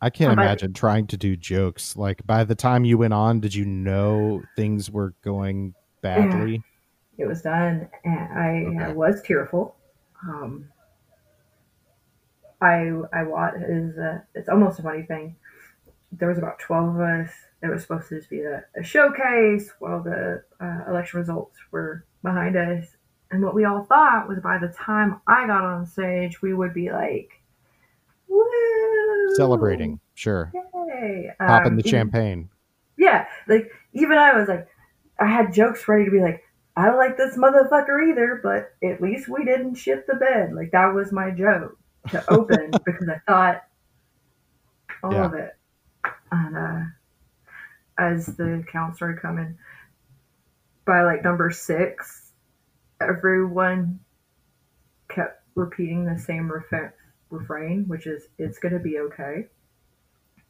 [0.00, 1.96] I can't about- imagine trying to do jokes.
[1.96, 6.62] Like by the time you went on, did you know things were going badly?
[7.16, 8.92] it was done and I Okay.
[8.92, 9.76] was tearful.
[10.28, 10.68] um,
[12.60, 15.36] I I watched is uh, it's almost a funny thing.
[16.12, 17.30] There was about twelve of us.
[17.64, 22.04] It was supposed to just be a, a showcase while the uh, election results were
[22.22, 22.84] behind us.
[23.30, 26.74] And what we all thought was by the time I got on stage, we would
[26.74, 27.30] be like,
[28.28, 29.34] Woo!
[29.36, 30.52] Celebrating, sure.
[30.54, 31.30] Yay!
[31.40, 32.48] Popping Um, the even- champagne.
[32.96, 34.68] yeah, like even I was like,
[35.18, 36.42] I had jokes ready to be like,
[36.76, 40.52] I don't like this motherfucker either, but at least we didn't shit the bed.
[40.54, 41.78] Like that was my joke
[42.10, 43.62] to open because I thought
[45.02, 45.24] all Yeah.
[45.26, 45.56] of it.
[46.32, 46.80] And uh,
[47.98, 49.56] as the count started coming,
[50.84, 52.32] by like number six,
[53.00, 54.00] everyone
[55.08, 56.50] kept repeating the same
[57.30, 59.48] refrain, which is "It's gonna be okay,"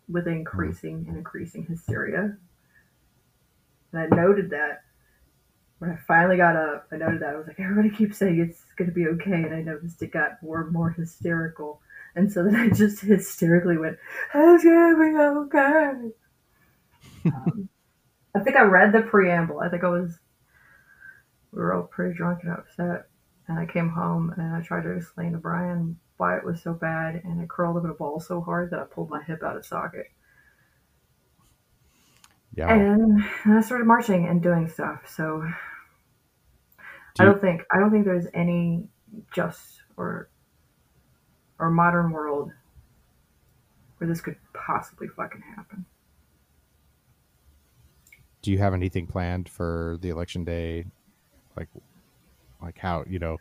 [0.09, 2.37] with increasing and increasing hysteria.
[3.93, 4.83] And I noted that
[5.79, 8.65] when I finally got up, I noted that I was like, everybody keeps saying it's
[8.89, 11.81] to be okay, and I noticed it got more and more hysterical,
[12.17, 13.99] and so then I just hysterically went,
[14.35, 15.17] "It's to be
[15.59, 16.15] okay."
[17.27, 17.69] Um,
[18.35, 19.61] I think I read the preamble.
[19.61, 20.19] I think I was
[21.53, 23.07] we were all pretty drunk and upset,
[23.49, 26.73] and I came home and I tried to explain to Brian why it was so
[26.73, 29.43] bad, and I curled up in a ball so hard that I pulled my hip
[29.43, 30.07] out of socket.
[32.57, 32.73] Yeah.
[32.73, 35.01] And I started marching and doing stuff.
[35.09, 35.45] So
[37.15, 38.89] Do I don't think I don't think there's any
[39.33, 40.29] just or
[41.59, 42.51] or modern world
[43.99, 45.85] where this could possibly fucking happen.
[48.45, 50.85] Do you have anything planned for the election day
[51.57, 51.69] like
[52.63, 53.39] like how you know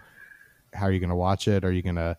[0.73, 2.15] how are you going to watch it are you going to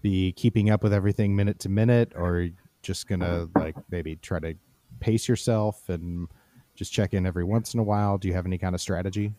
[0.00, 2.48] be keeping up with everything minute to minute or
[2.82, 4.54] just going to like maybe try to
[5.00, 6.28] pace yourself and
[6.76, 9.34] just check in every once in a while do you have any kind of strategy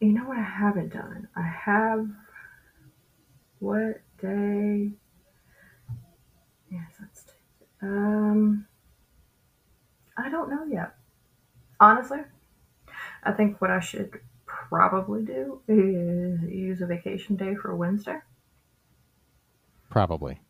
[0.00, 1.28] You know what I haven't done?
[1.36, 2.08] I have
[3.58, 4.90] what day?
[6.70, 7.24] Yes, that's
[7.82, 8.66] um
[10.16, 10.95] I don't know yet.
[11.80, 12.18] Honestly,
[13.24, 18.18] I think what I should probably do is use a vacation day for Wednesday.
[19.90, 20.40] probably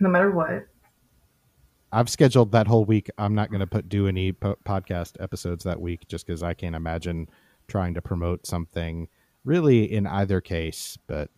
[0.00, 0.66] No matter what.
[1.92, 5.62] i've scheduled that whole week i'm not going to put do any po- podcast episodes
[5.64, 7.28] that week just because i can't imagine
[7.68, 9.08] trying to promote something
[9.44, 11.30] really in either case but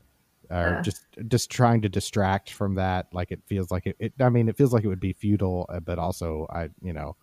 [0.50, 0.80] or Yeah.
[0.82, 4.48] just just trying to distract from that like it feels like it, it i mean
[4.48, 7.14] it feels like it would be futile uh, but also i you know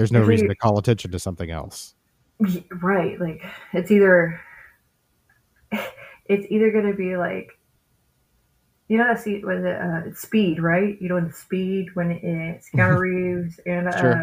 [0.00, 1.94] there's no If reason to call attention to something else
[2.80, 3.44] Right, like
[3.74, 4.40] it's either
[6.24, 7.50] it's either gonna be like
[8.88, 10.96] you know that see was it uh speed, right?
[11.00, 14.14] You know in the speed when it's Keanu Reeves and Sure.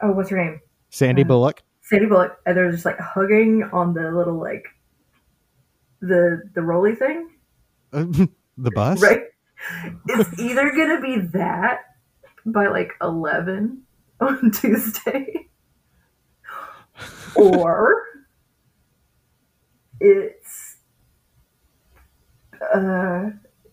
[0.00, 0.60] uh oh what's her name?
[0.88, 4.64] sandy Uh, bullock Sandy Bullock and they're just like hugging on the little like
[6.00, 7.28] the the rolly thing.
[7.92, 9.24] the bus Right.
[10.08, 11.80] It's either gonna be that
[12.46, 13.82] by like eleven
[14.22, 15.48] on Tuesday.
[17.34, 18.02] or
[20.00, 20.76] it's
[22.74, 23.30] uh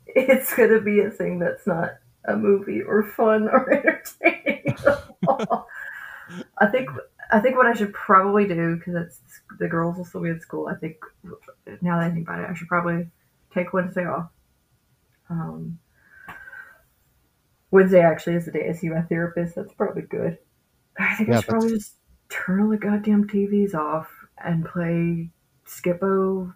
[0.08, 1.92] it's gonna be a thing that's not
[2.26, 4.76] a movie or fun or entertaining.
[6.58, 6.90] I think
[7.32, 9.20] I think what I should probably do because it's
[9.60, 10.68] the girls will still be in school.
[10.68, 10.98] I think
[11.82, 13.10] now that I think about it, I should probably
[13.54, 14.30] take Wednesday off.
[15.30, 15.80] Um,
[17.72, 19.56] Wednesday actually is the day I see my therapist.
[19.56, 20.38] That's probably good.
[20.98, 21.96] I think Yeah, I should probably just
[22.30, 24.10] turn all the goddamn TVs off
[24.44, 25.30] and play
[25.66, 26.54] Skip-Bo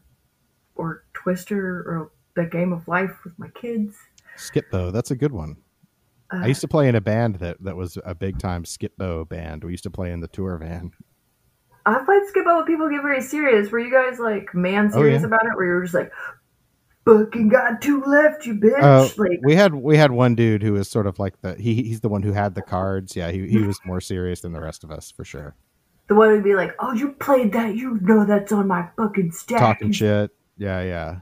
[0.76, 3.96] or Twister or the Game of Life with my kids.
[4.38, 5.58] Skip-Bo that's a good one
[6.32, 9.26] Uh, i used to play in a band that that was a big time Skip-Bo
[9.26, 10.92] band we used to play in the tour van
[11.86, 13.70] I played Skip-Bo when people get very serious.
[13.70, 15.28] Were you guys like man Oh, serious yeah.
[15.28, 15.56] about it?
[15.56, 16.12] Where you were just like,
[17.06, 20.74] "Fucking got two left, you bitch!" Uh, like, we had we had one dude who
[20.74, 23.16] was sort of like the he he's the one who had the cards.
[23.16, 25.56] Yeah, he he was more serious than the rest of us for sure.
[26.08, 27.76] the one would be like, "Oh, you played that?
[27.76, 30.32] You know that's on my fucking stack." Talking shit.
[30.58, 31.20] Yeah, yeah.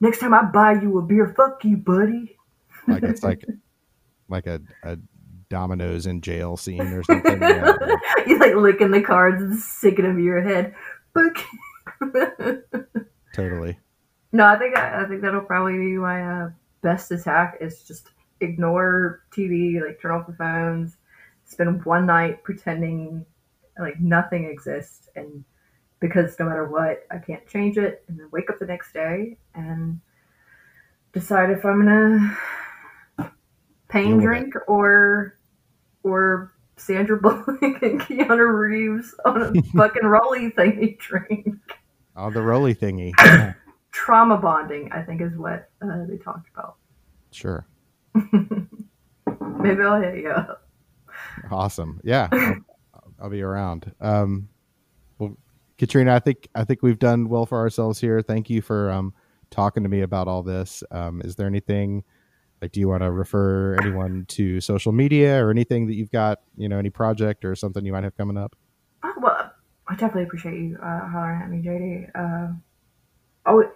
[0.00, 2.36] Next time I buy you a beer, fuck you, buddy.
[2.88, 3.44] Like it's like
[4.28, 4.98] like a a
[5.48, 7.40] Domino's in jail scene or something.
[7.40, 7.76] Yeah.
[8.26, 10.74] you like licking the cards and sticking them to your head.
[11.14, 11.44] Fuck.
[13.34, 13.78] Totally.
[14.32, 16.50] No, I think I, I think that'll probably be my uh,
[16.80, 18.08] best attack is just
[18.40, 20.96] ignore TV, like turn off the phones,
[21.44, 23.24] spend one night pretending
[23.78, 25.44] like nothing exists, and
[26.00, 29.36] because no matter what, I can't change it, and then wake up the next day
[29.54, 30.00] and
[31.12, 32.36] decide if I'm gonna
[33.88, 35.38] pain with drink or
[36.02, 41.58] or Sandra Bullock and Keanu Reeves on a fucking rolly thingy drink.
[42.16, 43.12] Oh, the rolly thingy.
[43.92, 46.76] Trauma bonding, I think, is what uh, they talked about.
[47.30, 47.66] sure.
[48.14, 50.68] Maybe I'll hit you up.
[51.50, 52.00] Awesome.
[52.02, 52.28] Yeah.
[52.32, 53.92] I'll, I'll be around.
[54.00, 54.48] Um,
[55.18, 55.36] well,
[55.78, 58.20] Katrina, I think I think we've done well for ourselves here.
[58.22, 59.14] Thank you for um,
[59.50, 60.82] talking to me about all this.
[60.90, 62.04] Um, is there anything
[62.60, 66.40] like do you want to refer anyone to social media or anything that you've got,
[66.56, 68.54] you know, any project or something you might have coming up?
[69.02, 69.52] Oh, well,
[69.88, 72.10] I definitely appreciate you uh, hollering at me, JD.
[72.14, 72.52] Uh,
[73.46, 73.68] always,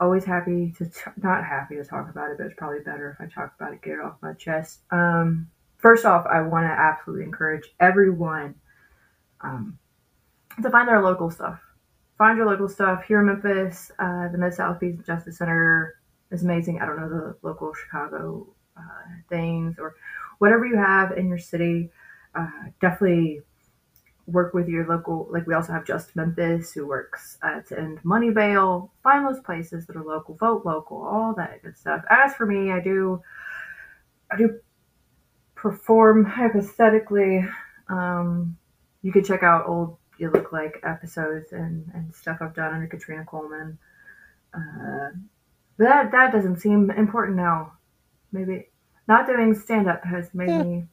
[0.00, 3.24] always happy to, t- not happy to talk about it, but it's probably better if
[3.24, 4.80] I talk about it, get it off my chest.
[4.90, 5.48] Um,
[5.78, 8.54] first off, I want to absolutely encourage everyone
[9.40, 9.78] um,
[10.62, 11.60] to find their local stuff.
[12.16, 13.92] Find your local stuff here in Memphis.
[13.98, 15.94] Uh, the Mid South Beach Justice Center
[16.30, 16.80] is amazing.
[16.80, 18.80] I don't know the local Chicago uh,
[19.28, 19.94] things or
[20.38, 21.90] whatever you have in your city.
[22.34, 22.48] Uh,
[22.80, 23.40] definitely
[24.28, 27.98] work with your local like we also have just memphis who works uh, to end
[28.04, 32.04] money bail find those places that are local vote local all that good stuff.
[32.10, 33.22] As for me i do
[34.30, 34.60] i do
[35.54, 37.44] perform hypothetically.
[37.88, 38.56] Um,
[39.02, 42.86] you could check out old you look like episodes and, and stuff i've done under
[42.86, 43.78] katrina coleman.
[44.54, 45.10] Uh,
[45.78, 47.72] but that that doesn't seem important now.
[48.32, 48.68] Maybe
[49.08, 50.62] not doing stand-up has made Yeah.
[50.62, 50.86] me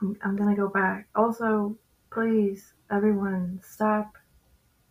[0.00, 1.08] I'm, I'm gonna go back.
[1.14, 1.76] Also
[2.10, 4.16] please, everyone, stop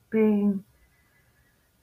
[0.09, 0.63] being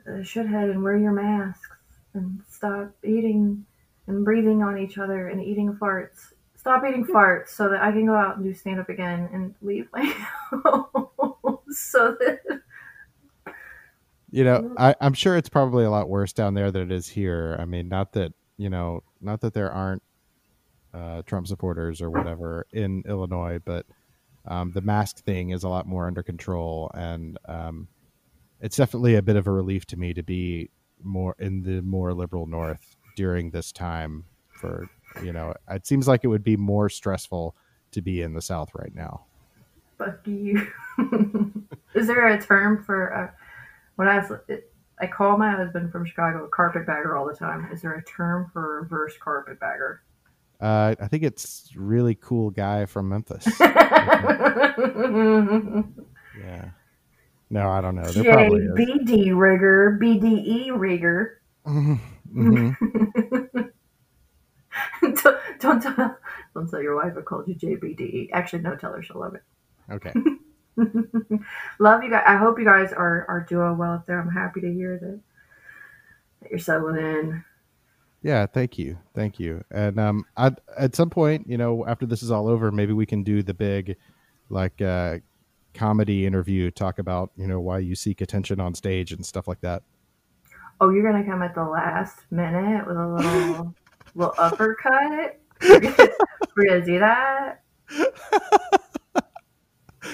[0.07, 1.69] a shithead and wear your masks
[2.15, 3.65] and stop eating
[4.07, 6.33] and breathing on each other and eating farts.
[6.57, 9.55] Stop eating farts so that I can go out and do stand up again and
[9.61, 10.05] leave my
[10.51, 12.63] house so that
[14.31, 17.09] You know, I, I'm sure it's probably a lot worse down there than it is
[17.09, 17.57] here.
[17.59, 20.03] I mean, not that you know, not that there aren't
[20.93, 23.85] uh, Trump supporters or whatever in Illinois, but
[24.47, 27.89] um, the mask thing is a lot more under control, and um,
[28.61, 30.71] it's definitely a bit of a relief to me to be
[31.03, 34.25] more in the more liberal North during this time.
[34.61, 34.89] For
[35.23, 37.57] you know, it seems like it would be more stressful
[37.93, 39.25] to be in the South right now.
[39.99, 40.67] fuck you.
[41.95, 43.31] Is there a term for uh,
[43.97, 44.41] when I was,
[45.01, 47.69] I call my husband from Chicago a carpetbagger all the time.
[47.73, 50.03] Is there a term for reverse carpetbagger?
[50.61, 53.47] Uh, I think it's really cool guy from Memphis.
[56.39, 56.71] Yeah.
[57.51, 58.11] No, I don't know.
[58.11, 58.71] There probably is.
[58.73, 61.41] JBD Reager, BDE Reager.
[61.67, 62.01] Mhm.
[65.01, 66.19] don't, don't tell
[66.55, 68.31] don't tell your wife I called you JBDE.
[68.33, 69.43] Actually, no, tell her she'll love it.
[69.91, 70.13] Okay.
[71.79, 72.25] love you guys.
[72.27, 74.21] I hope you guys are are doing well up there.
[74.21, 75.21] I'm happy to hear that,
[76.43, 77.45] that you're settling in.
[78.25, 78.47] Yeah.
[78.47, 78.99] Thank you.
[79.15, 79.63] Thank you.
[79.71, 83.07] And um, I, at some point, you know, after this is all over, maybe we
[83.07, 83.97] can do the big,
[84.49, 85.19] like, uh,
[85.75, 86.71] comedy interview.
[86.71, 89.83] Talk about you know why you seek attention on stage and stuff like that.
[90.81, 93.75] Oh, you're gonna come at the last minute with a little
[94.15, 95.39] little uppercut.
[95.63, 96.09] We're gonna,
[96.57, 97.63] we're gonna do that.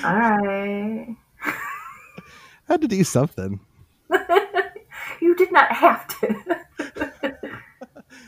[0.05, 1.17] All right.
[1.45, 3.61] I had to do something.
[5.21, 7.10] you did not have to.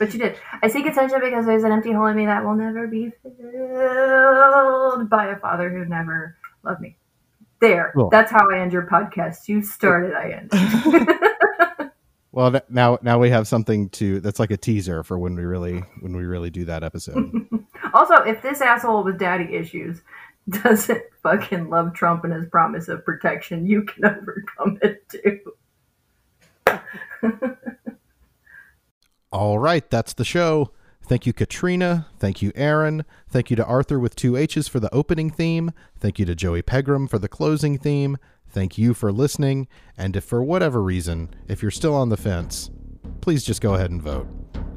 [0.02, 0.36] But you did.
[0.62, 5.08] I seek attention because there's an empty hole in me that will never be filled
[5.08, 6.96] by a father who never loved me.
[7.60, 7.92] There.
[7.94, 8.10] Cool.
[8.10, 9.46] That's how I end your podcast.
[9.46, 10.50] You started, I end.
[12.34, 15.80] Well, now now we have something to that's like a teaser for when we really
[16.00, 17.30] when we really do that episode.
[17.92, 20.00] also, if this asshole with daddy issues
[20.48, 25.40] doesn't fucking love Trump and his promise of protection, you can overcome it too.
[29.32, 30.72] All right, that's the show.
[31.04, 32.06] Thank you, Katrina.
[32.18, 33.04] Thank you, Aaron.
[33.28, 35.72] Thank you to Arthur with two H's for the opening theme.
[35.98, 38.18] Thank you to Joey Pegram for the closing theme.
[38.48, 39.68] Thank you for listening.
[39.96, 42.70] And if for whatever reason, if you're still on the fence,
[43.20, 44.28] please just go ahead and vote.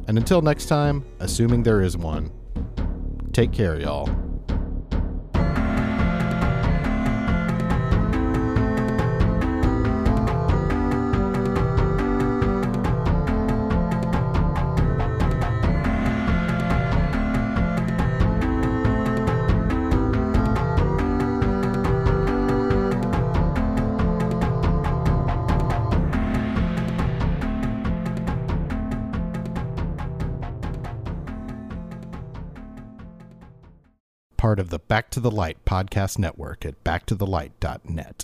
[0.08, 2.32] And until next time, assuming there is one,
[3.34, 4.10] take care, y'all.
[34.56, 38.24] Part of the Back to the Light podcast network at backtothelight.net.